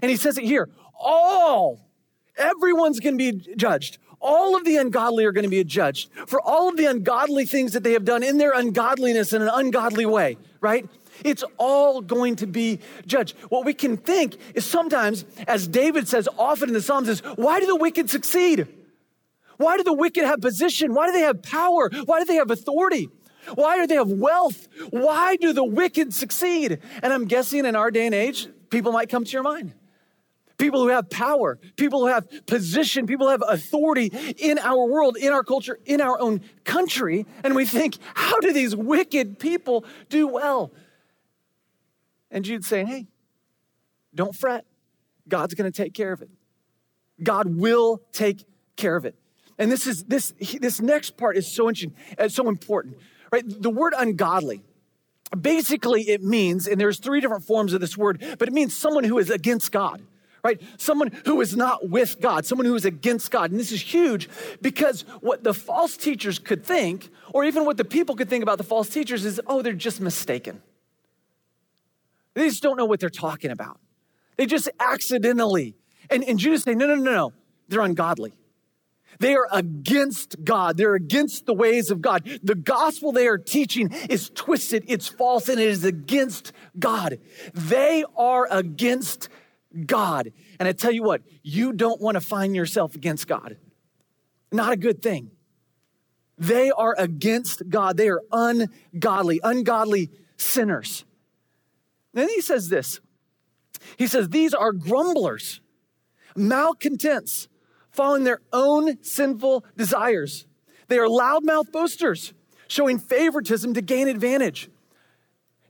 And 0.00 0.10
he 0.10 0.16
says 0.16 0.38
it 0.38 0.44
here 0.44 0.70
all, 0.98 1.90
everyone's 2.38 3.00
going 3.00 3.18
to 3.18 3.32
be 3.32 3.54
judged 3.56 3.98
all 4.22 4.56
of 4.56 4.64
the 4.64 4.76
ungodly 4.76 5.24
are 5.24 5.32
going 5.32 5.44
to 5.44 5.50
be 5.50 5.62
judged 5.64 6.10
for 6.26 6.40
all 6.40 6.68
of 6.68 6.76
the 6.76 6.86
ungodly 6.86 7.44
things 7.44 7.72
that 7.72 7.82
they 7.82 7.92
have 7.92 8.04
done 8.04 8.22
in 8.22 8.38
their 8.38 8.52
ungodliness 8.52 9.32
in 9.32 9.42
an 9.42 9.50
ungodly 9.52 10.06
way, 10.06 10.38
right? 10.60 10.88
It's 11.24 11.44
all 11.58 12.00
going 12.00 12.36
to 12.36 12.46
be 12.46 12.80
judged. 13.06 13.36
What 13.48 13.64
we 13.64 13.74
can 13.74 13.96
think 13.96 14.36
is 14.54 14.64
sometimes, 14.64 15.24
as 15.46 15.68
David 15.68 16.08
says 16.08 16.28
often 16.38 16.70
in 16.70 16.74
the 16.74 16.80
Psalms, 16.80 17.08
is 17.08 17.20
why 17.20 17.60
do 17.60 17.66
the 17.66 17.76
wicked 17.76 18.08
succeed? 18.08 18.66
Why 19.58 19.76
do 19.76 19.84
the 19.84 19.92
wicked 19.92 20.24
have 20.24 20.40
position? 20.40 20.94
Why 20.94 21.06
do 21.06 21.12
they 21.12 21.20
have 21.20 21.42
power? 21.42 21.90
Why 22.06 22.20
do 22.20 22.24
they 22.24 22.36
have 22.36 22.50
authority? 22.50 23.10
Why 23.54 23.78
do 23.78 23.86
they 23.86 23.96
have 23.96 24.10
wealth? 24.10 24.68
Why 24.90 25.36
do 25.36 25.52
the 25.52 25.64
wicked 25.64 26.14
succeed? 26.14 26.78
And 27.02 27.12
I'm 27.12 27.26
guessing 27.26 27.66
in 27.66 27.76
our 27.76 27.90
day 27.90 28.06
and 28.06 28.14
age, 28.14 28.48
people 28.70 28.92
might 28.92 29.08
come 29.08 29.24
to 29.24 29.30
your 29.30 29.42
mind 29.42 29.74
people 30.58 30.82
who 30.82 30.88
have 30.88 31.10
power, 31.10 31.58
people 31.76 32.00
who 32.00 32.06
have 32.06 32.28
position, 32.46 33.06
people 33.06 33.26
who 33.26 33.32
have 33.32 33.42
authority 33.46 34.06
in 34.38 34.58
our 34.58 34.86
world, 34.86 35.16
in 35.16 35.32
our 35.32 35.42
culture, 35.42 35.78
in 35.84 36.00
our 36.00 36.20
own 36.20 36.40
country. 36.64 37.26
And 37.44 37.54
we 37.54 37.66
think, 37.66 37.98
how 38.14 38.40
do 38.40 38.52
these 38.52 38.74
wicked 38.74 39.38
people 39.38 39.84
do 40.08 40.26
well? 40.26 40.72
And 42.30 42.44
Jude's 42.44 42.66
saying, 42.66 42.86
hey, 42.86 43.06
don't 44.14 44.34
fret. 44.34 44.64
God's 45.28 45.54
going 45.54 45.70
to 45.70 45.76
take 45.76 45.94
care 45.94 46.12
of 46.12 46.22
it. 46.22 46.30
God 47.22 47.56
will 47.56 48.02
take 48.12 48.44
care 48.76 48.96
of 48.96 49.04
it. 49.04 49.14
And 49.58 49.70
this 49.70 49.86
is 49.86 50.04
this 50.04 50.32
this 50.60 50.80
next 50.80 51.16
part 51.16 51.36
is 51.36 51.54
so 51.54 51.68
interesting, 51.68 51.94
uh, 52.18 52.28
so 52.28 52.48
important, 52.48 52.96
right? 53.30 53.44
The 53.46 53.70
word 53.70 53.94
ungodly. 53.96 54.62
Basically, 55.38 56.02
it 56.02 56.22
means, 56.22 56.66
and 56.66 56.80
there's 56.80 56.98
three 56.98 57.20
different 57.20 57.44
forms 57.44 57.72
of 57.72 57.80
this 57.80 57.96
word, 57.96 58.22
but 58.38 58.48
it 58.48 58.52
means 58.52 58.76
someone 58.76 59.04
who 59.04 59.18
is 59.18 59.30
against 59.30 59.72
God 59.72 60.02
right? 60.44 60.60
Someone 60.76 61.10
who 61.24 61.40
is 61.40 61.56
not 61.56 61.88
with 61.88 62.20
God, 62.20 62.44
someone 62.44 62.66
who 62.66 62.74
is 62.74 62.84
against 62.84 63.30
God. 63.30 63.50
And 63.50 63.60
this 63.60 63.72
is 63.72 63.80
huge 63.80 64.28
because 64.60 65.02
what 65.20 65.44
the 65.44 65.54
false 65.54 65.96
teachers 65.96 66.38
could 66.38 66.64
think, 66.64 67.10
or 67.32 67.44
even 67.44 67.64
what 67.64 67.76
the 67.76 67.84
people 67.84 68.16
could 68.16 68.28
think 68.28 68.42
about 68.42 68.58
the 68.58 68.64
false 68.64 68.88
teachers, 68.88 69.24
is 69.24 69.40
oh, 69.46 69.62
they're 69.62 69.72
just 69.72 70.00
mistaken. 70.00 70.62
They 72.34 72.48
just 72.48 72.62
don't 72.62 72.76
know 72.76 72.86
what 72.86 72.98
they're 72.98 73.10
talking 73.10 73.50
about. 73.50 73.78
They 74.36 74.46
just 74.46 74.68
accidentally. 74.80 75.76
And, 76.10 76.24
and 76.24 76.38
Jude 76.38 76.60
says, 76.60 76.76
no, 76.76 76.86
no, 76.86 76.94
no, 76.94 77.12
no, 77.12 77.32
they're 77.68 77.82
ungodly. 77.82 78.32
They 79.18 79.34
are 79.34 79.46
against 79.52 80.42
God. 80.42 80.76
They're 80.76 80.94
against 80.94 81.46
the 81.46 81.54
ways 81.54 81.90
of 81.90 82.00
God. 82.00 82.28
The 82.42 82.54
gospel 82.54 83.12
they 83.12 83.28
are 83.28 83.38
teaching 83.38 83.90
is 84.08 84.30
twisted, 84.30 84.84
it's 84.88 85.06
false, 85.06 85.48
and 85.48 85.60
it 85.60 85.68
is 85.68 85.84
against 85.84 86.52
God. 86.78 87.18
They 87.52 88.04
are 88.16 88.48
against 88.50 89.28
God. 89.86 90.32
And 90.58 90.68
I 90.68 90.72
tell 90.72 90.92
you 90.92 91.02
what, 91.02 91.22
you 91.42 91.72
don't 91.72 92.00
want 92.00 92.16
to 92.16 92.20
find 92.20 92.54
yourself 92.54 92.94
against 92.94 93.26
God. 93.26 93.56
Not 94.50 94.72
a 94.72 94.76
good 94.76 95.02
thing. 95.02 95.30
They 96.38 96.70
are 96.70 96.94
against 96.98 97.68
God. 97.68 97.96
They 97.96 98.08
are 98.08 98.20
ungodly, 98.32 99.40
ungodly 99.42 100.10
sinners. 100.36 101.04
Then 102.12 102.28
he 102.28 102.40
says 102.40 102.68
this 102.68 103.00
He 103.96 104.06
says, 104.06 104.28
These 104.28 104.54
are 104.54 104.72
grumblers, 104.72 105.60
malcontents, 106.36 107.48
following 107.90 108.24
their 108.24 108.40
own 108.52 109.02
sinful 109.02 109.64
desires. 109.76 110.46
They 110.88 110.98
are 110.98 111.06
loudmouth 111.06 111.72
boasters, 111.72 112.34
showing 112.68 112.98
favoritism 112.98 113.74
to 113.74 113.82
gain 113.82 114.08
advantage. 114.08 114.68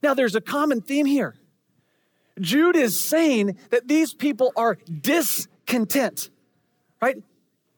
Now, 0.02 0.14
there's 0.14 0.34
a 0.34 0.40
common 0.40 0.80
theme 0.80 1.06
here. 1.06 1.36
Jude 2.40 2.76
is 2.76 2.98
saying 2.98 3.58
that 3.70 3.88
these 3.88 4.14
people 4.14 4.52
are 4.56 4.78
discontent, 5.00 6.30
right? 7.00 7.16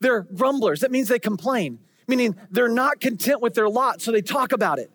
They're 0.00 0.22
grumblers. 0.22 0.80
That 0.80 0.90
means 0.90 1.08
they 1.08 1.18
complain, 1.18 1.78
meaning 2.06 2.36
they're 2.50 2.68
not 2.68 3.00
content 3.00 3.40
with 3.40 3.54
their 3.54 3.68
lot, 3.68 4.00
so 4.00 4.12
they 4.12 4.22
talk 4.22 4.52
about 4.52 4.78
it. 4.78 4.90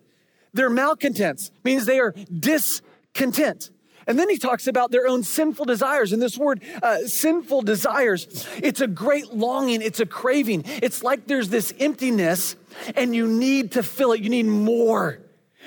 They're 0.53 0.69
malcontents, 0.69 1.51
means 1.63 1.85
they 1.85 1.99
are 1.99 2.11
discontent. 2.11 3.69
And 4.07 4.17
then 4.17 4.27
he 4.27 4.37
talks 4.39 4.65
about 4.65 4.89
their 4.89 5.07
own 5.07 5.21
sinful 5.21 5.65
desires. 5.65 6.13
And 6.13 6.19
this 6.19 6.35
word, 6.35 6.63
uh, 6.81 7.05
sinful 7.05 7.61
desires, 7.61 8.47
it's 8.57 8.81
a 8.81 8.87
great 8.87 9.33
longing, 9.35 9.83
it's 9.83 9.99
a 9.99 10.05
craving. 10.05 10.63
It's 10.65 11.03
like 11.03 11.27
there's 11.27 11.49
this 11.49 11.73
emptiness 11.79 12.55
and 12.95 13.15
you 13.15 13.27
need 13.27 13.73
to 13.73 13.83
fill 13.83 14.13
it, 14.13 14.21
you 14.21 14.31
need 14.31 14.47
more. 14.47 15.19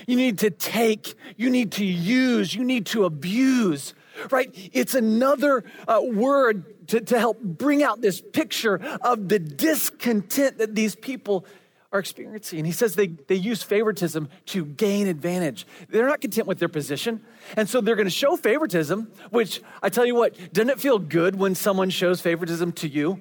You 0.06 0.16
need 0.16 0.38
to 0.40 0.50
take, 0.50 1.14
you 1.36 1.50
need 1.50 1.72
to 1.72 1.84
use, 1.84 2.54
you 2.54 2.64
need 2.64 2.86
to 2.86 3.04
abuse, 3.04 3.94
right? 4.30 4.50
It's 4.72 4.94
another 4.94 5.64
uh, 5.86 6.00
word 6.02 6.88
to, 6.88 7.00
to 7.00 7.18
help 7.18 7.40
bring 7.40 7.82
out 7.82 8.00
this 8.00 8.20
picture 8.20 8.80
of 9.00 9.28
the 9.28 9.38
discontent 9.38 10.58
that 10.58 10.74
these 10.74 10.94
people 10.94 11.46
are 11.92 11.98
experiencing. 11.98 12.64
He 12.64 12.72
says 12.72 12.94
they, 12.94 13.08
they 13.08 13.34
use 13.34 13.62
favoritism 13.62 14.30
to 14.46 14.64
gain 14.64 15.08
advantage. 15.08 15.66
They're 15.90 16.06
not 16.06 16.20
content 16.22 16.46
with 16.46 16.58
their 16.58 16.68
position. 16.68 17.22
And 17.56 17.68
so 17.68 17.80
they're 17.80 17.96
going 17.96 18.06
to 18.06 18.10
show 18.10 18.36
favoritism, 18.36 19.12
which 19.30 19.62
I 19.82 19.90
tell 19.90 20.06
you 20.06 20.14
what, 20.14 20.54
doesn't 20.54 20.70
it 20.70 20.80
feel 20.80 20.98
good 20.98 21.36
when 21.36 21.54
someone 21.54 21.90
shows 21.90 22.20
favoritism 22.20 22.72
to 22.72 22.88
you? 22.88 23.20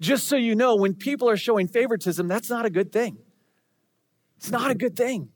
Just 0.00 0.26
so 0.26 0.36
you 0.36 0.56
know, 0.56 0.74
when 0.74 0.94
people 0.94 1.30
are 1.30 1.36
showing 1.36 1.68
favoritism, 1.68 2.26
that's 2.26 2.50
not 2.50 2.66
a 2.66 2.70
good 2.70 2.90
thing. 2.90 3.18
It's 4.42 4.50
not 4.50 4.72
a 4.72 4.74
good 4.74 4.96
thing. 4.96 5.28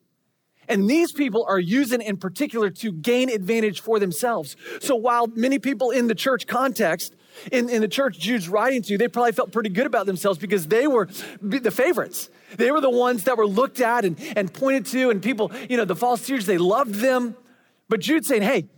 And 0.69 0.91
these 0.91 1.13
people 1.13 1.47
are 1.49 1.61
using 1.61 2.03
in 2.03 2.17
particular 2.17 2.71
to 2.71 2.91
gain 2.91 3.31
advantage 3.31 3.81
for 3.81 4.01
themselves. 4.01 4.57
So 4.81 4.97
while 4.97 5.29
many 5.29 5.61
people 5.61 5.93
in 5.93 6.09
the 6.09 6.15
church 6.15 6.49
context 6.49 7.15
In, 7.53 7.69
in 7.69 7.83
the 7.83 7.89
church 7.89 8.19
Jude's 8.19 8.49
writing 8.49 8.83
to, 8.89 8.97
they 8.99 9.09
probably 9.09 9.33
felt 9.33 9.53
pretty 9.53 9.69
good 9.69 9.87
about 9.87 10.07
themselves 10.07 10.39
because 10.39 10.67
they 10.69 10.87
were 10.87 11.07
the 11.43 11.71
favorites. 11.71 12.31
They 12.57 12.71
were 12.73 12.81
the 12.81 12.91
ones 12.91 13.25
that 13.25 13.37
were 13.37 13.47
looked 13.47 13.81
at 13.81 14.05
and, 14.07 14.17
and 14.35 14.51
pointed 14.51 14.87
to, 14.87 15.11
and 15.11 15.23
people, 15.23 15.53
you 15.69 15.77
know, 15.77 15.85
the 15.85 15.95
false 15.95 16.25
teachers, 16.27 16.47
they 16.47 16.59
loved 16.59 16.95
them. 16.95 17.37
But 17.89 18.01
Jude's 18.01 18.27
saying, 18.27 18.43
hey, 18.43 18.69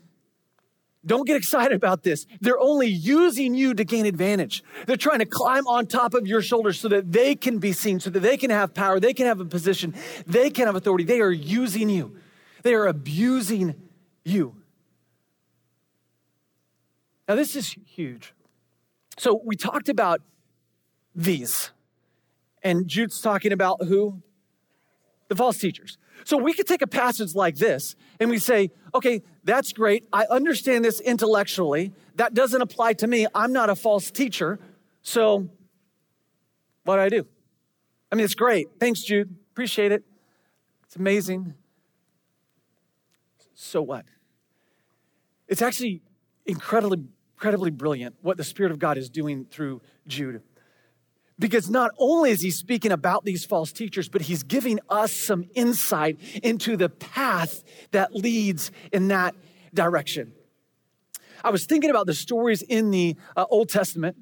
don't 1.06 1.26
get 1.26 1.36
excited 1.36 1.74
about 1.74 2.02
this. 2.02 2.26
They're 2.40 2.58
only 2.58 2.88
using 2.88 3.54
you 3.54 3.74
to 3.74 3.84
gain 3.84 4.04
advantage. 4.06 4.62
They're 4.86 4.96
trying 4.96 5.20
to 5.20 5.26
climb 5.26 5.66
on 5.66 5.86
top 5.86 6.14
of 6.14 6.26
your 6.26 6.42
shoulders 6.42 6.80
so 6.80 6.88
that 6.88 7.12
they 7.12 7.34
can 7.34 7.58
be 7.58 7.72
seen, 7.72 8.00
so 8.00 8.10
that 8.10 8.20
they 8.20 8.36
can 8.36 8.50
have 8.50 8.74
power, 8.74 8.98
they 8.98 9.14
can 9.14 9.26
have 9.26 9.40
a 9.40 9.44
position, 9.44 9.94
they 10.26 10.50
can 10.50 10.66
have 10.66 10.76
authority. 10.76 11.04
They 11.04 11.20
are 11.20 11.30
using 11.30 11.88
you, 11.88 12.16
they 12.62 12.74
are 12.74 12.86
abusing 12.86 13.74
you. 14.24 14.56
Now, 17.28 17.34
this 17.34 17.54
is 17.54 17.76
huge. 17.86 18.32
So, 19.18 19.40
we 19.44 19.56
talked 19.56 19.88
about 19.88 20.22
these, 21.14 21.70
and 22.62 22.88
Jude's 22.88 23.20
talking 23.20 23.52
about 23.52 23.84
who? 23.84 24.22
The 25.28 25.36
false 25.36 25.58
teachers. 25.58 25.98
So 26.24 26.36
we 26.36 26.52
could 26.52 26.66
take 26.66 26.82
a 26.82 26.86
passage 26.86 27.34
like 27.34 27.56
this 27.56 27.96
and 28.20 28.30
we 28.30 28.38
say, 28.38 28.70
okay, 28.94 29.22
that's 29.44 29.72
great. 29.72 30.04
I 30.12 30.26
understand 30.30 30.84
this 30.84 31.00
intellectually. 31.00 31.92
That 32.16 32.34
doesn't 32.34 32.60
apply 32.60 32.94
to 32.94 33.06
me. 33.06 33.26
I'm 33.34 33.52
not 33.52 33.70
a 33.70 33.74
false 33.74 34.10
teacher. 34.10 34.58
So 35.02 35.48
what 36.84 36.96
do 36.96 37.02
I 37.02 37.08
do? 37.08 37.26
I 38.10 38.16
mean, 38.16 38.24
it's 38.24 38.34
great. 38.34 38.68
Thanks, 38.80 39.02
Jude. 39.02 39.34
Appreciate 39.52 39.92
it. 39.92 40.04
It's 40.84 40.96
amazing. 40.96 41.54
So 43.54 43.82
what? 43.82 44.06
It's 45.48 45.62
actually 45.62 46.02
incredibly, 46.46 47.04
incredibly 47.34 47.70
brilliant 47.70 48.16
what 48.22 48.36
the 48.36 48.44
Spirit 48.44 48.72
of 48.72 48.78
God 48.78 48.96
is 48.96 49.10
doing 49.10 49.46
through 49.50 49.82
Jude. 50.06 50.42
Because 51.38 51.70
not 51.70 51.92
only 51.98 52.30
is 52.30 52.40
he 52.40 52.50
speaking 52.50 52.90
about 52.90 53.24
these 53.24 53.44
false 53.44 53.72
teachers, 53.72 54.08
but 54.08 54.22
he's 54.22 54.42
giving 54.42 54.80
us 54.88 55.12
some 55.12 55.44
insight 55.54 56.18
into 56.42 56.76
the 56.76 56.88
path 56.88 57.62
that 57.92 58.14
leads 58.14 58.72
in 58.92 59.08
that 59.08 59.36
direction. 59.72 60.32
I 61.44 61.50
was 61.50 61.66
thinking 61.66 61.90
about 61.90 62.06
the 62.06 62.14
stories 62.14 62.62
in 62.62 62.90
the 62.90 63.16
uh, 63.36 63.44
Old 63.48 63.68
Testament, 63.68 64.16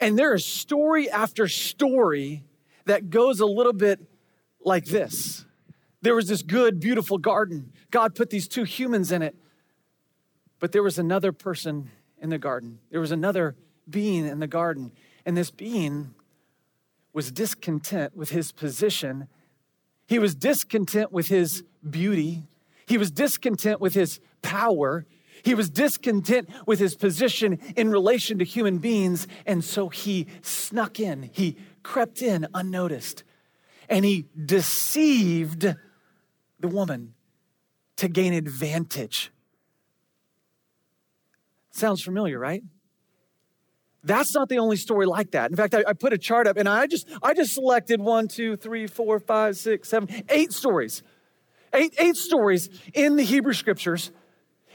and 0.00 0.18
there 0.18 0.34
is 0.34 0.44
story 0.44 1.08
after 1.08 1.46
story 1.46 2.42
that 2.86 3.10
goes 3.10 3.38
a 3.38 3.46
little 3.46 3.72
bit 3.72 4.00
like 4.64 4.86
this. 4.86 5.44
There 6.00 6.16
was 6.16 6.26
this 6.26 6.42
good, 6.42 6.80
beautiful 6.80 7.18
garden. 7.18 7.72
God 7.92 8.16
put 8.16 8.30
these 8.30 8.48
two 8.48 8.64
humans 8.64 9.12
in 9.12 9.22
it, 9.22 9.36
but 10.58 10.72
there 10.72 10.82
was 10.82 10.98
another 10.98 11.30
person 11.30 11.90
in 12.20 12.30
the 12.30 12.38
garden. 12.38 12.80
There 12.90 13.00
was 13.00 13.12
another 13.12 13.54
being 13.88 14.26
in 14.26 14.40
the 14.40 14.48
garden, 14.48 14.90
and 15.24 15.36
this 15.36 15.52
being 15.52 16.14
was 17.12 17.30
discontent 17.30 18.16
with 18.16 18.30
his 18.30 18.52
position. 18.52 19.28
He 20.06 20.18
was 20.18 20.34
discontent 20.34 21.12
with 21.12 21.28
his 21.28 21.62
beauty. 21.88 22.48
He 22.86 22.98
was 22.98 23.10
discontent 23.10 23.80
with 23.80 23.94
his 23.94 24.20
power. 24.40 25.06
He 25.42 25.54
was 25.54 25.70
discontent 25.70 26.48
with 26.66 26.78
his 26.78 26.94
position 26.94 27.58
in 27.76 27.90
relation 27.90 28.38
to 28.38 28.44
human 28.44 28.78
beings. 28.78 29.26
And 29.46 29.64
so 29.64 29.88
he 29.88 30.26
snuck 30.42 31.00
in, 31.00 31.30
he 31.32 31.56
crept 31.82 32.22
in 32.22 32.46
unnoticed, 32.54 33.24
and 33.88 34.04
he 34.04 34.26
deceived 34.44 35.74
the 36.60 36.68
woman 36.68 37.14
to 37.96 38.08
gain 38.08 38.32
advantage. 38.32 39.30
Sounds 41.70 42.02
familiar, 42.02 42.38
right? 42.38 42.62
That's 44.04 44.34
not 44.34 44.48
the 44.48 44.58
only 44.58 44.76
story 44.76 45.06
like 45.06 45.30
that. 45.32 45.50
In 45.50 45.56
fact, 45.56 45.74
I, 45.74 45.84
I, 45.86 45.92
put 45.92 46.12
a 46.12 46.18
chart 46.18 46.46
up 46.46 46.56
and 46.56 46.68
I 46.68 46.86
just 46.86 47.08
I 47.22 47.34
just 47.34 47.54
selected 47.54 48.00
one, 48.00 48.26
two, 48.26 48.56
three, 48.56 48.86
four, 48.86 49.20
five, 49.20 49.56
six, 49.56 49.88
seven, 49.88 50.08
eight 50.28 50.52
stories. 50.52 51.02
Eight, 51.74 51.94
eight 51.98 52.16
stories 52.16 52.68
in 52.92 53.16
the 53.16 53.22
Hebrew 53.22 53.54
scriptures. 53.54 54.10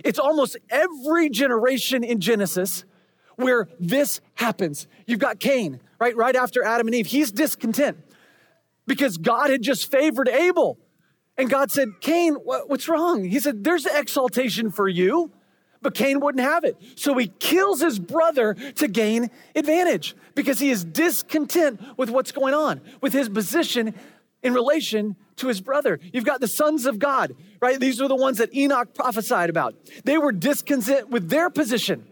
It's 0.04 0.18
almost 0.18 0.58
every 0.70 1.30
generation 1.30 2.04
in 2.04 2.20
Genesis 2.22 2.86
where 3.36 3.68
this 3.80 4.22
happens. 4.36 4.88
You've 5.06 5.20
got 5.20 5.40
Cain, 5.40 5.80
right? 6.00 6.16
Right 6.16 6.36
after 6.36 6.64
Adam 6.64 6.88
and 6.88 6.96
Eve. 6.96 7.08
He's 7.08 7.32
discontent 7.32 7.98
because 8.88 9.18
God 9.18 9.50
had 9.50 9.62
just 9.62 9.92
favored 9.92 10.30
Abel. 10.30 10.80
And 11.38 11.50
God 11.50 11.70
said, 11.70 11.90
Cain, 12.02 12.34
what's 12.34 12.88
wrong? 12.88 13.24
He 13.24 13.40
said, 13.40 13.64
There's 13.64 13.86
exaltation 13.86 14.72
for 14.72 14.88
you. 14.88 15.32
But 15.82 15.94
Cain 15.94 16.20
wouldn't 16.20 16.44
have 16.44 16.64
it. 16.64 16.78
So 16.96 17.16
he 17.18 17.28
kills 17.28 17.82
his 17.82 18.00
brother 18.00 18.54
to 18.54 18.88
gain 18.88 19.30
advantage 19.56 20.16
because 20.36 20.60
he 20.60 20.72
is 20.72 20.84
discontent 20.84 21.82
with 21.98 22.10
what's 22.10 22.32
going 22.32 22.54
on, 22.54 22.82
with 23.02 23.14
his 23.14 23.30
position 23.30 23.94
in 24.44 24.54
relation 24.54 25.16
to 25.38 25.48
his 25.48 25.62
brother. 25.62 26.00
You've 26.14 26.26
got 26.26 26.42
the 26.42 26.48
sons 26.48 26.86
of 26.86 27.00
God, 27.00 27.36
right? 27.62 27.80
These 27.80 28.02
are 28.02 28.08
the 28.08 28.16
ones 28.16 28.38
that 28.38 28.56
Enoch 28.56 28.94
prophesied 28.94 29.50
about. 29.50 29.76
They 30.04 30.18
were 30.18 30.32
discontent 30.32 31.10
with 31.10 31.30
their 31.30 31.50
position. 31.50 32.08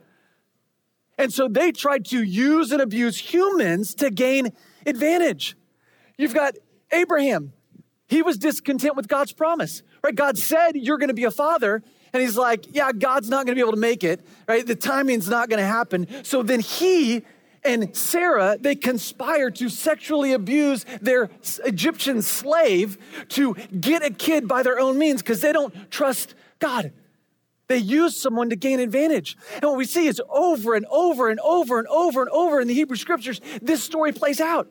And 1.17 1.33
so 1.33 1.47
they 1.47 1.71
tried 1.71 2.05
to 2.05 2.21
use 2.21 2.71
and 2.71 2.81
abuse 2.81 3.17
humans 3.17 3.95
to 3.95 4.09
gain 4.11 4.51
advantage. 4.85 5.55
You've 6.17 6.33
got 6.33 6.55
Abraham. 6.91 7.53
He 8.07 8.21
was 8.21 8.37
discontent 8.37 8.95
with 8.95 9.07
God's 9.07 9.33
promise, 9.33 9.81
right? 10.03 10.13
God 10.13 10.37
said, 10.37 10.75
You're 10.75 10.97
going 10.97 11.09
to 11.09 11.15
be 11.15 11.23
a 11.23 11.31
father. 11.31 11.81
And 12.15 12.21
he's 12.21 12.37
like, 12.37 12.73
yeah, 12.73 12.93
God's 12.93 13.29
not 13.29 13.45
going 13.45 13.47
to 13.47 13.55
be 13.55 13.59
able 13.59 13.73
to 13.73 13.77
make 13.77 14.05
it, 14.05 14.25
right? 14.47 14.65
The 14.65 14.73
timing's 14.73 15.27
not 15.27 15.49
going 15.49 15.59
to 15.59 15.65
happen. 15.65 16.07
So 16.23 16.43
then 16.43 16.61
he 16.61 17.25
and 17.65 17.93
Sarah, 17.93 18.57
they 18.57 18.75
conspire 18.75 19.51
to 19.51 19.67
sexually 19.67 20.31
abuse 20.31 20.85
their 21.01 21.29
Egyptian 21.65 22.21
slave 22.21 22.97
to 23.29 23.55
get 23.77 24.01
a 24.01 24.11
kid 24.11 24.47
by 24.47 24.63
their 24.63 24.79
own 24.79 24.97
means 24.97 25.21
because 25.21 25.41
they 25.41 25.51
don't 25.51 25.91
trust 25.91 26.35
God. 26.59 26.93
They 27.67 27.79
use 27.79 28.17
someone 28.17 28.49
to 28.51 28.55
gain 28.55 28.79
advantage. 28.79 29.35
And 29.55 29.63
what 29.63 29.75
we 29.75 29.83
see 29.83 30.07
is 30.07 30.21
over 30.29 30.73
and 30.73 30.85
over 30.89 31.27
and 31.27 31.41
over 31.41 31.79
and 31.79 31.87
over 31.89 32.21
and 32.21 32.29
over 32.29 32.61
in 32.61 32.69
the 32.69 32.73
Hebrew 32.73 32.95
scriptures, 32.95 33.41
this 33.61 33.83
story 33.83 34.13
plays 34.13 34.39
out 34.39 34.69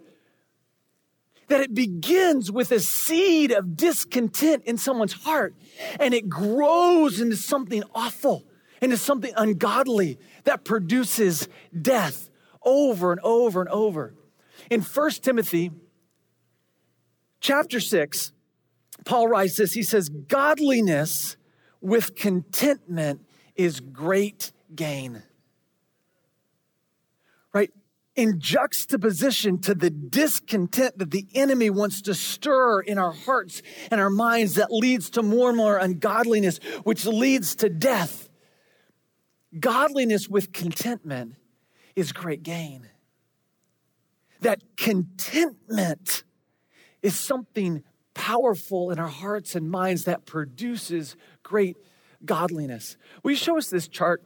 that 1.55 1.62
it 1.62 1.73
begins 1.73 2.51
with 2.51 2.73
a 2.73 2.81
seed 2.81 3.53
of 3.53 3.77
discontent 3.77 4.64
in 4.64 4.77
someone's 4.77 5.12
heart 5.12 5.55
and 6.01 6.12
it 6.12 6.29
grows 6.29 7.21
into 7.21 7.37
something 7.37 7.85
awful, 7.95 8.43
into 8.83 8.97
something 8.97 9.33
ungodly 9.37 10.19
that 10.43 10.64
produces 10.64 11.49
death 11.81 12.29
over 12.64 13.12
and 13.12 13.21
over 13.23 13.61
and 13.61 13.71
over. 13.71 14.17
In 14.69 14.81
1 14.81 15.11
Timothy 15.23 15.71
chapter 17.38 17.79
6, 17.79 18.33
Paul 19.05 19.29
writes 19.29 19.57
this. 19.57 19.75
He 19.75 19.85
says, 19.85 20.09
Godliness 20.09 21.37
with 21.81 22.17
contentment 22.17 23.21
is 23.55 23.79
great 23.79 24.51
gain. 24.75 25.23
In 28.16 28.38
juxtaposition 28.38 29.61
to 29.62 29.74
the 29.74 29.90
discontent 29.90 30.98
that 30.98 31.11
the 31.11 31.27
enemy 31.35 31.68
wants 31.68 32.03
to 32.03 32.14
stir 32.14 32.81
in 32.81 32.96
our 32.96 33.11
hearts 33.12 33.61
and 33.90 34.00
our 34.00 34.11
minds 34.11 34.55
that 34.55 34.70
leads 34.70 35.11
to 35.11 35.22
more 35.22 35.48
and 35.48 35.57
more 35.57 35.79
ungodliness, 35.79 36.59
which 36.85 37.07
leads 37.07 37.57
to 37.57 37.68
death. 37.68 38.29
Godliness 39.59 40.29
with 40.29 40.53
contentment 40.53 41.35
is 41.96 42.12
great 42.12 42.44
gain. 42.44 42.88
That 44.40 44.62
contentment 44.77 46.22
is 47.03 47.18
something 47.18 47.83
powerful 48.14 48.90
in 48.92 48.98
our 49.00 49.09
hearts 49.09 49.57
and 49.57 49.68
minds 49.68 50.05
that 50.05 50.24
produces 50.24 51.16
great 51.42 51.77
godliness. 52.24 52.96
Will 53.22 53.33
you 53.33 53.37
show 53.37 53.59
us 53.59 53.68
this 53.70 53.88
chart? 53.88 54.22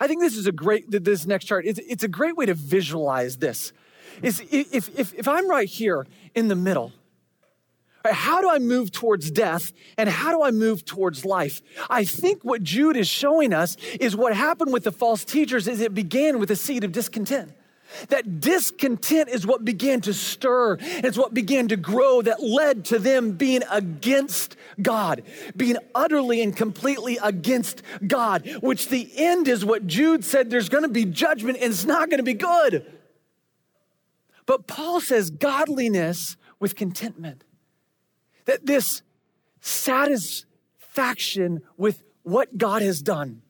I 0.00 0.06
think 0.06 0.20
this 0.20 0.36
is 0.36 0.46
a 0.46 0.52
great, 0.52 0.90
this 0.90 1.26
next 1.26 1.46
chart, 1.46 1.66
it's, 1.66 1.78
it's 1.78 2.04
a 2.04 2.08
great 2.08 2.36
way 2.36 2.46
to 2.46 2.54
visualize 2.54 3.38
this. 3.38 3.72
Is 4.22 4.42
if, 4.50 4.98
if, 4.98 5.14
if 5.14 5.28
I'm 5.28 5.48
right 5.48 5.68
here 5.68 6.06
in 6.34 6.48
the 6.48 6.56
middle, 6.56 6.92
how 8.04 8.40
do 8.40 8.48
I 8.48 8.58
move 8.58 8.90
towards 8.90 9.30
death 9.30 9.72
and 9.96 10.08
how 10.08 10.32
do 10.32 10.42
I 10.42 10.50
move 10.50 10.84
towards 10.84 11.24
life? 11.24 11.60
I 11.88 12.04
think 12.04 12.42
what 12.42 12.62
Jude 12.62 12.96
is 12.96 13.08
showing 13.08 13.52
us 13.52 13.76
is 14.00 14.16
what 14.16 14.34
happened 14.34 14.72
with 14.72 14.84
the 14.84 14.92
false 14.92 15.24
teachers 15.24 15.68
is 15.68 15.80
it 15.80 15.94
began 15.94 16.38
with 16.38 16.50
a 16.50 16.56
seed 16.56 16.84
of 16.84 16.92
discontent. 16.92 17.52
That 18.08 18.40
discontent 18.40 19.28
is 19.28 19.46
what 19.46 19.64
began 19.64 20.00
to 20.02 20.14
stir, 20.14 20.78
it's 20.80 21.18
what 21.18 21.34
began 21.34 21.68
to 21.68 21.76
grow 21.76 22.22
that 22.22 22.42
led 22.42 22.84
to 22.86 22.98
them 22.98 23.32
being 23.32 23.62
against 23.70 24.56
God, 24.80 25.22
being 25.56 25.76
utterly 25.94 26.42
and 26.42 26.56
completely 26.56 27.18
against 27.22 27.82
God, 28.06 28.48
which 28.60 28.88
the 28.88 29.10
end 29.16 29.48
is 29.48 29.64
what 29.64 29.86
Jude 29.86 30.24
said 30.24 30.50
there's 30.50 30.68
going 30.68 30.84
to 30.84 30.88
be 30.88 31.04
judgment 31.04 31.58
and 31.60 31.72
it's 31.72 31.84
not 31.84 32.10
going 32.10 32.18
to 32.18 32.24
be 32.24 32.34
good. 32.34 32.86
But 34.46 34.66
Paul 34.66 35.00
says 35.00 35.30
godliness 35.30 36.36
with 36.58 36.74
contentment. 36.74 37.44
That 38.46 38.66
this 38.66 39.02
satisfaction 39.60 41.62
with 41.76 42.02
what 42.22 42.58
God 42.58 42.82
has 42.82 43.02
done, 43.02 43.42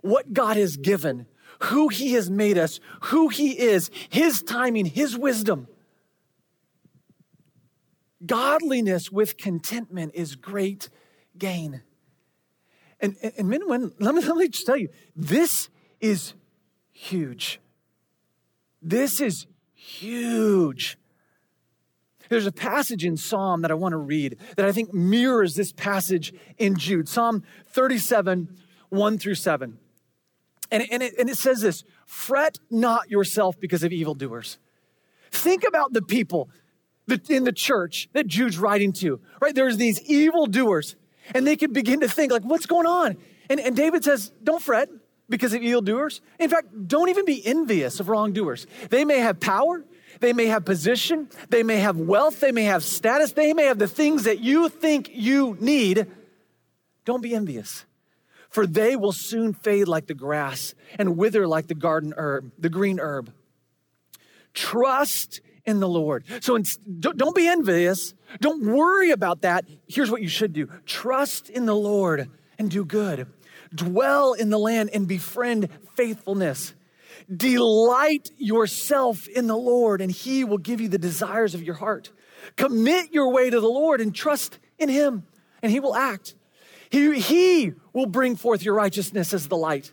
what 0.00 0.32
God 0.32 0.56
has 0.56 0.76
given, 0.76 1.26
who 1.64 1.88
He 1.88 2.12
has 2.12 2.30
made 2.30 2.58
us, 2.58 2.80
who 3.04 3.28
He 3.28 3.58
is, 3.58 3.90
His 4.08 4.42
timing, 4.42 4.86
His 4.86 5.16
wisdom. 5.16 5.68
Godliness 8.24 9.12
with 9.12 9.36
contentment 9.36 10.12
is 10.14 10.36
great 10.36 10.88
gain. 11.38 11.82
And, 13.00 13.16
and, 13.22 13.32
and 13.38 13.48
men 13.48 13.68
women, 13.68 13.92
let 13.98 14.14
me, 14.14 14.22
let 14.22 14.36
me 14.36 14.48
just 14.48 14.66
tell 14.66 14.76
you, 14.76 14.88
this 15.14 15.68
is 16.00 16.34
huge. 16.92 17.60
This 18.80 19.20
is 19.20 19.46
huge. 19.74 20.98
There's 22.28 22.46
a 22.46 22.52
passage 22.52 23.04
in 23.04 23.16
Psalm 23.16 23.62
that 23.62 23.70
I 23.70 23.74
want 23.74 23.92
to 23.92 23.98
read 23.98 24.38
that 24.56 24.66
I 24.66 24.72
think 24.72 24.92
mirrors 24.92 25.54
this 25.54 25.72
passage 25.72 26.32
in 26.58 26.76
Jude. 26.76 27.08
Psalm 27.08 27.42
37, 27.68 28.56
1 28.88 29.18
through 29.18 29.34
7. 29.34 29.78
And, 30.70 30.86
and, 30.90 31.02
it, 31.02 31.14
and 31.18 31.30
it 31.30 31.36
says 31.36 31.60
this 31.60 31.84
fret 32.06 32.58
not 32.70 33.10
yourself 33.10 33.58
because 33.58 33.82
of 33.82 33.92
evildoers. 33.92 34.58
Think 35.30 35.64
about 35.66 35.92
the 35.92 36.02
people 36.02 36.48
in 37.28 37.44
the 37.44 37.52
church 37.52 38.08
that 38.12 38.26
Jude's 38.26 38.58
writing 38.58 38.92
to, 38.94 39.20
right? 39.40 39.54
There's 39.54 39.76
these 39.76 40.00
evildoers, 40.02 40.96
and 41.34 41.46
they 41.46 41.56
can 41.56 41.72
begin 41.72 42.00
to 42.00 42.08
think, 42.08 42.32
like, 42.32 42.42
what's 42.42 42.66
going 42.66 42.86
on? 42.86 43.16
And, 43.48 43.60
and 43.60 43.76
David 43.76 44.04
says, 44.04 44.32
don't 44.42 44.62
fret 44.62 44.88
because 45.28 45.54
of 45.54 45.62
evildoers. 45.62 46.20
In 46.38 46.50
fact, 46.50 46.68
don't 46.86 47.08
even 47.08 47.24
be 47.24 47.44
envious 47.44 48.00
of 48.00 48.08
wrongdoers. 48.08 48.66
They 48.90 49.04
may 49.04 49.18
have 49.20 49.40
power, 49.40 49.84
they 50.20 50.32
may 50.32 50.46
have 50.46 50.64
position, 50.64 51.28
they 51.48 51.62
may 51.62 51.78
have 51.78 51.96
wealth, 51.96 52.40
they 52.40 52.52
may 52.52 52.64
have 52.64 52.82
status, 52.82 53.32
they 53.32 53.52
may 53.52 53.64
have 53.64 53.78
the 53.78 53.88
things 53.88 54.24
that 54.24 54.40
you 54.40 54.68
think 54.68 55.10
you 55.12 55.56
need. 55.60 56.06
Don't 57.04 57.22
be 57.22 57.34
envious, 57.34 57.84
for 58.56 58.66
they 58.66 58.96
will 58.96 59.12
soon 59.12 59.52
fade 59.52 59.86
like 59.86 60.06
the 60.06 60.14
grass 60.14 60.74
and 60.98 61.18
wither 61.18 61.46
like 61.46 61.66
the 61.66 61.74
garden 61.74 62.14
herb, 62.16 62.52
the 62.58 62.70
green 62.70 62.98
herb. 62.98 63.30
Trust 64.54 65.42
in 65.66 65.78
the 65.78 65.86
Lord. 65.86 66.24
So 66.40 66.56
don't 66.98 67.36
be 67.36 67.46
envious. 67.46 68.14
Don't 68.40 68.64
worry 68.64 69.10
about 69.10 69.42
that. 69.42 69.66
Here's 69.86 70.10
what 70.10 70.22
you 70.22 70.28
should 70.28 70.54
do 70.54 70.70
trust 70.86 71.50
in 71.50 71.66
the 71.66 71.74
Lord 71.74 72.30
and 72.58 72.70
do 72.70 72.86
good. 72.86 73.26
Dwell 73.74 74.32
in 74.32 74.48
the 74.48 74.58
land 74.58 74.88
and 74.94 75.06
befriend 75.06 75.68
faithfulness. 75.94 76.72
Delight 77.30 78.30
yourself 78.38 79.28
in 79.28 79.48
the 79.48 79.56
Lord, 79.58 80.00
and 80.00 80.10
He 80.10 80.44
will 80.44 80.56
give 80.56 80.80
you 80.80 80.88
the 80.88 80.96
desires 80.96 81.54
of 81.54 81.62
your 81.62 81.74
heart. 81.74 82.10
Commit 82.56 83.12
your 83.12 83.30
way 83.34 83.50
to 83.50 83.60
the 83.60 83.68
Lord 83.68 84.00
and 84.00 84.14
trust 84.14 84.58
in 84.78 84.88
Him, 84.88 85.26
and 85.60 85.70
He 85.70 85.78
will 85.78 85.94
act. 85.94 86.34
He, 86.90 87.20
he 87.20 87.72
will 87.92 88.06
bring 88.06 88.36
forth 88.36 88.62
your 88.62 88.74
righteousness 88.74 89.32
as 89.32 89.48
the 89.48 89.56
light, 89.56 89.92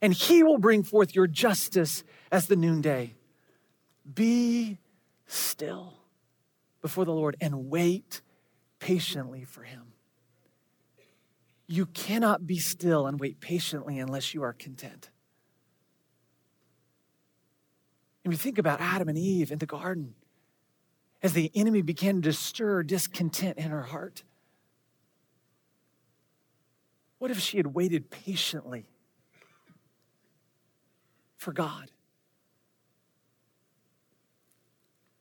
and 0.00 0.12
He 0.12 0.42
will 0.42 0.58
bring 0.58 0.82
forth 0.82 1.14
your 1.14 1.26
justice 1.26 2.04
as 2.30 2.46
the 2.46 2.56
noonday. 2.56 3.14
Be 4.12 4.78
still 5.26 5.94
before 6.80 7.04
the 7.04 7.12
Lord 7.12 7.36
and 7.40 7.68
wait 7.68 8.20
patiently 8.78 9.44
for 9.44 9.62
Him. 9.62 9.92
You 11.66 11.86
cannot 11.86 12.46
be 12.46 12.58
still 12.58 13.06
and 13.06 13.20
wait 13.20 13.40
patiently 13.40 13.98
unless 13.98 14.32
you 14.32 14.42
are 14.42 14.54
content. 14.54 15.10
And 18.24 18.32
we 18.32 18.36
think 18.36 18.58
about 18.58 18.80
Adam 18.80 19.08
and 19.08 19.18
Eve 19.18 19.50
in 19.50 19.58
the 19.58 19.66
garden 19.66 20.14
as 21.22 21.32
the 21.32 21.50
enemy 21.54 21.82
began 21.82 22.22
to 22.22 22.32
stir 22.32 22.82
discontent 22.82 23.58
in 23.58 23.70
her 23.70 23.82
heart. 23.82 24.22
What 27.18 27.30
if 27.30 27.40
she 27.40 27.56
had 27.56 27.68
waited 27.68 28.10
patiently 28.10 28.86
for 31.36 31.52
God? 31.52 31.90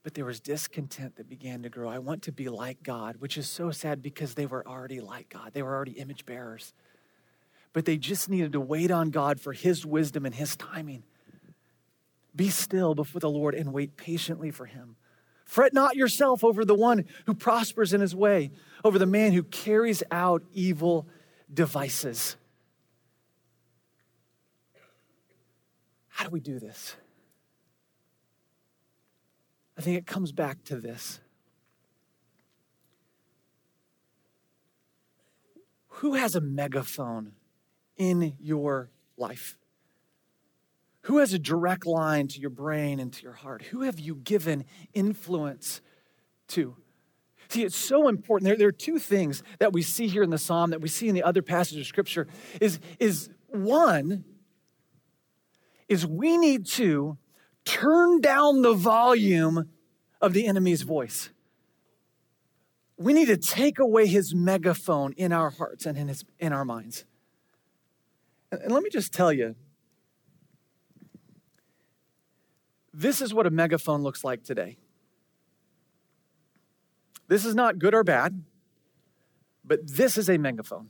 But 0.04 0.14
there 0.14 0.26
was 0.26 0.40
discontent 0.40 1.18
that 1.18 1.28
began 1.28 1.64
to 1.64 1.70
grow. 1.70 1.90
I 1.90 2.00
want 2.00 2.22
to 2.24 2.32
be 2.32 2.48
like 2.50 2.82
God, 2.82 3.18
which 3.18 3.38
is 3.38 3.50
so 3.50 3.72
sad 3.72 4.02
because 4.02 4.36
they 4.36 4.46
were 4.46 4.66
already 4.66 5.02
like 5.02 5.30
God. 5.30 5.52
They 5.54 5.62
were 5.62 5.76
already 5.76 5.94
image 5.94 6.26
bearers. 6.26 6.74
But 7.74 7.86
they 7.86 7.98
just 7.98 8.30
needed 8.30 8.54
to 8.54 8.62
wait 8.62 8.90
on 8.90 9.10
God 9.10 9.42
for 9.42 9.52
His 9.52 9.86
wisdom 9.86 10.26
and 10.26 10.34
His 10.34 10.56
timing. 10.56 11.04
Be 12.38 12.50
still 12.50 12.94
before 12.94 13.20
the 13.20 13.30
Lord 13.30 13.56
and 13.56 13.74
wait 13.74 13.98
patiently 13.98 14.52
for 14.52 14.68
him. 14.68 14.96
Fret 15.44 15.74
not 15.74 15.96
yourself 15.96 16.44
over 16.44 16.64
the 16.64 16.76
one 16.76 17.06
who 17.26 17.34
prospers 17.34 17.94
in 17.94 18.02
his 18.02 18.16
way, 18.16 18.52
over 18.84 19.00
the 19.00 19.06
man 19.06 19.34
who 19.34 19.44
carries 19.44 20.04
out 20.12 20.44
evil 20.54 21.08
devices. 21.54 22.36
How 26.08 26.26
do 26.26 26.32
we 26.32 26.40
do 26.40 26.60
this? 26.60 26.96
I 29.78 29.82
think 29.82 29.98
it 29.98 30.08
comes 30.08 30.32
back 30.32 30.64
to 30.66 30.78
this. 30.78 31.20
Who 35.88 36.14
has 36.14 36.36
a 36.36 36.42
megaphone 36.42 37.34
in 37.98 38.36
your 38.40 38.90
life? 39.18 39.58
Who 41.02 41.20
has 41.20 41.34
a 41.34 41.40
direct 41.40 41.86
line 41.86 42.28
to 42.30 42.40
your 42.40 42.50
brain 42.50 43.00
and 43.00 43.14
to 43.14 43.24
your 43.24 43.34
heart? 43.34 43.64
Who 43.64 43.82
have 43.82 44.00
you 44.00 44.16
given 44.16 44.66
influence 44.94 45.82
to? 46.50 46.76
See, 47.50 47.64
it's 47.64 47.78
so 47.78 48.08
important. 48.08 48.46
There, 48.46 48.58
there 48.58 48.68
are 48.68 48.74
two 48.74 49.00
things 49.00 49.44
that 49.60 49.74
we 49.74 49.82
see 49.82 50.08
here 50.08 50.24
in 50.24 50.30
the 50.30 50.38
psalm 50.38 50.72
that 50.72 50.82
we 50.82 50.88
see 50.88 51.08
in 51.08 51.16
the 51.16 51.24
other 51.24 51.42
passages 51.42 51.82
of 51.82 51.88
scripture. 51.88 52.28
Is, 52.60 52.80
is 53.00 53.30
one, 53.48 54.26
is 55.88 56.06
we 56.06 56.38
need 56.38 56.66
to 56.68 57.18
turn 57.66 58.22
down 58.22 58.62
the 58.62 58.74
volume 58.74 59.70
of 60.22 60.34
the 60.34 60.48
enemy's 60.48 60.82
voice. 60.82 61.30
We 62.98 63.14
need 63.14 63.28
to 63.28 63.38
take 63.38 63.80
away 63.80 64.08
his 64.08 64.34
megaphone 64.34 65.14
in 65.14 65.32
our 65.32 65.52
hearts 65.52 65.86
and 65.86 65.98
in, 65.98 66.08
his, 66.08 66.26
in 66.40 66.52
our 66.52 66.66
minds. 66.66 67.06
And, 68.52 68.62
and 68.62 68.72
let 68.72 68.84
me 68.84 68.90
just 68.90 69.14
tell 69.14 69.32
you, 69.32 69.56
This 72.98 73.22
is 73.22 73.32
what 73.32 73.46
a 73.46 73.52
megaphone 73.52 74.02
looks 74.02 74.24
like 74.24 74.44
today. 74.44 74.80
This 77.28 77.46
is 77.46 77.56
not 77.56 77.80
good 77.80 77.94
or 77.94 78.04
bad, 78.04 78.44
but 79.64 79.80
this 79.88 80.18
is 80.18 80.30
a 80.30 80.38
megaphone. 80.38 80.90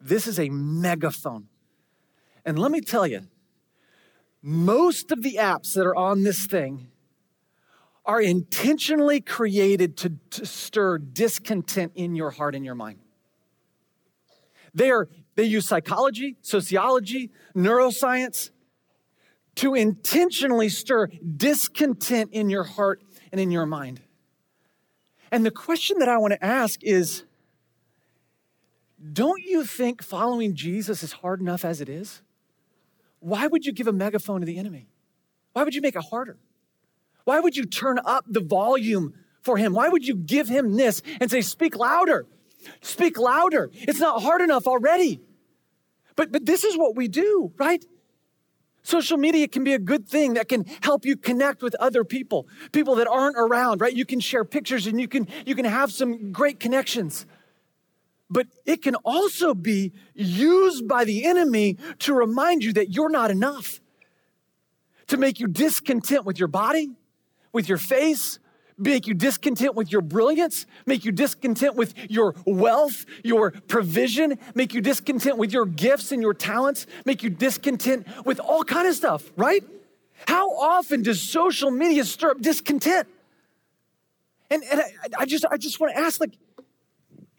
This 0.00 0.26
is 0.26 0.38
a 0.38 0.48
megaphone. 0.48 1.48
And 2.44 2.58
let 2.58 2.70
me 2.70 2.80
tell 2.80 3.06
you, 3.06 3.26
most 4.42 5.10
of 5.10 5.22
the 5.22 5.36
apps 5.36 5.74
that 5.74 5.86
are 5.86 5.96
on 5.96 6.22
this 6.22 6.46
thing 6.46 6.88
are 8.04 8.20
intentionally 8.20 9.20
created 9.20 9.96
to, 9.96 10.12
to 10.30 10.44
stir 10.44 10.98
discontent 10.98 11.92
in 11.94 12.14
your 12.14 12.30
heart 12.30 12.54
and 12.54 12.64
your 12.64 12.74
mind. 12.74 12.98
They, 14.74 14.90
are, 14.90 15.08
they 15.36 15.44
use 15.44 15.66
psychology, 15.66 16.36
sociology, 16.42 17.30
neuroscience 17.56 18.50
to 19.56 19.74
intentionally 19.74 20.68
stir 20.68 21.08
discontent 21.36 22.30
in 22.32 22.50
your 22.50 22.64
heart 22.64 23.02
and 23.34 23.40
in 23.40 23.50
your 23.50 23.66
mind. 23.66 24.00
And 25.32 25.44
the 25.44 25.50
question 25.50 25.98
that 25.98 26.08
I 26.08 26.18
want 26.18 26.34
to 26.34 26.44
ask 26.44 26.80
is 26.84 27.24
don't 29.12 29.42
you 29.42 29.64
think 29.64 30.04
following 30.04 30.54
Jesus 30.54 31.02
is 31.02 31.10
hard 31.10 31.40
enough 31.40 31.64
as 31.64 31.80
it 31.80 31.88
is? 31.88 32.22
Why 33.18 33.48
would 33.48 33.66
you 33.66 33.72
give 33.72 33.88
a 33.88 33.92
megaphone 33.92 34.38
to 34.38 34.46
the 34.46 34.56
enemy? 34.56 34.86
Why 35.52 35.64
would 35.64 35.74
you 35.74 35.80
make 35.80 35.96
it 35.96 36.04
harder? 36.10 36.38
Why 37.24 37.40
would 37.40 37.56
you 37.56 37.64
turn 37.64 37.98
up 38.04 38.24
the 38.28 38.40
volume 38.40 39.14
for 39.42 39.56
him? 39.56 39.74
Why 39.74 39.88
would 39.88 40.06
you 40.06 40.14
give 40.14 40.48
him 40.48 40.76
this 40.76 41.02
and 41.20 41.28
say, 41.28 41.40
speak 41.40 41.74
louder? 41.74 42.26
Speak 42.82 43.18
louder. 43.18 43.68
It's 43.72 43.98
not 43.98 44.22
hard 44.22 44.42
enough 44.42 44.68
already. 44.68 45.20
But, 46.14 46.30
but 46.30 46.46
this 46.46 46.62
is 46.62 46.78
what 46.78 46.94
we 46.94 47.08
do, 47.08 47.52
right? 47.56 47.84
Social 48.84 49.16
media 49.16 49.48
can 49.48 49.64
be 49.64 49.72
a 49.72 49.78
good 49.78 50.06
thing 50.06 50.34
that 50.34 50.46
can 50.46 50.66
help 50.82 51.06
you 51.06 51.16
connect 51.16 51.62
with 51.62 51.74
other 51.76 52.04
people, 52.04 52.46
people 52.70 52.94
that 52.96 53.08
aren't 53.08 53.36
around, 53.38 53.80
right? 53.80 53.94
You 53.94 54.04
can 54.04 54.20
share 54.20 54.44
pictures 54.44 54.86
and 54.86 55.00
you 55.00 55.08
can, 55.08 55.26
you 55.46 55.54
can 55.54 55.64
have 55.64 55.90
some 55.90 56.32
great 56.32 56.60
connections. 56.60 57.24
But 58.28 58.46
it 58.66 58.82
can 58.82 58.94
also 58.96 59.54
be 59.54 59.92
used 60.14 60.86
by 60.86 61.04
the 61.04 61.24
enemy 61.24 61.78
to 62.00 62.12
remind 62.12 62.62
you 62.62 62.74
that 62.74 62.90
you're 62.90 63.08
not 63.08 63.30
enough, 63.30 63.80
to 65.06 65.16
make 65.16 65.40
you 65.40 65.48
discontent 65.48 66.26
with 66.26 66.38
your 66.38 66.48
body, 66.48 66.90
with 67.52 67.70
your 67.70 67.78
face, 67.78 68.38
make 68.76 69.06
you 69.06 69.14
discontent 69.14 69.74
with 69.74 69.92
your 69.92 70.00
brilliance, 70.00 70.66
make 70.86 71.04
you 71.04 71.12
discontent 71.12 71.76
with 71.76 71.94
your 72.10 72.34
wealth, 72.46 73.06
your 73.22 73.52
provision, 73.68 74.38
make 74.54 74.74
you 74.74 74.80
discontent 74.80 75.38
with 75.38 75.52
your 75.52 75.66
gifts 75.66 76.12
and 76.12 76.20
your 76.20 76.34
talents, 76.34 76.86
make 77.04 77.22
you 77.22 77.30
discontent 77.30 78.06
with 78.24 78.40
all 78.40 78.64
kind 78.64 78.88
of 78.88 78.94
stuff, 78.94 79.30
right? 79.36 79.62
How 80.26 80.50
often 80.50 81.02
does 81.02 81.20
social 81.20 81.70
media 81.70 82.04
stir 82.04 82.32
up 82.32 82.40
discontent? 82.40 83.08
And, 84.50 84.62
and 84.64 84.80
I, 84.80 84.92
I 85.20 85.26
just 85.26 85.44
I 85.50 85.56
just 85.56 85.80
want 85.80 85.94
to 85.94 86.00
ask, 86.00 86.20
like, 86.20 86.36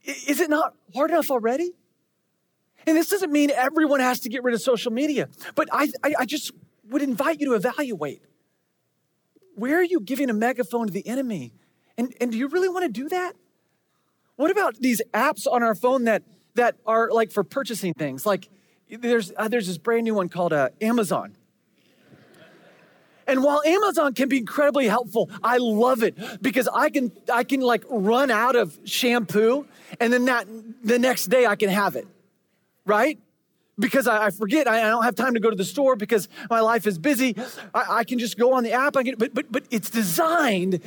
is 0.03 0.39
it 0.39 0.49
not 0.49 0.75
hard 0.93 1.11
enough 1.11 1.31
already? 1.31 1.71
And 2.87 2.95
this 2.95 3.09
doesn't 3.09 3.31
mean 3.31 3.51
everyone 3.51 3.99
has 3.99 4.19
to 4.21 4.29
get 4.29 4.43
rid 4.43 4.53
of 4.53 4.61
social 4.61 4.91
media, 4.91 5.29
but 5.55 5.67
I, 5.71 5.91
I, 6.03 6.13
I 6.19 6.25
just 6.25 6.51
would 6.89 7.01
invite 7.01 7.39
you 7.39 7.47
to 7.47 7.53
evaluate 7.55 8.21
where 9.55 9.79
are 9.79 9.83
you 9.83 9.99
giving 9.99 10.29
a 10.29 10.33
megaphone 10.33 10.87
to 10.87 10.93
the 10.93 11.07
enemy? 11.07 11.53
And, 11.97 12.13
and 12.19 12.31
do 12.31 12.37
you 12.37 12.47
really 12.47 12.69
want 12.69 12.83
to 12.83 12.91
do 12.91 13.09
that? 13.09 13.33
What 14.35 14.51
about 14.51 14.75
these 14.75 15.01
apps 15.13 15.47
on 15.49 15.63
our 15.63 15.75
phone 15.75 16.03
that, 16.05 16.23
that 16.55 16.75
are 16.85 17.09
like 17.11 17.31
for 17.31 17.43
purchasing 17.43 17.93
things? 17.93 18.25
Like 18.25 18.49
there's, 18.89 19.31
uh, 19.37 19.47
there's 19.47 19.67
this 19.67 19.77
brand 19.77 20.03
new 20.03 20.13
one 20.13 20.29
called 20.29 20.53
uh, 20.53 20.69
Amazon. 20.81 21.35
And 23.27 23.43
while 23.43 23.61
Amazon 23.65 24.13
can 24.13 24.29
be 24.29 24.37
incredibly 24.37 24.87
helpful, 24.87 25.29
I 25.43 25.57
love 25.57 26.03
it 26.03 26.15
because 26.41 26.67
I 26.67 26.89
can 26.89 27.11
I 27.31 27.43
can 27.43 27.59
like 27.61 27.83
run 27.89 28.29
out 28.29 28.55
of 28.55 28.77
shampoo 28.85 29.65
and 29.99 30.13
then 30.13 30.25
that 30.25 30.47
the 30.83 30.99
next 30.99 31.25
day 31.25 31.47
I 31.47 31.55
can 31.55 31.69
have 31.69 31.95
it. 31.95 32.07
Right? 32.85 33.19
Because 33.77 34.07
I, 34.07 34.27
I 34.27 34.29
forget, 34.29 34.67
I, 34.67 34.77
I, 34.77 34.89
don't 34.89 35.03
have 35.03 35.15
time 35.15 35.33
to 35.33 35.39
go 35.39 35.49
to 35.49 35.55
the 35.55 35.65
store 35.65 35.97
because 35.97 36.29
my 36.49 36.61
life 36.61 36.87
is 36.87 36.97
busy. 36.97 37.35
I, 37.73 37.97
I 37.97 38.03
can 38.05 38.19
just 38.19 38.37
go 38.37 38.53
on 38.53 38.63
the 38.63 38.71
app. 38.71 38.95
I 38.95 39.03
can, 39.03 39.15
but 39.17 39.33
but 39.33 39.51
but 39.51 39.63
it's 39.69 39.89
designed 39.89 40.81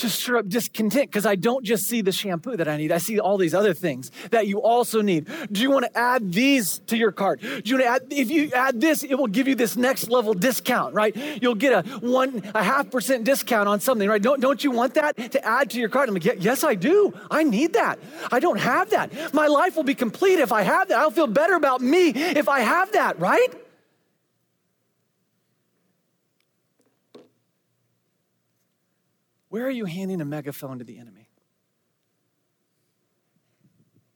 to 0.00 0.08
stir 0.08 0.38
up 0.38 0.48
discontent 0.48 1.10
because 1.10 1.26
I 1.26 1.36
don't 1.36 1.64
just 1.64 1.84
see 1.84 2.02
the 2.02 2.12
shampoo 2.12 2.56
that 2.56 2.68
I 2.68 2.76
need. 2.76 2.92
I 2.92 2.98
see 2.98 3.18
all 3.18 3.38
these 3.38 3.54
other 3.54 3.74
things 3.74 4.10
that 4.30 4.46
you 4.46 4.60
also 4.62 5.00
need. 5.00 5.28
Do 5.50 5.60
you 5.60 5.70
want 5.70 5.86
to 5.86 5.98
add 5.98 6.32
these 6.32 6.80
to 6.86 6.96
your 6.96 7.12
cart? 7.12 7.40
Do 7.40 7.62
you 7.64 7.76
want 7.76 7.84
to 7.84 7.86
add, 7.86 8.02
if 8.10 8.30
you 8.30 8.50
add 8.52 8.80
this, 8.80 9.02
it 9.02 9.14
will 9.14 9.26
give 9.26 9.48
you 9.48 9.54
this 9.54 9.76
next 9.76 10.08
level 10.08 10.34
discount, 10.34 10.94
right? 10.94 11.14
You'll 11.40 11.54
get 11.54 11.72
a 11.72 11.88
one, 12.00 12.42
a 12.54 12.62
half 12.62 12.90
percent 12.90 13.24
discount 13.24 13.68
on 13.68 13.80
something, 13.80 14.08
right? 14.08 14.22
Don't, 14.22 14.40
don't 14.40 14.62
you 14.62 14.70
want 14.70 14.94
that 14.94 15.16
to 15.32 15.44
add 15.44 15.70
to 15.70 15.78
your 15.78 15.88
cart? 15.88 16.08
I'm 16.08 16.14
like, 16.14 16.24
yes, 16.24 16.64
I 16.64 16.74
do. 16.74 17.12
I 17.30 17.42
need 17.42 17.74
that. 17.74 17.98
I 18.32 18.40
don't 18.40 18.58
have 18.58 18.90
that. 18.90 19.34
My 19.34 19.46
life 19.46 19.76
will 19.76 19.84
be 19.84 19.94
complete 19.94 20.38
if 20.38 20.52
I 20.52 20.62
have 20.62 20.88
that. 20.88 20.98
I'll 20.98 21.10
feel 21.10 21.26
better 21.26 21.54
about 21.54 21.80
me 21.80 22.08
if 22.10 22.48
I 22.48 22.60
have 22.60 22.92
that, 22.92 23.18
right? 23.18 23.48
Where 29.50 29.66
are 29.66 29.70
you 29.70 29.84
handing 29.84 30.20
a 30.20 30.24
megaphone 30.24 30.78
to 30.78 30.84
the 30.84 30.98
enemy? 30.98 31.28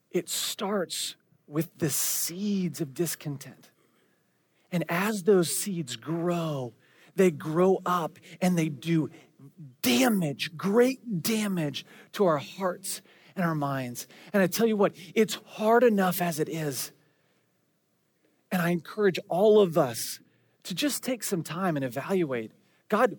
It 0.09 0.29
starts 0.29 1.15
with 1.45 1.77
the 1.77 1.89
seeds 1.89 2.81
of 2.81 2.93
discontent. 2.93 3.69
And 4.71 4.85
as 4.89 5.23
those 5.23 5.55
seeds 5.55 5.97
grow, 5.97 6.73
they 7.15 7.31
grow 7.31 7.81
up 7.85 8.17
and 8.41 8.57
they 8.57 8.69
do 8.69 9.09
damage, 9.81 10.55
great 10.57 11.21
damage 11.21 11.85
to 12.13 12.25
our 12.25 12.37
hearts 12.37 13.01
and 13.35 13.45
our 13.45 13.55
minds. 13.55 14.07
And 14.33 14.41
I 14.41 14.47
tell 14.47 14.65
you 14.65 14.77
what, 14.77 14.95
it's 15.13 15.35
hard 15.45 15.83
enough 15.83 16.21
as 16.21 16.39
it 16.39 16.49
is. 16.49 16.91
And 18.51 18.61
I 18.61 18.69
encourage 18.69 19.19
all 19.27 19.59
of 19.59 19.77
us 19.77 20.19
to 20.63 20.73
just 20.73 21.03
take 21.03 21.23
some 21.23 21.43
time 21.43 21.75
and 21.75 21.83
evaluate 21.83 22.51
God, 22.87 23.17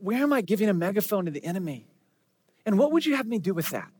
where 0.00 0.22
am 0.22 0.32
I 0.32 0.40
giving 0.40 0.68
a 0.68 0.74
megaphone 0.74 1.24
to 1.26 1.30
the 1.30 1.44
enemy? 1.44 1.86
And 2.64 2.78
what 2.78 2.92
would 2.92 3.06
you 3.06 3.16
have 3.16 3.26
me 3.26 3.38
do 3.38 3.54
with 3.54 3.70
that? 3.70 3.90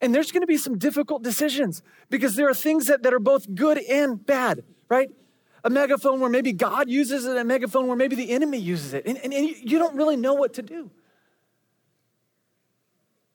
And 0.00 0.14
there's 0.14 0.32
going 0.32 0.42
to 0.42 0.46
be 0.46 0.58
some 0.58 0.76
difficult 0.76 1.22
decisions 1.22 1.82
because 2.10 2.36
there 2.36 2.48
are 2.48 2.54
things 2.54 2.86
that, 2.86 3.02
that 3.04 3.14
are 3.14 3.20
both 3.20 3.54
good 3.54 3.78
and 3.78 4.24
bad, 4.24 4.64
right? 4.88 5.08
A 5.62 5.70
megaphone 5.70 6.20
where 6.20 6.28
maybe 6.28 6.52
God 6.52 6.90
uses 6.90 7.24
it, 7.24 7.36
a 7.36 7.44
megaphone 7.44 7.86
where 7.86 7.96
maybe 7.96 8.16
the 8.16 8.30
enemy 8.30 8.58
uses 8.58 8.92
it. 8.92 9.06
And, 9.06 9.16
and, 9.18 9.32
and 9.32 9.48
you 9.48 9.78
don't 9.78 9.96
really 9.96 10.16
know 10.16 10.34
what 10.34 10.54
to 10.54 10.62
do. 10.62 10.90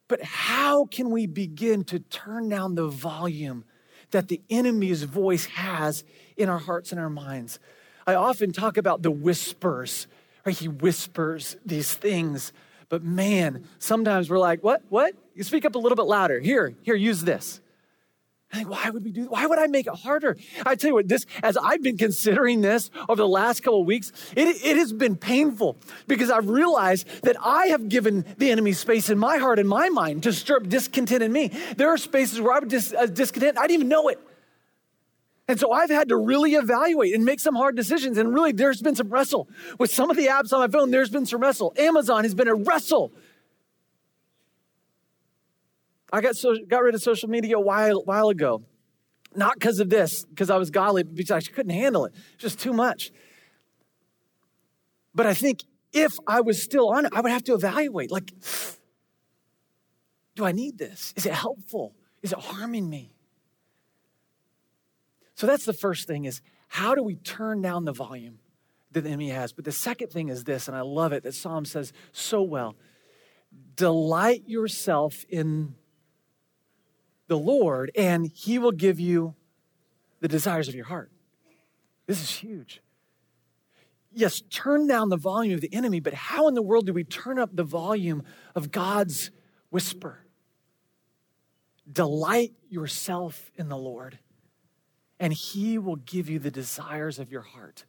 But 0.08 0.22
how 0.24 0.86
can 0.86 1.12
we 1.12 1.28
begin 1.28 1.84
to 1.86 2.00
turn 2.00 2.50
down 2.50 2.76
the 2.76 2.88
volume 2.88 3.64
that 4.12 4.28
the 4.28 4.42
enemy's 4.50 5.04
voice 5.04 5.46
has 5.46 6.04
in 6.36 6.50
our 6.50 6.58
hearts 6.58 6.92
and 6.92 7.00
our 7.00 7.10
minds? 7.10 7.60
I 8.06 8.16
often 8.16 8.52
talk 8.52 8.78
about 8.78 9.02
the 9.02 9.12
whispers 9.12 10.08
Right? 10.50 10.58
He 10.58 10.68
whispers 10.68 11.58
these 11.64 11.94
things. 11.94 12.54
But 12.90 13.04
man, 13.04 13.66
sometimes 13.78 14.32
we're 14.32 14.40
like, 14.40 14.64
what? 14.64 14.82
What? 14.90 15.14
You 15.36 15.44
speak 15.44 15.64
up 15.64 15.76
a 15.76 15.78
little 15.78 15.96
bit 15.96 16.08
louder. 16.08 16.40
Here, 16.40 16.74
here, 16.82 16.96
use 16.96 17.22
this. 17.22 17.62
I 18.52 18.58
think, 18.58 18.70
why 18.72 18.90
would 18.90 19.04
we 19.04 19.12
do? 19.12 19.26
Why 19.26 19.46
would 19.46 19.60
I 19.60 19.68
make 19.68 19.86
it 19.86 19.94
harder? 19.94 20.36
I 20.66 20.74
tell 20.74 20.88
you 20.88 20.96
what, 20.96 21.08
this 21.08 21.28
as 21.44 21.56
I've 21.56 21.84
been 21.84 22.00
considering 22.00 22.62
this 22.62 22.90
over 23.08 23.22
the 23.22 23.28
last 23.28 23.62
couple 23.62 23.82
of 23.82 23.86
weeks, 23.86 24.12
it, 24.36 24.48
it 24.66 24.76
has 24.76 24.92
been 24.92 25.16
painful 25.16 25.78
because 26.08 26.32
I've 26.32 26.50
realized 26.50 27.08
that 27.22 27.36
I 27.40 27.68
have 27.68 27.90
given 27.90 28.26
the 28.40 28.50
enemy 28.50 28.72
space 28.72 29.12
in 29.12 29.20
my 29.20 29.38
heart 29.38 29.60
and 29.60 29.70
my 29.70 29.90
mind 29.90 30.24
to 30.24 30.34
stir 30.34 30.58
up 30.58 30.68
discontent 30.68 31.22
in 31.22 31.32
me. 31.32 31.52
There 31.78 31.90
are 31.90 31.98
spaces 32.00 32.42
where 32.42 32.54
I 32.54 32.60
would 32.60 32.70
dis, 32.70 32.92
uh, 32.92 33.06
discontent. 33.06 33.60
I 33.60 33.68
didn't 33.68 33.82
even 33.82 33.88
know 33.88 34.08
it. 34.08 34.20
And 35.50 35.60
so 35.60 35.72
I've 35.72 35.90
had 35.90 36.10
to 36.10 36.16
really 36.16 36.54
evaluate 36.54 37.16
and 37.16 37.26
make 37.26 37.40
some 37.40 37.56
hard 37.56 37.76
decisions. 37.76 38.20
And 38.20 38.32
really, 38.32 38.52
there's 38.52 38.84
been 38.84 38.96
some 38.96 39.10
wrestle. 39.10 39.50
With 39.80 39.92
some 39.92 40.12
of 40.12 40.16
the 40.16 40.28
apps 40.28 40.54
on 40.54 40.60
my 40.60 40.68
phone, 40.68 40.92
there's 40.92 41.10
been 41.10 41.26
some 41.26 41.42
wrestle. 41.42 41.74
Amazon 41.76 42.24
has 42.24 42.36
been 42.36 42.48
a 42.48 42.54
wrestle. 42.54 43.12
I 46.14 46.22
got, 46.22 46.36
so, 46.36 46.56
got 46.68 46.84
rid 46.84 46.94
of 46.94 47.02
social 47.02 47.30
media 47.30 47.58
a 47.58 47.60
while, 47.60 48.04
while 48.04 48.30
ago. 48.30 48.62
Not 49.36 49.56
because 49.56 49.80
of 49.80 49.90
this, 49.90 50.24
because 50.26 50.52
I 50.52 50.58
was 50.58 50.70
godly, 50.70 51.02
but 51.02 51.16
because 51.16 51.48
I 51.48 51.52
couldn't 51.52 51.74
handle 51.74 52.06
it. 52.06 52.14
Just 52.38 52.60
too 52.60 52.72
much. 52.72 53.12
But 55.16 55.26
I 55.26 55.34
think 55.34 55.64
if 55.92 56.16
I 56.28 56.42
was 56.42 56.62
still 56.62 56.90
on 56.90 57.08
it, 57.08 57.14
I 57.16 57.22
would 57.22 57.32
have 57.32 57.44
to 57.46 57.56
evaluate 57.56 58.12
like, 58.12 58.32
do 60.36 60.46
I 60.46 60.52
need 60.52 60.78
this? 60.78 61.12
Is 61.18 61.26
it 61.26 61.34
helpful? 61.34 61.96
Is 62.22 62.34
it 62.34 62.40
harming 62.40 62.88
me? 62.88 63.14
So 65.40 65.48
that's 65.48 65.64
the 65.64 65.72
first 65.72 66.06
thing 66.06 66.26
is 66.26 66.42
how 66.68 66.96
do 66.96 67.02
we 67.02 67.16
turn 67.16 67.62
down 67.62 67.86
the 67.86 67.94
volume 67.94 68.40
that 68.92 69.06
the 69.06 69.08
enemy 69.08 69.30
has? 69.30 69.54
But 69.54 69.64
the 69.64 69.72
second 69.72 70.10
thing 70.10 70.28
is 70.28 70.44
this, 70.44 70.68
and 70.68 70.76
I 70.76 70.82
love 70.82 71.14
it 71.14 71.24
that 71.24 71.34
Psalm 71.34 71.64
says 71.64 71.94
so 72.12 72.42
well. 72.42 72.76
Delight 73.78 74.44
yourself 74.48 75.24
in 75.30 75.76
the 77.28 77.38
Lord, 77.38 77.90
and 77.96 78.30
he 78.36 78.60
will 78.60 78.74
give 78.74 79.00
you 79.00 79.34
the 80.20 80.28
desires 80.28 80.68
of 80.68 80.76
your 80.76 80.88
heart. 80.88 81.10
This 82.06 82.22
is 82.22 82.32
huge. 82.32 82.82
Yes, 84.12 84.44
turn 84.50 84.88
down 84.88 85.08
the 85.08 85.16
volume 85.16 85.56
of 85.56 85.62
the 85.62 85.74
enemy, 85.74 86.02
but 86.02 86.14
how 86.14 86.50
in 86.50 86.54
the 86.54 86.62
world 86.62 86.86
do 86.86 86.92
we 86.92 87.06
turn 87.06 87.40
up 87.40 87.56
the 87.56 87.64
volume 87.64 88.24
of 88.56 88.72
God's 88.72 89.32
whisper? 89.70 90.26
Delight 91.90 92.52
yourself 92.68 93.54
in 93.56 93.70
the 93.70 93.78
Lord 93.78 94.20
and 95.20 95.34
He 95.34 95.78
will 95.78 95.98
give 95.98 96.30
you 96.30 96.40
the 96.40 96.52
desires 96.52 97.20
of 97.20 97.32
your 97.32 97.42
heart. 97.42 97.86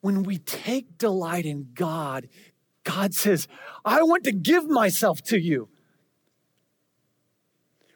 When 0.00 0.22
we 0.22 0.38
take 0.38 0.98
delight 0.98 1.46
in 1.46 1.68
God, 1.74 2.28
God 2.84 3.14
says, 3.14 3.48
I 3.84 4.02
want 4.02 4.24
to 4.24 4.32
give 4.32 4.68
myself 4.68 5.22
to 5.24 5.38
you. 5.38 5.68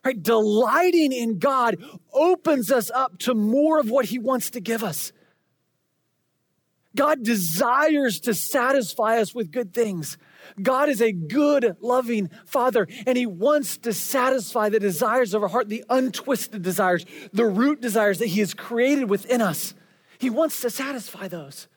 Right? 0.04 0.22
Delighting 0.22 1.12
in 1.12 1.38
God 1.38 1.76
opens 2.12 2.70
us 2.70 2.90
up 2.92 3.18
to 3.20 3.34
more 3.34 3.80
of 3.80 3.90
what 3.90 4.06
He 4.06 4.18
wants 4.18 4.50
to 4.50 4.60
give 4.60 4.84
us. 4.84 5.12
God 6.94 7.24
desires 7.24 8.20
to 8.20 8.32
satisfy 8.32 9.18
us 9.18 9.34
with 9.34 9.50
good 9.50 9.74
things. 9.74 10.16
God 10.60 10.88
is 10.88 11.00
a 11.00 11.12
good, 11.12 11.76
loving 11.80 12.30
Father, 12.44 12.86
and 13.06 13.16
He 13.16 13.26
wants 13.26 13.76
to 13.78 13.92
satisfy 13.92 14.68
the 14.68 14.80
desires 14.80 15.34
of 15.34 15.42
our 15.42 15.48
heart, 15.48 15.68
the 15.68 15.84
untwisted 15.88 16.62
desires, 16.62 17.04
the 17.32 17.46
root 17.46 17.80
desires 17.80 18.18
that 18.18 18.28
He 18.28 18.40
has 18.40 18.54
created 18.54 19.10
within 19.10 19.40
us. 19.40 19.74
He 20.18 20.30
wants 20.30 20.60
to 20.62 20.70
satisfy 20.70 21.28
those. 21.28 21.68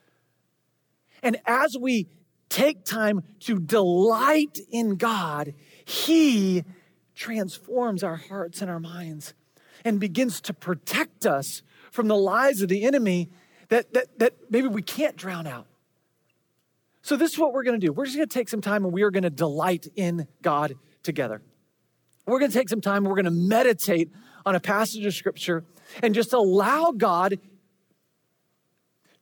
And 1.22 1.38
as 1.46 1.78
we 1.80 2.08
take 2.50 2.86
time 2.86 3.24
to 3.42 3.60
delight 3.60 4.60
in 4.72 4.96
God, 4.96 5.54
He 5.86 6.64
transforms 7.16 8.04
our 8.04 8.16
hearts 8.16 8.62
and 8.62 8.72
our 8.72 8.80
minds 8.80 9.34
and 9.84 10.00
begins 10.00 10.42
to 10.42 10.54
protect 10.54 11.26
us 11.26 11.62
from 11.92 12.08
the 12.08 12.16
lies 12.16 12.62
of 12.62 12.70
the 12.70 12.84
enemy 12.84 13.30
that, 13.70 13.94
that, 13.94 14.20
that 14.20 14.34
maybe 14.50 14.68
we 14.68 14.82
can't 14.82 15.16
drown 15.16 15.48
out. 15.48 15.68
So, 17.10 17.16
this 17.16 17.34
is 17.34 17.40
what 17.40 17.54
we're 17.54 17.64
going 17.64 17.80
to 17.80 17.84
do. 17.84 17.92
We're 17.92 18.06
just 18.06 18.18
going 18.18 18.30
to 18.30 18.32
take 18.32 18.50
some 18.50 18.62
time 18.62 18.86
and 18.86 18.94
we 18.94 19.02
are 19.02 19.10
going 19.10 19.24
to 19.24 19.32
delight 19.32 19.88
in 19.96 20.28
God 20.44 20.76
together. 21.02 21.42
We're 22.28 22.38
going 22.38 22.52
to 22.52 22.56
take 22.56 22.70
some 22.70 22.82
time 22.82 23.04
we're 23.04 23.16
going 23.16 23.26
to 23.26 23.32
meditate 23.32 24.12
on 24.46 24.54
a 24.54 24.60
passage 24.60 25.04
of 25.08 25.16
scripture 25.16 25.66
and 26.04 26.14
just 26.14 26.34
allow 26.34 26.92
God 26.92 27.40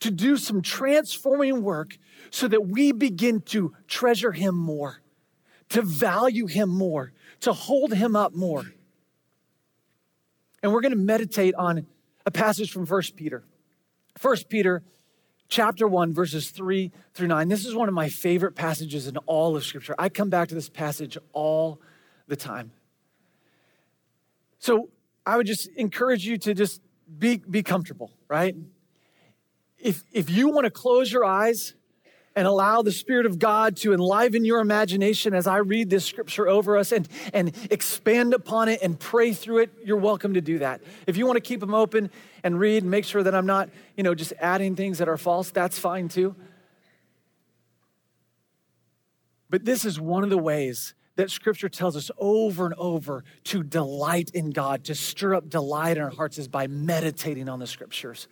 to 0.02 0.12
do 0.12 0.36
some 0.36 0.62
transforming 0.62 1.64
work 1.64 1.98
so 2.30 2.50
that 2.50 2.68
we 2.68 2.92
begin 2.92 3.40
to 3.44 3.74
treasure 3.88 4.34
Him 4.34 4.54
more, 4.54 5.02
to 5.70 5.82
value 5.82 6.46
Him 6.46 6.68
more, 6.68 7.14
to 7.40 7.54
hold 7.54 7.94
Him 7.94 8.18
up 8.18 8.36
more. 8.36 8.66
And 10.62 10.74
we're 10.74 10.82
going 10.82 10.92
to 10.92 10.98
meditate 10.98 11.56
on 11.56 11.88
a 12.26 12.32
passage 12.32 12.70
from 12.70 12.86
First 12.86 13.16
Peter. 13.16 13.46
First 14.18 14.50
Peter 14.50 14.84
chapter 15.48 15.88
1, 15.88 16.14
verses 16.14 16.50
3 16.50 16.92
through 17.14 17.28
9. 17.28 17.48
This 17.48 17.66
is 17.66 17.74
one 17.74 17.88
of 17.88 17.94
my 17.94 18.10
favorite 18.10 18.54
passages 18.56 19.08
in 19.08 19.18
all 19.26 19.56
of 19.56 19.64
Scripture. 19.64 19.96
I 19.98 20.10
come 20.10 20.30
back 20.30 20.50
to 20.50 20.56
this 20.56 20.70
passage 20.70 21.18
all 21.34 21.82
the 22.28 22.36
time. 22.36 22.72
So 24.60 24.90
I 25.26 25.38
would 25.38 25.48
just 25.48 25.70
encourage 25.76 26.26
you 26.26 26.38
to 26.40 26.54
just 26.54 26.82
be, 27.18 27.38
be 27.38 27.64
comfortable, 27.64 28.12
right? 28.28 28.56
If, 29.78 30.04
if 30.12 30.30
you 30.30 30.50
want 30.50 30.66
to 30.66 30.72
close 30.72 31.12
your 31.12 31.24
eyes 31.24 31.74
and 32.38 32.46
allow 32.46 32.84
the 32.84 32.92
Spirit 32.92 33.26
of 33.26 33.40
God 33.40 33.76
to 33.78 33.94
enliven 33.94 34.46
your 34.46 34.60
imagination 34.60 35.34
as 35.34 35.48
I 35.48 35.58
read 35.58 35.90
this 35.90 36.06
scripture 36.06 36.48
over 36.48 36.78
us 36.78 36.92
and, 36.92 37.10
and 37.34 37.52
expand 37.72 38.36
upon 38.36 38.70
it 38.70 38.84
and 38.84 38.98
pray 38.98 39.34
through 39.34 39.64
it, 39.64 39.72
you're 39.84 39.98
welcome 39.98 40.36
to 40.36 40.42
do 40.42 40.60
that. 40.60 40.82
If 41.08 41.18
you 41.18 41.26
want 41.26 41.38
to 41.38 41.42
keep 41.42 41.60
them 41.60 41.74
open 41.74 42.12
and 42.44 42.60
read 42.60 42.84
and 42.84 42.92
make 42.92 43.06
sure 43.06 43.24
that 43.24 43.34
I'm 43.34 43.48
not, 43.48 43.70
you 43.96 44.04
know, 44.04 44.14
just 44.14 44.34
adding 44.40 44.76
things 44.76 45.00
that 45.00 45.10
are 45.10 45.18
false, 45.18 45.50
that's 45.50 45.80
fine 45.80 46.10
too. 46.10 46.36
But 49.50 49.66
this 49.66 49.84
is 49.84 50.00
one 50.00 50.24
of 50.24 50.30
the 50.30 50.38
ways 50.38 50.94
that 51.16 51.32
scripture 51.32 51.70
tells 51.70 51.96
us 51.96 52.12
over 52.20 52.68
and 52.68 52.76
over 52.76 53.24
to 53.46 53.64
delight 53.64 54.30
in 54.36 54.52
God, 54.52 54.84
to 54.84 54.94
stir 54.94 55.34
up 55.34 55.50
delight 55.50 55.98
in 55.98 56.04
our 56.04 56.12
hearts 56.12 56.38
is 56.38 56.48
by 56.48 56.68
meditating 56.68 57.50
on 57.50 57.58
the 57.58 57.66
scriptures. 57.66 58.28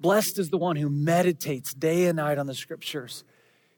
Blessed 0.00 0.38
is 0.38 0.48
the 0.50 0.58
one 0.58 0.76
who 0.76 0.88
meditates 0.88 1.74
day 1.74 2.06
and 2.06 2.16
night 2.16 2.38
on 2.38 2.46
the 2.46 2.54
scriptures. 2.54 3.22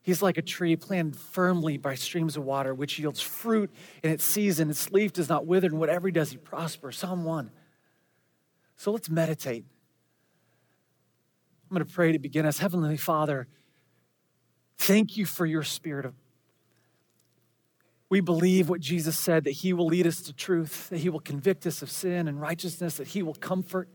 He's 0.03 0.23
like 0.23 0.39
a 0.39 0.43
tree 0.43 0.77
planted 0.77 1.17
firmly 1.17 1.77
by 1.77 1.97
streams 1.97 2.37
of 2.37 2.45
water, 2.45 2.75
which 2.75 2.99
yields 2.99 3.21
fruit 3.21 3.71
in 4.03 4.11
its 4.11 4.25
season. 4.25 4.71
Its 4.71 4.91
leaf 4.91 5.13
does 5.13 5.29
not 5.29 5.47
wither, 5.47 5.67
and 5.67 5.79
whatever 5.79 6.09
he 6.09 6.13
does, 6.13 6.31
he 6.31 6.37
prospers. 6.37 6.97
Psalm 6.97 7.25
1. 7.25 7.51
So 8.77 8.93
let's 8.93 9.11
meditate. 9.11 9.65
I'm 11.71 11.77
going 11.77 11.87
to 11.87 11.93
pray 11.93 12.13
to 12.13 12.19
begin 12.19 12.47
us. 12.47 12.59
Heavenly 12.59 12.97
Father, 12.97 13.47
thank 14.77 15.17
you 15.17 15.27
for 15.27 15.47
your 15.47 15.63
spirit 15.63 16.07
of 16.07 16.15
we 18.13 18.21
believe 18.21 18.69
what 18.69 18.81
Jesus 18.81 19.19
said 19.19 19.45
that 19.45 19.53
He 19.53 19.73
will 19.73 19.87
lead 19.87 20.07
us 20.07 20.21
to 20.21 20.35
truth, 20.35 20.91
that 20.91 20.99
He 20.99 21.09
will 21.09 21.19
convict 21.19 21.67
us 21.67 21.81
of 21.81 21.91
sin 21.91 22.29
and 22.29 22.39
righteousness, 22.39 22.99
that 22.99 23.07
He 23.07 23.23
will 23.23 23.33
comfort, 23.33 23.89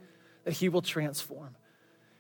that 0.44 0.54
He 0.54 0.70
will 0.70 0.82
transform. 0.82 1.56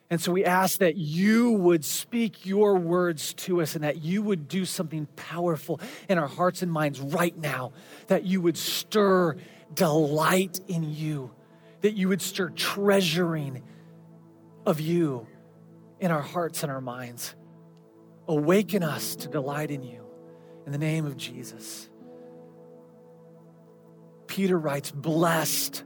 And 0.09 0.21
so 0.21 0.31
we 0.31 0.45
ask 0.45 0.79
that 0.79 0.95
you 0.95 1.51
would 1.51 1.83
speak 1.83 2.45
your 2.45 2.75
words 2.75 3.33
to 3.33 3.61
us 3.61 3.75
and 3.75 3.83
that 3.83 4.01
you 4.01 4.21
would 4.21 4.47
do 4.47 4.63
something 4.63 5.05
powerful 5.17 5.81
in 6.07 6.17
our 6.17 6.27
hearts 6.27 6.61
and 6.61 6.71
minds 6.71 7.01
right 7.01 7.37
now, 7.37 7.73
that 8.07 8.23
you 8.25 8.39
would 8.41 8.57
stir 8.57 9.35
delight 9.73 10.61
in 10.69 10.83
you, 10.93 11.31
that 11.81 11.95
you 11.95 12.07
would 12.07 12.21
stir 12.21 12.49
treasuring 12.51 13.63
of 14.65 14.79
you 14.79 15.27
in 15.99 16.11
our 16.11 16.21
hearts 16.21 16.63
and 16.63 16.71
our 16.71 16.81
minds. 16.81 17.35
Awaken 18.29 18.83
us 18.83 19.15
to 19.17 19.27
delight 19.27 19.71
in 19.71 19.83
you. 19.83 20.03
In 20.65 20.71
the 20.71 20.77
name 20.77 21.05
of 21.05 21.15
Jesus. 21.15 21.89
Peter 24.27 24.57
writes, 24.57 24.91
Blessed 24.91 25.83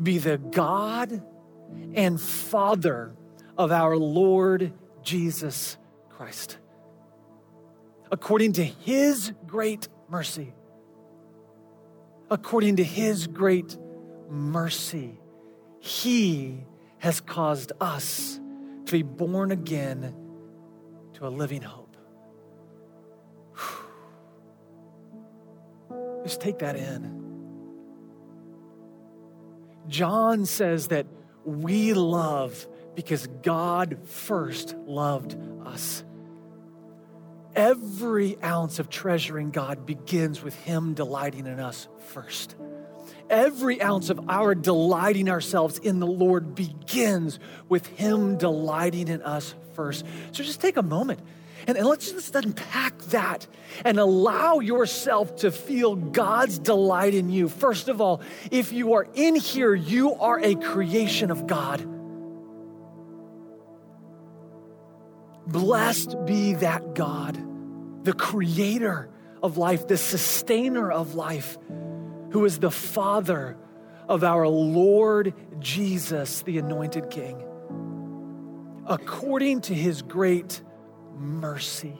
be 0.00 0.18
the 0.18 0.38
God 0.38 1.22
and 1.94 2.20
Father 2.20 3.14
of 3.56 3.72
our 3.72 3.96
Lord 3.96 4.72
Jesus 5.02 5.76
Christ. 6.08 6.58
According 8.10 8.54
to 8.54 8.64
his 8.64 9.32
great 9.46 9.88
mercy, 10.08 10.52
according 12.30 12.76
to 12.76 12.84
his 12.84 13.26
great 13.26 13.76
mercy, 14.28 15.18
he 15.80 16.64
has 16.98 17.20
caused 17.20 17.72
us 17.80 18.38
to 18.86 18.92
be 18.92 19.02
born 19.02 19.50
again 19.50 20.14
to 21.14 21.26
a 21.26 21.30
living 21.30 21.62
hope. 21.62 21.96
Just 26.22 26.40
take 26.40 26.60
that 26.60 26.76
in. 26.76 27.20
John 29.88 30.46
says 30.46 30.88
that 30.88 31.06
we 31.44 31.92
love 31.92 32.66
because 32.94 33.26
God 33.26 34.06
first 34.08 34.74
loved 34.76 35.36
us. 35.64 36.04
Every 37.54 38.42
ounce 38.42 38.78
of 38.78 38.88
treasuring 38.88 39.50
God 39.50 39.84
begins 39.84 40.42
with 40.42 40.54
Him 40.62 40.94
delighting 40.94 41.46
in 41.46 41.60
us 41.60 41.88
first. 42.08 42.56
Every 43.28 43.82
ounce 43.82 44.10
of 44.10 44.20
our 44.28 44.54
delighting 44.54 45.28
ourselves 45.28 45.78
in 45.78 46.00
the 46.00 46.06
Lord 46.06 46.54
begins 46.54 47.38
with 47.68 47.86
Him 47.86 48.38
delighting 48.38 49.08
in 49.08 49.22
us 49.22 49.54
first. 49.74 50.04
So 50.32 50.42
just 50.42 50.60
take 50.60 50.76
a 50.76 50.82
moment 50.82 51.20
and, 51.66 51.76
and 51.76 51.86
let's 51.86 52.10
just 52.10 52.34
unpack 52.34 52.98
that 53.04 53.46
and 53.84 53.98
allow 53.98 54.60
yourself 54.60 55.36
to 55.36 55.50
feel 55.50 55.94
God's 55.94 56.58
delight 56.58 57.14
in 57.14 57.30
you. 57.30 57.48
First 57.48 57.88
of 57.88 58.00
all, 58.00 58.20
if 58.50 58.72
you 58.72 58.94
are 58.94 59.06
in 59.14 59.36
here, 59.36 59.74
you 59.74 60.14
are 60.14 60.40
a 60.40 60.54
creation 60.54 61.30
of 61.30 61.46
God. 61.46 61.86
Blessed 65.46 66.24
be 66.24 66.54
that 66.54 66.94
God, 66.94 68.04
the 68.04 68.12
creator 68.12 69.10
of 69.42 69.58
life, 69.58 69.88
the 69.88 69.96
sustainer 69.96 70.90
of 70.90 71.14
life, 71.14 71.58
who 72.30 72.44
is 72.44 72.58
the 72.58 72.70
Father 72.70 73.56
of 74.08 74.24
our 74.24 74.46
Lord 74.46 75.34
Jesus, 75.58 76.42
the 76.42 76.58
anointed 76.58 77.10
King. 77.10 77.42
According 78.86 79.62
to 79.62 79.74
his 79.74 80.02
great 80.02 80.62
mercy, 81.16 81.98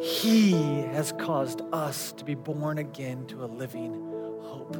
He 0.00 0.52
has 0.92 1.12
caused 1.18 1.62
us 1.72 2.12
to 2.12 2.24
be 2.24 2.34
born 2.34 2.78
again 2.78 3.26
to 3.28 3.44
a 3.44 3.46
living 3.46 3.94
hope 4.42 4.76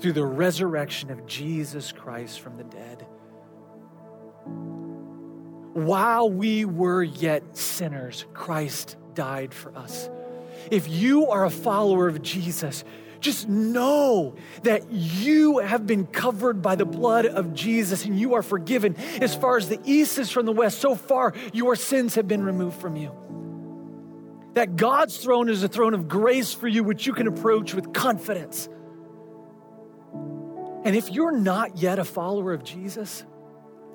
through 0.00 0.12
the 0.12 0.24
resurrection 0.24 1.10
of 1.10 1.26
Jesus 1.26 1.92
Christ 1.92 2.40
from 2.40 2.56
the 2.56 2.64
dead. 2.64 3.06
While 5.74 6.30
we 6.30 6.64
were 6.64 7.02
yet 7.02 7.56
sinners, 7.56 8.24
Christ 8.32 8.96
died 9.14 9.52
for 9.52 9.76
us. 9.76 10.08
If 10.70 10.88
you 10.88 11.26
are 11.26 11.44
a 11.44 11.50
follower 11.50 12.06
of 12.06 12.22
Jesus, 12.22 12.84
just 13.18 13.48
know 13.48 14.36
that 14.62 14.92
you 14.92 15.58
have 15.58 15.84
been 15.84 16.06
covered 16.06 16.62
by 16.62 16.76
the 16.76 16.84
blood 16.84 17.26
of 17.26 17.54
Jesus 17.54 18.04
and 18.04 18.18
you 18.18 18.34
are 18.34 18.42
forgiven. 18.42 18.94
As 19.20 19.34
far 19.34 19.56
as 19.56 19.68
the 19.68 19.80
east 19.84 20.18
is 20.18 20.30
from 20.30 20.46
the 20.46 20.52
west, 20.52 20.80
so 20.80 20.94
far 20.94 21.34
your 21.52 21.74
sins 21.74 22.14
have 22.14 22.28
been 22.28 22.44
removed 22.44 22.80
from 22.80 22.94
you. 22.94 23.10
That 24.54 24.76
God's 24.76 25.16
throne 25.16 25.48
is 25.48 25.64
a 25.64 25.68
throne 25.68 25.94
of 25.94 26.06
grace 26.06 26.52
for 26.52 26.68
you, 26.68 26.84
which 26.84 27.04
you 27.04 27.14
can 27.14 27.26
approach 27.26 27.74
with 27.74 27.92
confidence. 27.92 28.68
And 30.84 30.94
if 30.94 31.10
you're 31.10 31.36
not 31.36 31.78
yet 31.78 31.98
a 31.98 32.04
follower 32.04 32.52
of 32.52 32.62
Jesus, 32.62 33.24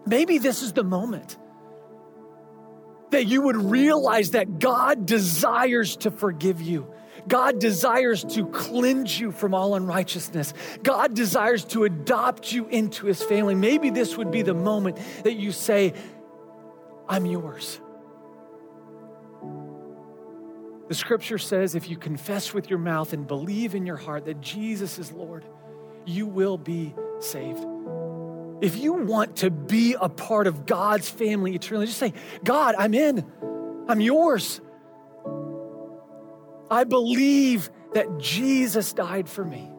maybe 0.06 0.40
this 0.40 0.62
is 0.62 0.74
the 0.74 0.84
moment 0.84 1.38
that 3.12 3.26
you 3.26 3.42
would 3.44 3.58
realize 3.58 4.32
that 4.32 4.60
God 4.60 5.06
desires 5.06 5.98
to 5.98 6.12
forgive 6.12 6.62
you 6.62 6.94
God 7.28 7.60
desires 7.60 8.24
to 8.24 8.48
cleanse 8.48 9.20
you 9.20 9.32
from 9.32 9.54
all 9.54 9.76
unrighteousness. 9.76 10.54
God 10.82 11.14
desires 11.14 11.64
to 11.66 11.84
adopt 11.84 12.52
you 12.52 12.68
into 12.68 13.06
his 13.06 13.22
family. 13.22 13.56
Maybe 13.56 13.90
this 13.90 14.18
would 14.18 14.32
be 14.32 14.42
the 14.42 14.54
moment 14.54 14.98
that 15.24 15.34
you 15.34 15.52
say, 15.52 15.94
I'm 17.08 17.26
yours. 17.26 17.80
The 20.88 20.96
scripture 20.96 21.38
says 21.38 21.76
if 21.76 21.88
you 21.88 21.98
confess 21.98 22.52
with 22.54 22.70
your 22.70 22.80
mouth 22.80 23.14
and 23.14 23.28
believe 23.28 23.76
in 23.76 23.86
your 23.86 23.98
heart 23.98 24.26
that 24.26 24.42
Jesus 24.42 24.98
is 24.98 25.12
Lord, 25.12 25.46
you 26.06 26.26
will 26.26 26.58
be 26.58 26.96
saved. 27.20 27.64
If 28.62 28.78
you 28.78 28.94
want 28.94 29.38
to 29.38 29.50
be 29.50 29.96
a 30.00 30.10
part 30.10 30.48
of 30.48 30.66
God's 30.66 31.10
family 31.10 31.56
eternally, 31.56 31.86
just 31.86 31.98
say, 31.98 32.14
God, 32.44 32.76
I'm 32.78 32.94
in. 32.94 33.26
I'm 33.88 34.02
yours. 34.02 34.60
I 36.70 36.84
believe 36.84 37.70
that 37.94 38.20
Jesus 38.20 38.94
died 38.94 39.30
for 39.30 39.44
me. 39.44 39.70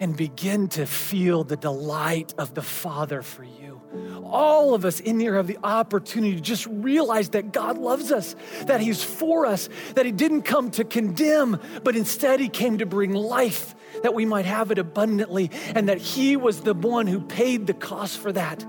And 0.00 0.16
begin 0.16 0.68
to 0.68 0.86
feel 0.86 1.44
the 1.44 1.56
delight 1.56 2.34
of 2.36 2.54
the 2.54 2.62
Father 2.62 3.22
for 3.22 3.44
you. 3.44 3.75
All 4.24 4.74
of 4.74 4.84
us 4.84 5.00
in 5.00 5.20
here 5.20 5.36
have 5.36 5.46
the 5.46 5.58
opportunity 5.62 6.34
to 6.34 6.40
just 6.40 6.66
realize 6.66 7.30
that 7.30 7.52
God 7.52 7.78
loves 7.78 8.12
us, 8.12 8.34
that 8.66 8.80
He's 8.80 9.02
for 9.02 9.46
us, 9.46 9.68
that 9.94 10.04
He 10.04 10.12
didn't 10.12 10.42
come 10.42 10.70
to 10.72 10.84
condemn, 10.84 11.60
but 11.84 11.96
instead 11.96 12.40
He 12.40 12.48
came 12.48 12.78
to 12.78 12.86
bring 12.86 13.12
life 13.12 13.74
that 14.02 14.14
we 14.14 14.26
might 14.26 14.44
have 14.44 14.70
it 14.70 14.78
abundantly, 14.78 15.50
and 15.74 15.88
that 15.88 15.98
He 15.98 16.36
was 16.36 16.60
the 16.60 16.74
one 16.74 17.06
who 17.06 17.20
paid 17.20 17.66
the 17.66 17.74
cost 17.74 18.18
for 18.18 18.32
that 18.32 18.64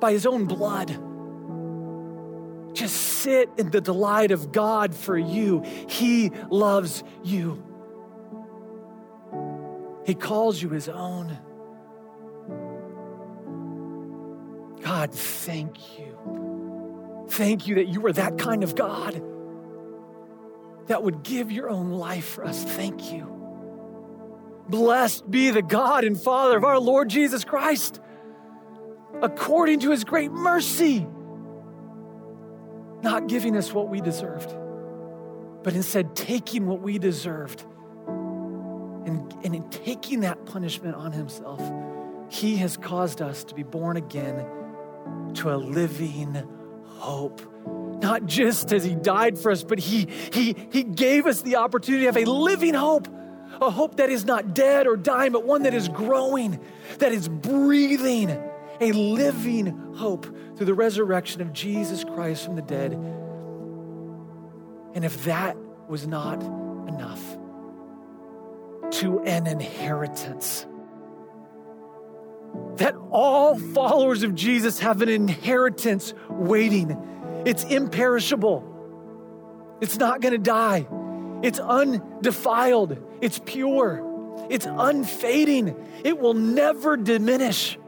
by 0.00 0.12
His 0.12 0.26
own 0.26 0.46
blood. 0.46 0.96
Just 2.74 2.96
sit 2.96 3.50
in 3.58 3.70
the 3.70 3.80
delight 3.80 4.30
of 4.30 4.50
God 4.50 4.94
for 4.94 5.18
you. 5.18 5.62
He 5.88 6.30
loves 6.48 7.04
you. 7.22 7.62
He 10.04 10.14
calls 10.14 10.60
you 10.60 10.68
his 10.70 10.88
own. 10.88 11.38
God, 14.82 15.12
thank 15.12 15.98
you. 15.98 17.26
Thank 17.30 17.66
you 17.66 17.76
that 17.76 17.88
you 17.88 18.04
are 18.06 18.12
that 18.12 18.38
kind 18.38 18.62
of 18.64 18.74
God. 18.74 19.22
that 20.88 21.02
would 21.02 21.22
give 21.22 21.50
your 21.50 21.70
own 21.70 21.90
life 21.90 22.24
for 22.26 22.44
us. 22.44 22.64
Thank 22.64 23.12
you. 23.12 23.28
Blessed 24.68 25.30
be 25.30 25.50
the 25.50 25.62
God 25.62 26.04
and 26.04 26.20
Father 26.20 26.56
of 26.56 26.64
our 26.64 26.78
Lord 26.78 27.08
Jesus 27.08 27.44
Christ, 27.44 28.00
according 29.22 29.80
to 29.80 29.90
his 29.90 30.04
great 30.04 30.30
mercy, 30.32 31.06
not 33.02 33.26
giving 33.28 33.56
us 33.56 33.72
what 33.72 33.88
we 33.88 34.00
deserved, 34.00 34.54
but 35.62 35.74
instead 35.74 36.14
taking 36.14 36.66
what 36.66 36.80
we 36.80 36.98
deserved 36.98 37.64
and, 39.06 39.32
and 39.44 39.54
in 39.54 39.68
taking 39.70 40.20
that 40.20 40.44
punishment 40.46 40.94
on 40.94 41.12
himself, 41.12 41.60
he 42.28 42.56
has 42.56 42.76
caused 42.76 43.20
us 43.20 43.44
to 43.44 43.54
be 43.54 43.62
born 43.62 43.96
again 43.96 44.46
to 45.36 45.52
a 45.52 45.56
living 45.56 46.42
hope. 46.86 47.40
Not 48.02 48.26
just 48.26 48.72
as 48.72 48.84
he 48.84 48.94
died 48.94 49.38
for 49.38 49.52
us, 49.52 49.62
but 49.62 49.78
he, 49.78 50.08
he, 50.32 50.56
he 50.70 50.82
gave 50.82 51.26
us 51.26 51.42
the 51.42 51.56
opportunity 51.56 52.06
of 52.06 52.16
a 52.16 52.24
living 52.24 52.74
hope 52.74 53.08
a 53.60 53.70
hope 53.70 53.96
that 53.96 54.10
is 54.10 54.24
not 54.24 54.54
dead 54.54 54.86
or 54.86 54.96
dying, 54.96 55.32
but 55.32 55.44
one 55.44 55.62
that 55.62 55.74
is 55.74 55.88
growing, 55.88 56.58
that 56.98 57.12
is 57.12 57.28
breathing, 57.28 58.30
a 58.80 58.92
living 58.92 59.94
hope 59.94 60.24
through 60.56 60.66
the 60.66 60.74
resurrection 60.74 61.40
of 61.40 61.52
Jesus 61.52 62.04
Christ 62.04 62.44
from 62.44 62.56
the 62.56 62.62
dead. 62.62 62.92
And 64.94 65.04
if 65.04 65.24
that 65.24 65.56
was 65.88 66.06
not 66.06 66.42
enough, 66.42 67.22
to 68.90 69.20
an 69.20 69.46
inheritance. 69.46 70.66
That 72.76 72.94
all 73.10 73.58
followers 73.58 74.22
of 74.22 74.34
Jesus 74.34 74.78
have 74.80 75.02
an 75.02 75.08
inheritance 75.08 76.14
waiting. 76.28 76.96
It's 77.44 77.64
imperishable. 77.64 78.68
It's 79.80 79.98
not 79.98 80.20
going 80.20 80.32
to 80.32 80.38
die. 80.38 80.86
It's 81.42 81.58
undefiled. 81.58 82.98
It's 83.20 83.40
pure. 83.44 84.46
It's 84.48 84.66
unfading. 84.66 85.74
It 86.04 86.18
will 86.18 86.34
never 86.34 86.96
diminish. 86.96 87.78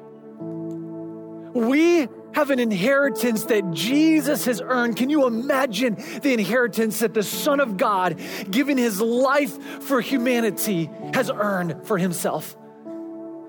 We 1.55 2.09
have 2.35 2.51
an 2.51 2.59
inheritance 2.59 3.45
that 3.45 3.71
Jesus 3.71 4.45
has 4.47 4.61
earned. 4.61 4.97
Can 4.97 5.09
you 5.09 5.27
imagine 5.27 5.97
the 6.21 6.33
inheritance 6.33 6.99
that 6.99 7.15
the 7.15 7.23
Son 7.23 7.61
of 7.61 7.77
God, 7.77 8.21
giving 8.51 8.77
his 8.77 9.01
life 9.01 9.83
for 9.85 10.01
humanity, 10.01 10.91
has 11.15 11.31
earned 11.31 11.87
for 11.87 11.97
himself? 11.97 12.57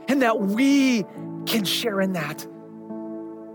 And 0.08 0.22
that 0.22 0.40
we 0.40 1.04
can 1.46 1.66
share 1.66 2.00
in 2.02 2.14
that. 2.14 2.48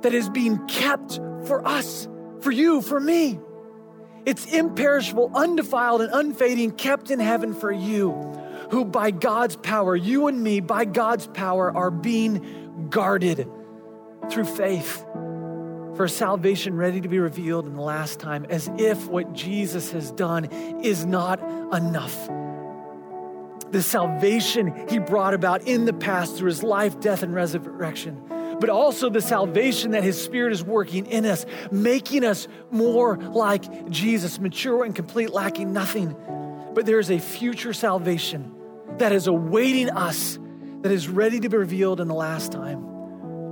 That 0.03 0.15
is 0.15 0.29
being 0.31 0.67
kept 0.67 1.17
for 1.47 1.67
us, 1.67 2.09
for 2.41 2.51
you, 2.51 2.81
for 2.83 2.99
me. 2.99 3.39
It's 4.27 4.47
imperishable, 4.47 5.31
undefiled, 5.35 6.03
and 6.03 6.11
unfading, 6.13 6.73
kept 6.73 7.11
in 7.11 7.21
heaven 7.21 7.55
for 7.55 7.73
you, 7.73 8.13
who 8.71 8.85
by 8.85 9.11
God's 9.11 9.57
power, 9.57 9.97
you 9.97 10.27
and 10.27 10.43
me, 10.43 10.61
by 10.61 10.85
God's 10.85 11.27
power, 11.27 11.75
are 11.75 11.91
being 11.91 12.89
guarded 12.91 13.49
through 14.31 14.45
faith 14.45 15.05
for 15.97 16.09
salvation 16.09 16.77
ready 16.77 17.01
to 17.01 17.09
be 17.09 17.19
revealed 17.19 17.67
in 17.67 17.75
the 17.75 17.83
last 17.83 18.21
time, 18.21 18.47
as 18.49 18.71
if 18.79 19.07
what 19.09 19.33
Jesus 19.33 19.93
has 19.93 20.11
done 20.13 20.47
is 20.83 21.05
not 21.05 21.41
enough. 21.75 22.29
The 23.71 23.83
salvation 23.83 24.89
he 24.89 24.99
brought 24.99 25.35
about 25.35 25.63
in 25.63 25.85
the 25.85 25.93
past 25.93 26.37
through 26.37 26.49
his 26.49 26.63
life, 26.63 27.01
death, 27.01 27.23
and 27.23 27.35
resurrection 27.35 28.21
but 28.61 28.69
also 28.69 29.09
the 29.09 29.23
salvation 29.23 29.93
that 29.93 30.05
His 30.05 30.23
Spirit 30.23 30.53
is 30.53 30.63
working 30.63 31.07
in 31.07 31.25
us, 31.25 31.47
making 31.73 32.25
us 32.25 32.47
more 32.71 33.17
like 33.17 33.89
Jesus, 33.89 34.39
mature 34.39 34.85
and 34.85 34.95
complete, 34.95 35.31
lacking 35.31 35.73
nothing. 35.73 36.15
But 36.75 36.85
there 36.85 36.99
is 36.99 37.11
a 37.11 37.19
future 37.19 37.73
salvation 37.73 38.55
that 38.99 39.13
is 39.13 39.27
awaiting 39.27 39.89
us, 39.91 40.39
that 40.83 40.93
is 40.93 41.09
ready 41.09 41.41
to 41.41 41.49
be 41.49 41.57
revealed 41.57 42.01
in 42.01 42.09
the 42.09 42.15
last 42.15 42.53
time. 42.53 42.85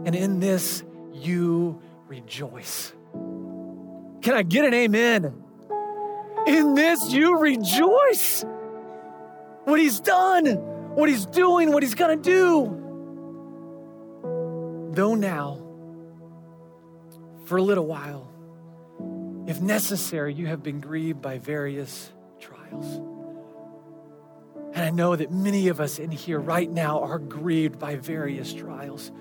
And 0.04 0.14
in 0.14 0.40
this, 0.40 0.84
you 1.14 1.80
rejoice. 2.06 2.92
Can 3.12 4.34
I 4.34 4.42
get 4.42 4.66
an 4.66 4.74
amen? 4.74 5.42
In 6.46 6.74
this, 6.74 7.10
you 7.10 7.38
rejoice. 7.38 8.44
What 9.68 9.78
He's 9.78 10.00
done, 10.00 10.46
what 10.94 11.10
He's 11.10 11.26
doing, 11.26 11.72
what 11.72 11.82
He's 11.82 11.94
gonna 11.94 12.16
do. 12.16 12.74
Though 14.92 15.14
now, 15.14 15.62
for 17.44 17.58
a 17.58 17.62
little 17.62 17.84
while, 17.84 18.32
if 19.46 19.60
necessary, 19.60 20.32
you 20.32 20.46
have 20.46 20.62
been 20.62 20.80
grieved 20.80 21.20
by 21.20 21.36
various 21.36 22.10
trials. 22.40 22.86
And 24.72 24.82
I 24.86 24.88
know 24.88 25.14
that 25.14 25.30
many 25.32 25.68
of 25.68 25.82
us 25.82 25.98
in 25.98 26.10
here 26.10 26.38
right 26.38 26.70
now 26.70 27.00
are 27.02 27.18
grieved 27.18 27.78
by 27.78 27.96
various 27.96 28.54
trials. 28.54 29.12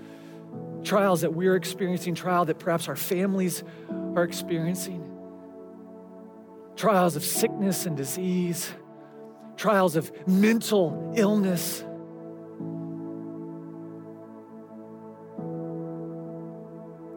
Trials 0.86 1.22
that 1.22 1.34
we're 1.34 1.58
experiencing, 1.58 2.16
trial 2.16 2.46
that 2.46 2.58
perhaps 2.58 2.88
our 2.88 2.96
families 2.96 3.66
are 4.16 4.24
experiencing. 4.24 5.04
Trials 6.78 7.18
of 7.18 7.26
sickness 7.26 7.86
and 7.86 7.98
disease, 7.98 8.72
trials 9.58 9.96
of 9.96 10.12
mental 10.28 11.14
illness, 11.16 11.84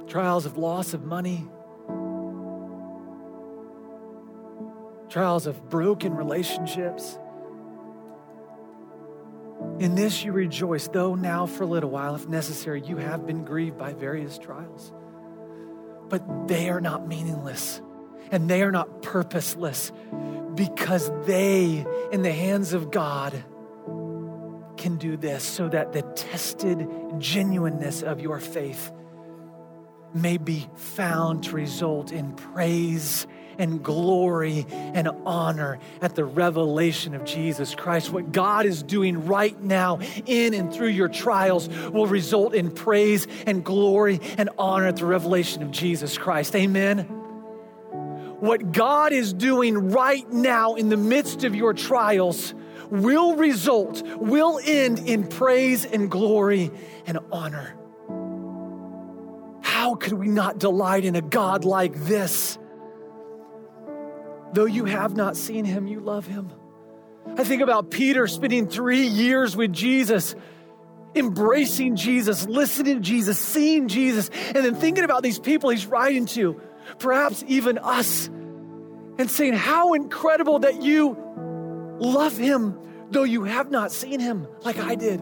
trials 0.08 0.46
of 0.46 0.56
loss 0.56 0.94
of 0.94 1.04
money, 1.04 1.46
trials 5.10 5.46
of 5.46 5.68
broken 5.68 6.14
relationships. 6.14 7.18
In 9.78 9.94
this 9.94 10.24
you 10.24 10.32
rejoice, 10.32 10.88
though 10.88 11.14
now 11.14 11.46
for 11.46 11.64
a 11.64 11.66
little 11.66 11.90
while, 11.90 12.14
if 12.14 12.26
necessary, 12.26 12.82
you 12.82 12.96
have 12.96 13.26
been 13.26 13.44
grieved 13.44 13.76
by 13.78 13.92
various 13.92 14.38
trials. 14.38 14.92
But 16.08 16.48
they 16.48 16.70
are 16.70 16.80
not 16.80 17.06
meaningless 17.06 17.80
and 18.32 18.48
they 18.48 18.62
are 18.62 18.72
not 18.72 19.02
purposeless 19.02 19.92
because 20.54 21.10
they, 21.26 21.84
in 22.12 22.22
the 22.22 22.32
hands 22.32 22.72
of 22.72 22.90
God, 22.90 23.32
can 24.76 24.96
do 24.96 25.16
this 25.16 25.44
so 25.44 25.68
that 25.68 25.92
the 25.92 26.02
tested 26.02 26.88
genuineness 27.18 28.02
of 28.02 28.20
your 28.20 28.40
faith 28.40 28.90
may 30.14 30.38
be 30.38 30.66
found 30.74 31.44
to 31.44 31.52
result 31.52 32.12
in 32.12 32.32
praise 32.34 33.26
and 33.58 33.82
glory 33.82 34.66
and 34.70 35.08
honor 35.26 35.78
at 36.00 36.14
the 36.14 36.24
revelation 36.24 37.14
of 37.14 37.24
Jesus 37.24 37.74
Christ. 37.74 38.10
What 38.10 38.32
God 38.32 38.64
is 38.64 38.82
doing 38.82 39.26
right 39.26 39.60
now 39.60 40.00
in 40.24 40.54
and 40.54 40.72
through 40.72 40.88
your 40.88 41.08
trials 41.08 41.68
will 41.90 42.06
result 42.06 42.54
in 42.54 42.70
praise 42.70 43.26
and 43.46 43.62
glory 43.62 44.18
and 44.38 44.48
honor 44.58 44.86
at 44.86 44.96
the 44.96 45.04
revelation 45.04 45.62
of 45.62 45.70
Jesus 45.70 46.16
Christ. 46.16 46.56
Amen. 46.56 47.19
What 48.40 48.72
God 48.72 49.12
is 49.12 49.32
doing 49.32 49.90
right 49.90 50.30
now 50.32 50.74
in 50.74 50.88
the 50.88 50.96
midst 50.96 51.44
of 51.44 51.54
your 51.54 51.74
trials 51.74 52.54
will 52.90 53.36
result, 53.36 54.02
will 54.16 54.58
end 54.64 54.98
in 55.00 55.28
praise 55.28 55.84
and 55.84 56.10
glory 56.10 56.70
and 57.06 57.18
honor. 57.30 57.76
How 59.62 59.94
could 59.94 60.14
we 60.14 60.28
not 60.28 60.58
delight 60.58 61.04
in 61.04 61.16
a 61.16 61.22
God 61.22 61.64
like 61.64 61.94
this? 61.94 62.58
Though 64.52 64.66
you 64.66 64.86
have 64.86 65.14
not 65.14 65.36
seen 65.36 65.64
him, 65.64 65.86
you 65.86 66.00
love 66.00 66.26
him. 66.26 66.50
I 67.36 67.44
think 67.44 67.62
about 67.62 67.90
Peter 67.90 68.26
spending 68.26 68.66
three 68.66 69.06
years 69.06 69.54
with 69.56 69.72
Jesus, 69.72 70.34
embracing 71.14 71.96
Jesus, 71.96 72.46
listening 72.46 72.96
to 72.96 73.00
Jesus, 73.00 73.38
seeing 73.38 73.88
Jesus, 73.88 74.30
and 74.46 74.64
then 74.64 74.74
thinking 74.74 75.04
about 75.04 75.22
these 75.22 75.38
people 75.38 75.70
he's 75.70 75.86
writing 75.86 76.26
to, 76.26 76.60
perhaps 76.98 77.44
even 77.46 77.78
us, 77.78 78.26
and 79.18 79.30
saying, 79.30 79.54
How 79.54 79.94
incredible 79.94 80.60
that 80.60 80.82
you 80.82 81.16
love 82.00 82.36
him, 82.36 82.78
though 83.10 83.24
you 83.24 83.44
have 83.44 83.70
not 83.70 83.92
seen 83.92 84.20
him 84.20 84.46
like 84.62 84.78
I 84.78 84.94
did. 84.94 85.20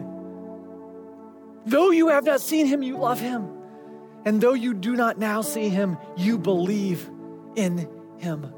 Though 1.65 1.91
you 1.91 2.07
have 2.07 2.23
not 2.23 2.41
seen 2.41 2.65
him, 2.65 2.81
you 2.81 2.97
love 2.97 3.19
him. 3.19 3.49
And 4.25 4.41
though 4.41 4.53
you 4.53 4.73
do 4.73 4.95
not 4.95 5.17
now 5.17 5.41
see 5.41 5.69
him, 5.69 5.97
you 6.17 6.37
believe 6.37 7.09
in 7.55 7.89
him. 8.17 8.53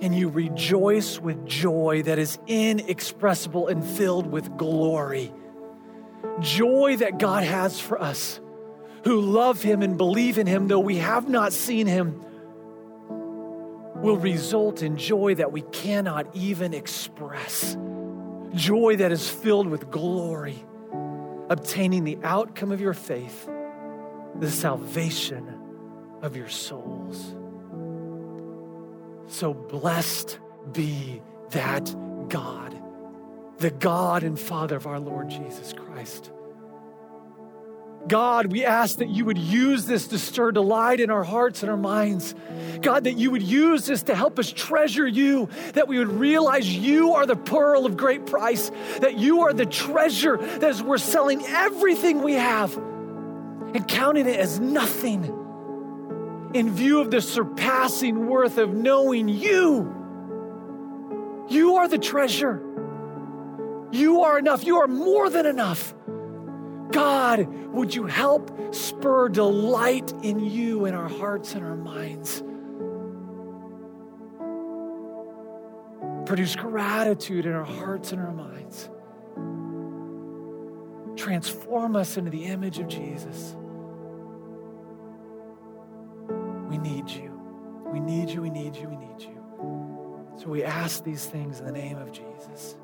And 0.00 0.14
you 0.14 0.28
rejoice 0.28 1.20
with 1.20 1.44
joy 1.44 2.02
that 2.04 2.18
is 2.18 2.38
inexpressible 2.46 3.68
and 3.68 3.84
filled 3.84 4.26
with 4.26 4.56
glory. 4.56 5.32
Joy 6.40 6.96
that 6.96 7.18
God 7.18 7.44
has 7.44 7.78
for 7.78 8.00
us 8.00 8.40
who 9.04 9.20
love 9.20 9.62
him 9.62 9.82
and 9.82 9.96
believe 9.96 10.38
in 10.38 10.46
him, 10.46 10.68
though 10.68 10.80
we 10.80 10.96
have 10.96 11.28
not 11.28 11.52
seen 11.52 11.86
him, 11.86 12.22
will 14.00 14.16
result 14.16 14.82
in 14.82 14.96
joy 14.96 15.34
that 15.36 15.52
we 15.52 15.62
cannot 15.62 16.34
even 16.34 16.74
express. 16.74 17.76
Joy 18.54 18.96
that 18.96 19.12
is 19.12 19.28
filled 19.28 19.68
with 19.68 19.90
glory, 19.90 20.64
obtaining 21.48 22.04
the 22.04 22.18
outcome 22.22 22.72
of 22.72 22.80
your 22.80 22.94
faith 22.94 23.48
the 24.38 24.50
salvation 24.50 25.58
of 26.22 26.36
your 26.36 26.48
souls. 26.48 27.34
So 29.26 29.54
blessed 29.54 30.38
be 30.72 31.20
that 31.50 31.94
God, 32.28 32.74
the 33.58 33.70
God 33.70 34.22
and 34.22 34.38
Father 34.38 34.76
of 34.76 34.86
our 34.86 35.00
Lord 35.00 35.28
Jesus 35.28 35.72
Christ. 35.72 36.32
God, 38.08 38.50
we 38.50 38.64
ask 38.64 38.98
that 38.98 39.08
you 39.08 39.26
would 39.26 39.38
use 39.38 39.86
this 39.86 40.08
to 40.08 40.18
stir 40.18 40.52
delight 40.52 41.00
in 41.00 41.10
our 41.10 41.22
hearts 41.22 41.62
and 41.62 41.70
our 41.70 41.76
minds. 41.76 42.34
God, 42.80 43.04
that 43.04 43.18
you 43.18 43.30
would 43.30 43.42
use 43.42 43.86
this 43.86 44.04
to 44.04 44.14
help 44.14 44.38
us 44.38 44.50
treasure 44.50 45.06
you, 45.06 45.48
that 45.74 45.86
we 45.86 45.98
would 45.98 46.08
realize 46.08 46.68
you 46.68 47.14
are 47.14 47.26
the 47.26 47.36
pearl 47.36 47.84
of 47.84 47.96
great 47.96 48.26
price, 48.26 48.70
that 49.00 49.18
you 49.18 49.42
are 49.42 49.52
the 49.52 49.66
treasure 49.66 50.38
that 50.38 50.64
as 50.64 50.82
we're 50.82 50.98
selling 50.98 51.44
everything 51.44 52.22
we 52.22 52.34
have 52.34 52.74
and 52.76 53.86
counting 53.86 54.26
it 54.26 54.38
as 54.38 54.58
nothing 54.58 55.24
in 56.54 56.70
view 56.70 57.00
of 57.00 57.10
the 57.10 57.20
surpassing 57.20 58.26
worth 58.26 58.58
of 58.58 58.72
knowing 58.72 59.28
you. 59.28 59.94
You 61.48 61.76
are 61.76 61.88
the 61.88 61.98
treasure. 61.98 62.62
You 63.92 64.22
are 64.22 64.38
enough. 64.38 64.64
You 64.64 64.78
are 64.78 64.86
more 64.86 65.28
than 65.28 65.46
enough. 65.46 65.94
God, 66.92 67.46
would 67.72 67.94
you 67.94 68.06
help 68.06 68.74
spur 68.74 69.28
delight 69.28 70.12
in 70.22 70.40
you 70.40 70.86
in 70.86 70.94
our 70.94 71.08
hearts 71.08 71.54
and 71.54 71.64
our 71.64 71.76
minds? 71.76 72.42
Produce 76.26 76.54
gratitude 76.56 77.46
in 77.46 77.52
our 77.52 77.64
hearts 77.64 78.12
and 78.12 78.20
our 78.20 78.32
minds. 78.32 78.90
Transform 81.16 81.96
us 81.96 82.16
into 82.16 82.30
the 82.30 82.44
image 82.44 82.78
of 82.78 82.88
Jesus. 82.88 83.56
We 86.68 86.78
need 86.78 87.08
you. 87.08 87.40
We 87.92 88.00
need 88.00 88.30
you. 88.30 88.42
We 88.42 88.50
need 88.50 88.76
you. 88.76 88.88
We 88.88 88.96
need 88.96 89.20
you. 89.20 90.36
So 90.36 90.48
we 90.48 90.62
ask 90.62 91.04
these 91.04 91.26
things 91.26 91.60
in 91.60 91.66
the 91.66 91.72
name 91.72 91.98
of 91.98 92.12
Jesus. 92.12 92.76